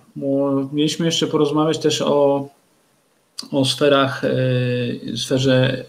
Mieliśmy 0.72 1.06
jeszcze 1.06 1.26
porozmawiać 1.26 1.78
też 1.78 2.02
o, 2.02 2.48
o 3.52 3.64
sferach, 3.64 4.24
e, 4.24 5.16
sferze 5.16 5.84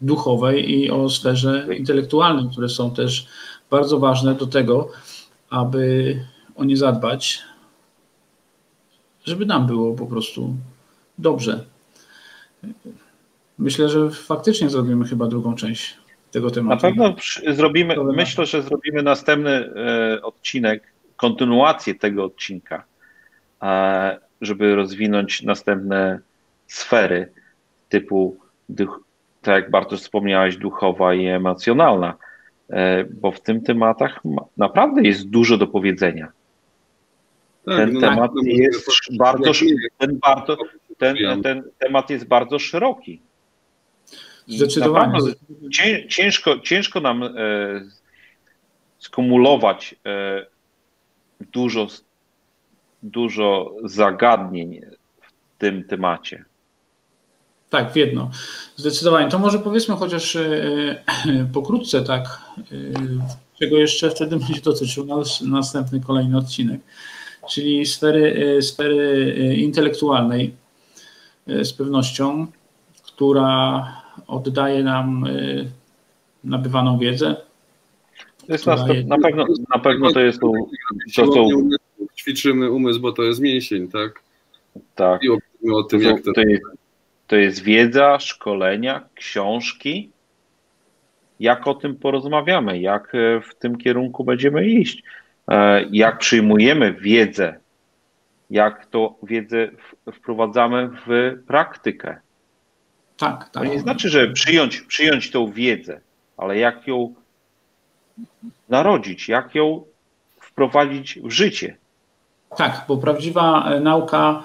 duchowej 0.00 0.70
i 0.70 0.90
o 0.90 1.10
sferze 1.10 1.66
intelektualnej, 1.78 2.48
które 2.52 2.68
są 2.68 2.94
też 2.94 3.26
bardzo 3.70 3.98
ważne 3.98 4.34
do 4.34 4.46
tego, 4.46 4.90
aby 5.50 6.16
o 6.56 6.64
nie 6.64 6.76
zadbać, 6.76 7.42
żeby 9.24 9.46
nam 9.46 9.66
było 9.66 9.94
po 9.94 10.06
prostu 10.06 10.54
dobrze. 11.18 11.64
Myślę, 13.58 13.88
że 13.88 14.10
faktycznie 14.10 14.70
zrobimy 14.70 15.04
chyba 15.04 15.26
drugą 15.26 15.54
część 15.54 15.96
tego 16.30 16.50
tematu. 16.50 16.86
Na 16.86 16.90
pewno 16.90 17.14
zrobimy, 17.54 17.96
myślę, 18.14 18.46
że 18.46 18.62
zrobimy 18.62 19.02
następny 19.02 19.50
e, 19.50 20.22
odcinek, 20.22 20.92
kontynuację 21.16 21.94
tego 21.94 22.24
odcinka, 22.24 22.84
e, 23.62 24.18
żeby 24.40 24.74
rozwinąć 24.74 25.42
następne 25.42 26.20
sfery 26.66 27.32
typu, 27.88 28.36
tak 29.42 29.62
jak 29.62 29.70
Bartosz 29.70 30.00
wspomniałeś, 30.00 30.56
duchowa 30.56 31.14
i 31.14 31.26
emocjonalna, 31.26 32.14
e, 32.70 33.04
bo 33.04 33.32
w 33.32 33.40
tym 33.40 33.62
tematach 33.62 34.20
naprawdę 34.56 35.02
jest 35.02 35.28
dużo 35.28 35.56
do 35.56 35.66
powiedzenia. 35.66 36.32
Tak, 37.64 37.76
ten 37.76 37.92
no 37.92 38.00
temat 38.00 38.30
tak, 38.36 38.44
jest 38.44 39.16
bardzo, 39.16 39.52
ten, 39.98 40.18
bardzo 40.18 40.56
ten, 41.00 41.42
ten 41.42 41.62
temat 41.78 42.10
jest 42.10 42.28
bardzo 42.28 42.58
szeroki. 42.58 43.20
Zdecydowanie. 44.46 45.18
Ciężko, 46.08 46.58
ciężko 46.58 47.00
nam 47.00 47.22
e, 47.22 47.30
skumulować 48.98 49.94
e, 50.06 50.46
dużo, 51.40 51.86
dużo 53.02 53.74
zagadnień 53.84 54.80
w 55.20 55.58
tym 55.58 55.84
temacie. 55.84 56.44
Tak, 57.70 57.92
w 57.92 57.96
jedno. 57.96 58.30
Zdecydowanie. 58.76 59.30
To 59.30 59.38
może 59.38 59.58
powiedzmy 59.58 59.96
chociaż 59.96 60.36
e, 60.36 61.04
pokrótce, 61.52 62.02
tak, 62.02 62.40
czego 63.60 63.76
jeszcze 63.78 64.10
wtedy 64.10 64.36
będzie 64.36 64.60
dotyczył 64.60 65.06
nas, 65.06 65.40
następny, 65.40 66.00
kolejny 66.00 66.38
odcinek, 66.38 66.80
czyli 67.50 67.86
sfery, 67.86 68.58
sfery 68.62 69.34
intelektualnej 69.58 70.54
z 71.46 71.72
pewnością, 71.72 72.46
która 73.06 73.86
oddaje 74.26 74.84
nam 74.84 75.24
nabywaną 76.44 76.98
wiedzę. 76.98 77.36
To 78.46 78.52
jest 78.52 78.66
na, 78.66 78.76
na, 79.06 79.18
pewno, 79.18 79.46
na 79.74 79.80
pewno 79.80 80.12
to 80.12 80.20
jest 80.20 80.40
to, 80.40 80.52
to, 81.16 81.48
Ćwiczymy 82.16 82.70
umysł, 82.70 83.00
bo 83.00 83.12
to 83.12 83.22
jest 83.22 83.40
mięsień, 83.40 83.88
tak? 83.88 84.22
Tak. 84.94 85.22
I 85.22 85.28
o 85.70 85.82
tym, 85.82 86.00
to, 86.00 86.08
jak 86.08 86.22
to... 86.22 86.32
To 86.32 86.40
jest, 86.40 86.62
to 87.30 87.36
jest 87.36 87.62
wiedza, 87.62 88.18
szkolenia, 88.18 89.08
książki. 89.14 90.10
Jak 91.40 91.66
o 91.66 91.74
tym 91.74 91.96
porozmawiamy, 91.96 92.80
jak 92.80 93.14
e, 93.14 93.40
w 93.40 93.54
tym 93.54 93.78
kierunku 93.78 94.24
będziemy 94.24 94.66
iść, 94.66 95.02
e, 95.48 95.84
jak 95.90 96.18
przyjmujemy 96.18 96.92
wiedzę, 96.92 97.58
jak 98.50 98.86
to 98.86 99.14
wiedzę 99.22 99.68
wprowadzamy 100.12 100.90
w 101.06 101.38
praktykę. 101.46 102.16
Tak, 103.16 103.38
tak. 103.38 103.50
To 103.50 103.64
nie 103.64 103.78
znaczy, 103.78 104.08
że 104.08 104.28
przyjąć, 104.28 104.80
przyjąć 104.80 105.30
tą 105.30 105.52
wiedzę, 105.52 106.00
ale 106.36 106.58
jak 106.58 106.86
ją 106.86 107.14
narodzić, 108.68 109.28
jak 109.28 109.54
ją 109.54 109.84
wprowadzić 110.40 111.18
w 111.24 111.30
życie. 111.30 111.76
Tak, 112.56 112.84
bo 112.88 112.96
prawdziwa 112.96 113.70
e, 113.70 113.80
nauka, 113.80 114.42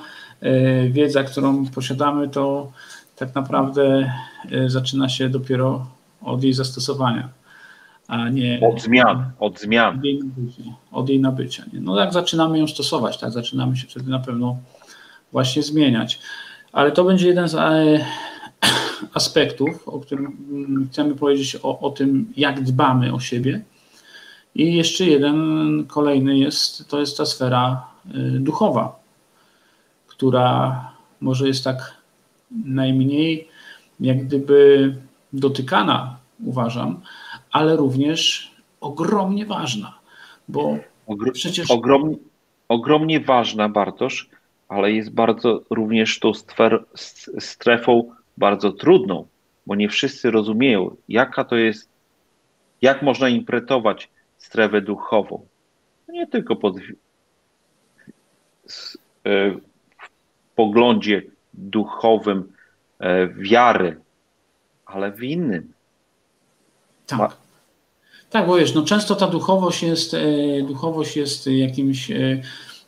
wiedza, 0.89 1.23
którą 1.23 1.65
posiadamy, 1.65 2.29
to 2.29 2.71
tak 3.15 3.35
naprawdę 3.35 4.11
e, 4.51 4.69
zaczyna 4.69 5.09
się 5.09 5.29
dopiero 5.29 5.87
od 6.21 6.43
jej 6.43 6.53
zastosowania, 6.53 7.29
a 8.07 8.29
nie 8.29 8.59
od 8.73 8.81
zmian, 8.81 9.31
od 9.39 9.59
zmian. 9.59 9.97
Od 9.97 10.05
jej 10.05 10.19
nabycia. 10.19 10.63
Od 10.91 11.09
jej 11.09 11.19
nabycia 11.19 11.63
nie? 11.73 11.79
No 11.79 11.99
jak 11.99 12.13
zaczynamy 12.13 12.59
ją 12.59 12.67
stosować, 12.67 13.17
tak, 13.17 13.31
zaczynamy 13.31 13.77
się 13.77 13.87
wtedy 13.87 14.11
na 14.11 14.19
pewno 14.19 14.57
właśnie 15.31 15.63
zmieniać. 15.63 16.19
Ale 16.71 16.91
to 16.91 17.03
będzie 17.03 17.27
jeden 17.27 17.47
z 17.47 17.55
aspektów, 19.13 19.87
o 19.87 19.99
którym 19.99 20.87
chcemy 20.91 21.15
powiedzieć 21.15 21.57
o, 21.63 21.79
o 21.79 21.89
tym, 21.89 22.33
jak 22.37 22.63
dbamy 22.63 23.13
o 23.13 23.19
siebie. 23.19 23.61
I 24.55 24.75
jeszcze 24.75 25.05
jeden 25.05 25.85
kolejny 25.87 26.37
jest, 26.37 26.89
to 26.89 26.99
jest 26.99 27.17
ta 27.17 27.25
sfera 27.25 27.87
duchowa, 28.39 29.05
która 30.18 30.91
może 31.22 31.47
jest 31.47 31.63
tak 31.63 31.93
najmniej 32.66 33.47
jak 33.99 34.26
gdyby 34.26 34.95
dotykana, 35.34 36.18
uważam, 36.45 37.01
ale 37.51 37.76
również 37.76 38.51
ogromnie 38.82 39.45
ważna, 39.45 39.99
bo 40.47 40.78
Ogr 41.07 41.32
przecież... 41.32 41.72
Ogromnie, 41.72 42.16
ogromnie 42.68 43.20
ważna, 43.20 43.70
Bartosz, 43.70 44.30
ale 44.68 44.91
jest 44.91 45.13
bardzo 45.13 45.61
również 45.70 46.20
tą 46.20 46.32
strefą 47.39 48.11
bardzo 48.38 48.72
trudną, 48.72 49.28
bo 49.66 49.76
nie 49.76 49.89
wszyscy 49.89 50.32
rozumieją, 50.32 50.95
jaka 51.09 51.43
to 51.43 51.55
jest, 51.55 51.89
jak 52.82 53.01
można 53.01 53.30
interpretować 53.30 54.09
strefę 54.38 54.82
duchową. 54.82 55.45
Nie 56.07 56.28
tylko 56.28 56.55
pod, 56.55 56.76
e, 59.26 59.55
poglądzie 60.56 61.22
duchowym 61.53 62.53
e, 62.99 63.28
wiary, 63.28 63.97
ale 64.86 65.12
w 65.12 65.24
innym. 65.24 65.74
Tak. 67.08 67.38
Tak, 68.30 68.47
bo 68.47 68.56
wiesz, 68.58 68.76
no 68.76 68.84
często 68.84 69.16
ta 69.16 69.28
duchowość 69.28 69.84
jest, 69.84 70.16
duchowość 70.68 71.18
jest 71.18 71.47
jakimś, 71.47 72.12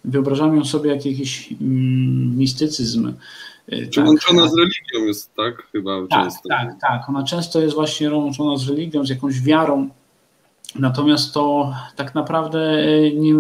wyobrażamy 0.06 0.66
sobie 0.66 0.90
jak 0.90 1.06
jakiś 1.06 1.52
mm, 1.52 2.38
mistycyzm. 2.38 3.14
Przyłączona 3.90 4.42
tak, 4.42 4.52
z 4.52 4.58
religią 4.58 5.08
jest, 5.08 5.36
tak? 5.36 5.68
Chyba 5.72 6.08
tak, 6.10 6.10
często. 6.10 6.50
Tak, 6.50 6.76
tak. 6.82 7.10
Ona 7.10 7.24
często 7.24 7.62
jest 7.62 7.76
właśnie 7.76 8.12
łączona 8.12 8.58
z 8.58 8.70
religią, 8.70 9.06
z 9.06 9.10
jakąś 9.10 9.42
wiarą. 9.42 9.90
Natomiast 10.76 11.34
to 11.34 11.74
tak 11.96 12.16
naprawdę 12.16 12.84
nie, 13.16 13.34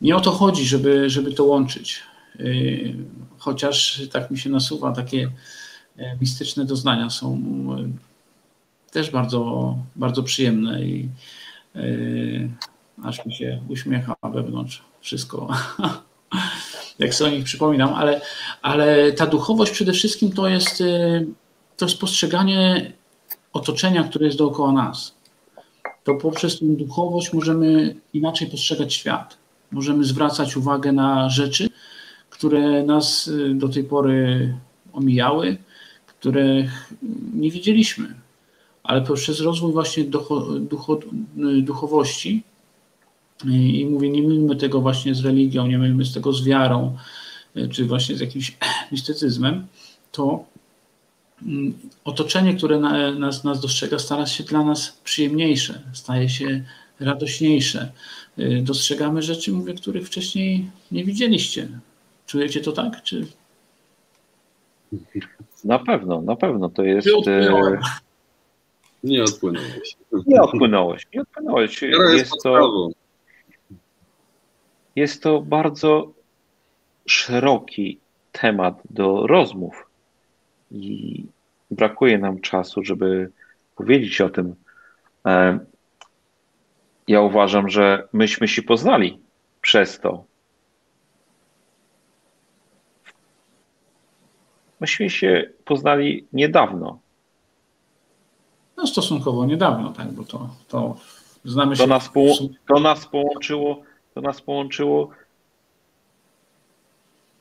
nie 0.00 0.16
o 0.16 0.20
to 0.20 0.30
chodzi, 0.30 0.64
żeby, 0.64 1.10
żeby 1.10 1.32
to 1.32 1.44
łączyć. 1.44 2.02
Y, 2.40 2.94
chociaż 3.38 4.02
tak 4.12 4.30
mi 4.30 4.38
się 4.38 4.50
nasuwa, 4.50 4.92
takie 4.92 5.30
e, 5.96 6.16
mistyczne 6.20 6.64
doznania 6.64 7.10
są 7.10 7.34
e, 7.34 8.92
też 8.92 9.10
bardzo, 9.10 9.76
bardzo 9.96 10.22
przyjemne 10.22 10.82
i 10.82 11.08
e, 11.74 11.80
aż 13.02 13.26
mi 13.26 13.34
się 13.34 13.60
uśmiecha 13.68 14.14
wewnątrz 14.32 14.82
wszystko, 15.00 15.48
jak 16.98 17.14
sobie 17.14 17.30
o 17.30 17.34
nich 17.34 17.44
przypominam, 17.44 17.94
ale, 17.94 18.20
ale 18.62 19.12
ta 19.12 19.26
duchowość 19.26 19.72
przede 19.72 19.92
wszystkim 19.92 20.32
to 20.32 20.48
jest, 20.48 20.82
to 21.76 21.84
jest 21.84 21.98
postrzeganie 21.98 22.92
otoczenia, 23.52 24.04
które 24.04 24.26
jest 24.26 24.38
dookoła 24.38 24.72
nas. 24.72 25.14
To 26.04 26.14
poprzez 26.14 26.58
tę 26.58 26.66
duchowość 26.66 27.32
możemy 27.32 27.94
inaczej 28.12 28.46
postrzegać 28.46 28.94
świat 28.94 29.42
możemy 29.72 30.04
zwracać 30.04 30.56
uwagę 30.56 30.92
na 30.92 31.30
rzeczy, 31.30 31.68
które 32.42 32.82
nas 32.82 33.28
y, 33.28 33.54
do 33.54 33.68
tej 33.68 33.84
pory 33.84 34.54
omijały, 34.92 35.56
których 36.06 36.92
nie 37.34 37.50
widzieliśmy. 37.50 38.14
Ale 38.82 39.02
poprzez 39.02 39.40
rozwój 39.40 39.72
właśnie 39.72 40.04
ducho, 40.04 40.40
ducho, 40.60 41.00
y, 41.58 41.62
duchowości, 41.62 42.42
y, 43.44 43.48
i 43.48 43.86
mówię, 43.86 44.10
nie 44.10 44.22
mylmy 44.22 44.56
tego 44.56 44.80
właśnie 44.80 45.14
z 45.14 45.24
religią, 45.24 45.66
nie 45.66 45.78
mylmy 45.78 46.04
z 46.04 46.14
tego 46.14 46.32
z 46.32 46.44
wiarą, 46.44 46.96
czy 47.70 47.84
właśnie 47.84 48.16
z 48.16 48.20
jakimś 48.20 48.56
mistycyzmem, 48.92 49.66
to 50.12 50.44
mm, 51.42 51.74
otoczenie, 52.04 52.54
które 52.54 52.78
nas, 53.18 53.44
nas 53.44 53.60
dostrzega, 53.60 53.98
stara 53.98 54.26
się 54.26 54.44
dla 54.44 54.64
nas 54.64 55.00
przyjemniejsze, 55.04 55.82
staje 55.92 56.28
się 56.28 56.64
radośniejsze. 57.00 57.92
Dostrzegamy 58.62 59.22
rzeczy, 59.22 59.52
mówię, 59.52 59.74
których 59.74 60.06
wcześniej 60.06 60.70
nie 60.92 61.04
widzieliście. 61.04 61.68
Czujecie 62.26 62.60
to 62.60 62.72
tak? 62.72 63.02
Czy... 63.02 63.26
Na 65.64 65.78
pewno, 65.78 66.22
na 66.22 66.36
pewno 66.36 66.68
to 66.68 66.82
jest. 66.82 67.08
E, 67.26 67.78
nie 69.04 69.22
odpłynąłeś. 69.22 69.96
Nie 70.26 70.42
odpłynąłeś. 70.42 71.06
Nie 71.14 71.20
odpłynąłeś. 71.20 71.82
Jest 72.12 72.32
to, 72.42 72.88
jest 74.96 75.22
to 75.22 75.42
bardzo 75.42 76.12
szeroki 77.06 77.98
temat 78.32 78.82
do 78.90 79.26
rozmów 79.26 79.86
i 80.70 81.24
brakuje 81.70 82.18
nam 82.18 82.40
czasu, 82.40 82.84
żeby 82.84 83.30
powiedzieć 83.76 84.20
o 84.20 84.30
tym. 84.30 84.54
E, 85.26 85.58
ja 87.08 87.20
uważam, 87.20 87.68
że 87.68 88.08
myśmy 88.12 88.48
się 88.48 88.62
poznali 88.62 89.18
przez 89.60 90.00
to. 90.00 90.24
Myśmy 94.82 95.10
się 95.10 95.50
poznali 95.64 96.26
niedawno. 96.32 96.98
No 98.76 98.86
stosunkowo 98.86 99.46
niedawno, 99.46 99.92
tak, 99.92 100.12
bo 100.12 100.24
to, 100.24 100.48
to 100.68 100.96
znamy 101.44 101.76
się. 101.76 101.82
To 101.82 101.88
nas, 101.88 102.08
po, 102.08 102.20
to 102.68 102.80
nas 102.80 103.06
połączyło, 103.06 103.82
to 104.14 104.20
nas 104.20 104.40
połączyło 104.40 105.10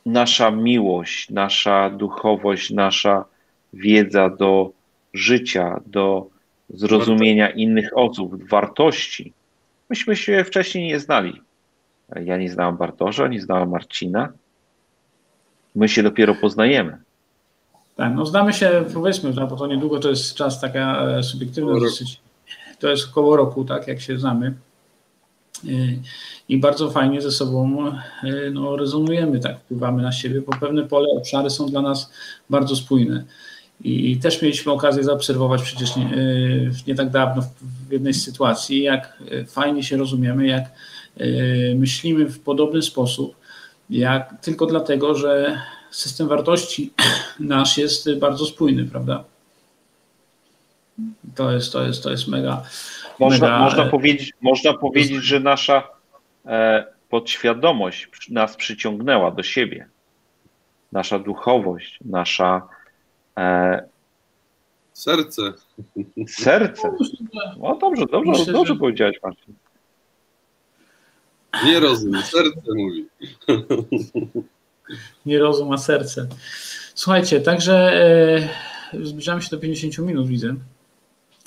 nasza 0.05 0.51
miłość, 0.51 1.29
nasza 1.29 1.89
duchowość, 1.89 2.71
nasza 2.71 3.25
wiedza 3.73 4.29
do 4.29 4.71
życia, 5.13 5.81
do 5.85 6.27
zrozumienia 6.69 7.49
innych 7.49 7.89
osób, 7.95 8.49
wartości. 8.49 9.33
Myśmy 9.89 10.15
się 10.15 10.43
wcześniej 10.43 10.87
nie 10.87 10.99
znali. 10.99 11.41
Ja 12.15 12.37
nie 12.37 12.49
znałem 12.49 12.77
Bartosza, 12.77 13.27
nie 13.27 13.41
znałem 13.41 13.69
Marcina. 13.69 14.33
My 15.75 15.89
się 15.89 16.03
dopiero 16.03 16.35
poznajemy. 16.35 16.97
Tak, 17.95 18.13
no 18.15 18.25
znamy 18.25 18.53
się, 18.53 18.85
powiedzmy, 18.93 19.33
bo 19.33 19.55
to 19.55 19.67
niedługo 19.67 19.99
to 19.99 20.09
jest 20.09 20.35
czas 20.35 20.61
taka 20.61 21.05
e, 21.05 21.23
subiektywna 21.23 21.79
dosyć. 21.79 22.19
To 22.79 22.89
jest 22.89 23.09
około 23.09 23.35
roku, 23.35 23.65
tak, 23.65 23.87
jak 23.87 24.01
się 24.01 24.19
znamy. 24.19 24.53
E, 25.67 25.69
I 26.49 26.57
bardzo 26.57 26.91
fajnie 26.91 27.21
ze 27.21 27.31
sobą 27.31 27.87
e, 27.87 27.93
no, 28.51 28.75
rezonujemy, 28.75 29.39
tak, 29.39 29.59
wpływamy 29.59 30.03
na 30.03 30.11
siebie, 30.11 30.41
bo 30.41 30.57
pewne 30.59 30.83
pole, 30.83 31.07
obszary 31.17 31.49
są 31.49 31.65
dla 31.65 31.81
nas 31.81 32.11
bardzo 32.49 32.75
spójne. 32.75 33.23
I 33.83 34.17
też 34.17 34.41
mieliśmy 34.41 34.71
okazję 34.71 35.03
zaobserwować 35.03 35.61
przecież 35.61 35.95
nie, 35.95 36.09
nie 36.87 36.95
tak 36.95 37.09
dawno 37.09 37.41
w 37.87 37.91
jednej 37.91 38.13
z 38.13 38.23
sytuacji, 38.23 38.83
jak 38.83 39.23
fajnie 39.47 39.83
się 39.83 39.97
rozumiemy, 39.97 40.47
jak 40.47 40.63
myślimy 41.75 42.25
w 42.25 42.39
podobny 42.39 42.81
sposób, 42.81 43.35
jak 43.89 44.41
tylko 44.41 44.65
dlatego, 44.65 45.15
że 45.15 45.61
system 45.91 46.27
wartości 46.27 46.93
nasz 47.39 47.77
jest 47.77 48.19
bardzo 48.19 48.45
spójny, 48.45 48.85
prawda? 48.85 49.23
To 51.35 51.51
jest, 51.51 51.73
to 51.73 51.83
jest, 51.83 52.03
to 52.03 52.11
jest 52.11 52.27
mega. 52.27 52.63
Można, 53.19 53.47
mega... 53.47 53.59
można, 53.59 53.85
powiedzieć, 53.85 54.33
można 54.41 54.73
powiedzieć, 54.73 55.23
że 55.23 55.39
nasza 55.39 55.87
e, 56.45 56.85
podświadomość 57.09 58.07
nas 58.29 58.55
przyciągnęła 58.55 59.31
do 59.31 59.43
siebie. 59.43 59.87
Nasza 60.91 61.19
duchowość, 61.19 61.99
nasza 62.05 62.67
E... 63.37 63.83
Serce. 64.93 65.41
Serce. 66.27 66.91
No 67.59 67.75
dobrze, 67.75 68.05
dobrze, 68.05 68.31
Myślę, 68.31 68.53
dobrze 68.53 68.73
że... 68.73 68.79
powiedziałeś, 68.79 69.17
Marcin. 69.23 69.53
Nie 71.65 71.79
rozum, 71.79 72.21
serce 72.21 72.73
mówi. 72.75 73.07
Nie 75.25 75.39
rozum, 75.39 75.71
a 75.71 75.77
serce. 75.77 76.27
Słuchajcie, 76.95 77.41
także 77.41 78.03
e, 78.93 79.05
zbliżamy 79.05 79.41
się 79.41 79.49
do 79.49 79.57
50 79.57 79.97
minut, 79.97 80.27
widzę. 80.27 80.55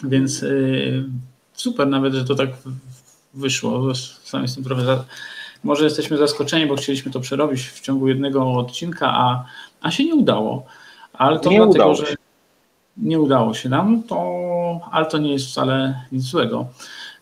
Więc 0.05 0.43
e, 0.43 0.47
super 1.53 1.89
nawet, 1.89 2.15
że 2.15 2.25
to 2.25 2.35
tak 2.35 2.49
wyszło. 3.35 3.95
Sam 4.25 4.43
jestem 4.43 4.65
trochę. 4.65 5.05
Może 5.65 5.85
jesteśmy 5.85 6.17
zaskoczeni, 6.17 6.67
bo 6.67 6.77
chcieliśmy 6.77 7.13
to 7.13 7.21
przerobić 7.21 7.63
w 7.63 7.81
ciągu 7.81 8.09
jednego 8.09 8.53
odcinka, 8.53 9.13
a, 9.15 9.45
a 9.81 9.91
się 9.91 10.05
nie 10.05 10.15
udało. 10.15 10.67
Ale 11.13 11.41
to 11.41 11.51
nie 11.51 11.57
dlatego, 11.57 11.75
udało 11.75 11.95
że 11.95 12.15
nie 12.97 13.21
udało 13.21 13.55
się 13.55 13.69
nam, 13.69 14.03
to, 14.03 14.81
ale 14.91 15.07
to 15.07 15.19
nie 15.19 15.33
jest 15.33 15.47
wcale 15.47 16.03
nic 16.13 16.23
złego. 16.23 16.67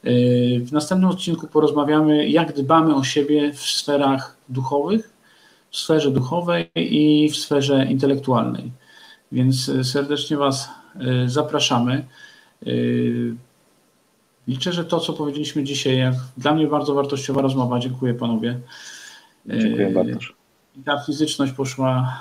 Yy, 0.05 0.61
w 0.65 0.73
następnym 0.73 1.11
odcinku 1.11 1.47
porozmawiamy, 1.47 2.29
jak 2.29 2.53
dbamy 2.53 2.95
o 2.95 3.05
siebie 3.05 3.53
w 3.53 3.61
sferach 3.61 4.37
duchowych, 4.49 5.12
w 5.73 5.77
sferze 5.77 6.11
duchowej 6.11 6.71
i 6.75 7.29
w 7.29 7.37
sferze 7.37 7.87
intelektualnej. 7.87 8.73
Więc 9.33 9.69
yy, 9.69 9.85
serdecznie 9.85 10.37
Was 10.37 10.69
yy, 10.97 11.29
zapraszamy. 11.29 12.05
Liczę, 14.49 14.73
że 14.73 14.85
to, 14.85 15.01
co 15.01 15.13
powiedzieliśmy 15.13 15.65
dzisiaj, 15.65 15.99
jak 15.99 16.15
dla 16.37 16.55
mnie 16.55 16.67
bardzo 16.67 16.95
wartościowa 16.95 17.43
rozmowa. 17.43 17.79
Dziękuję 17.79 18.15
panowie. 18.15 18.61
Dziękuję 19.47 19.91
bardzo 19.91 20.19
i 20.77 20.83
ta 20.83 20.99
fizyczność 20.99 21.53
poszła 21.53 22.21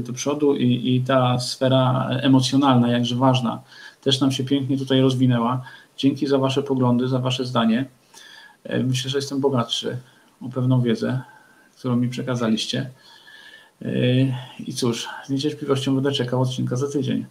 do 0.00 0.12
przodu 0.12 0.56
i, 0.56 0.96
i 0.96 1.00
ta 1.00 1.38
sfera 1.40 2.08
emocjonalna, 2.08 2.90
jakże 2.90 3.16
ważna, 3.16 3.62
też 4.00 4.20
nam 4.20 4.32
się 4.32 4.44
pięknie 4.44 4.78
tutaj 4.78 5.00
rozwinęła. 5.00 5.62
Dzięki 5.96 6.26
za 6.26 6.38
Wasze 6.38 6.62
poglądy, 6.62 7.08
za 7.08 7.18
Wasze 7.18 7.44
zdanie. 7.44 7.84
Myślę, 8.84 9.10
że 9.10 9.18
jestem 9.18 9.40
bogatszy 9.40 9.96
o 10.40 10.48
pewną 10.48 10.80
wiedzę, 10.80 11.20
którą 11.82 11.96
mi 11.96 12.08
przekazaliście. 12.08 12.90
I 14.66 14.72
cóż, 14.72 15.08
z 15.24 15.30
niecierpliwością 15.30 15.94
będę 15.94 16.12
czekał 16.12 16.42
odcinka 16.42 16.76
za 16.76 16.92
tydzień. 16.92 17.26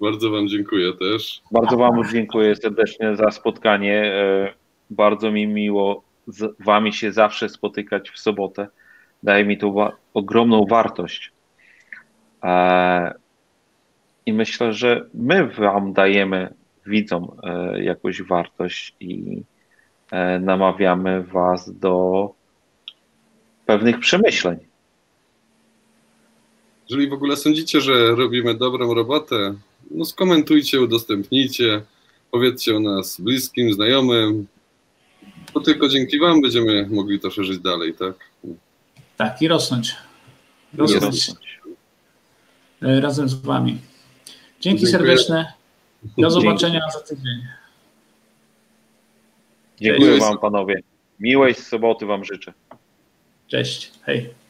Bardzo 0.00 0.30
Wam 0.30 0.48
dziękuję 0.48 0.92
też. 0.92 1.42
Bardzo 1.50 1.76
Wam 1.76 2.02
dziękuję 2.12 2.56
serdecznie 2.56 3.16
za 3.16 3.30
spotkanie. 3.30 4.12
Bardzo 4.90 5.32
mi 5.32 5.46
miło 5.46 6.02
z 6.26 6.56
wami 6.60 6.92
się 6.92 7.12
zawsze 7.12 7.48
spotykać 7.48 8.10
w 8.10 8.18
sobotę. 8.18 8.68
Daje 9.22 9.44
mi 9.44 9.58
to 9.58 9.72
wa 9.72 9.92
ogromną 10.14 10.64
wartość. 10.70 11.32
E, 12.42 13.14
I 14.26 14.32
myślę, 14.32 14.72
że 14.72 15.06
my 15.14 15.48
wam 15.48 15.92
dajemy, 15.92 16.54
widzom, 16.86 17.36
jakąś 17.80 18.22
wartość 18.22 18.96
i 19.00 19.42
namawiamy 20.40 21.22
was 21.22 21.78
do 21.78 22.34
pewnych 23.66 23.98
przemyśleń. 24.00 24.58
Jeżeli 26.90 27.08
w 27.08 27.12
ogóle 27.12 27.36
sądzicie, 27.36 27.80
że 27.80 28.14
robimy 28.14 28.54
dobrą 28.54 28.94
robotę, 28.94 29.54
no 29.90 30.04
skomentujcie, 30.04 30.80
udostępnijcie, 30.80 31.82
powiedzcie 32.30 32.76
o 32.76 32.80
nas 32.80 33.20
bliskim, 33.20 33.72
znajomym. 33.72 34.46
To 35.52 35.60
tylko 35.60 35.88
dzięki 35.88 36.18
Wam 36.18 36.42
będziemy 36.42 36.86
mogli 36.90 37.20
to 37.20 37.30
szerzyć 37.30 37.58
dalej, 37.58 37.94
tak? 37.94 38.14
Tak, 39.16 39.42
i 39.42 39.48
rosnąć. 39.48 39.96
Rosnąć. 40.74 41.30
E, 42.82 43.00
razem 43.00 43.28
z 43.28 43.34
Wami. 43.34 43.78
Dzięki 44.60 44.86
Dziękuję. 44.86 44.92
serdeczne. 44.92 45.52
Do 46.18 46.30
zobaczenia 46.30 46.80
Dzięki. 46.80 46.92
za 46.92 47.00
tydzień. 47.00 47.42
Dziękuję 49.80 50.10
Cześć. 50.10 50.22
Wam, 50.22 50.38
panowie. 50.38 50.82
Miłej 51.20 51.54
soboty 51.54 52.06
Wam 52.06 52.24
życzę. 52.24 52.52
Cześć. 53.48 53.92
Hej. 54.02 54.43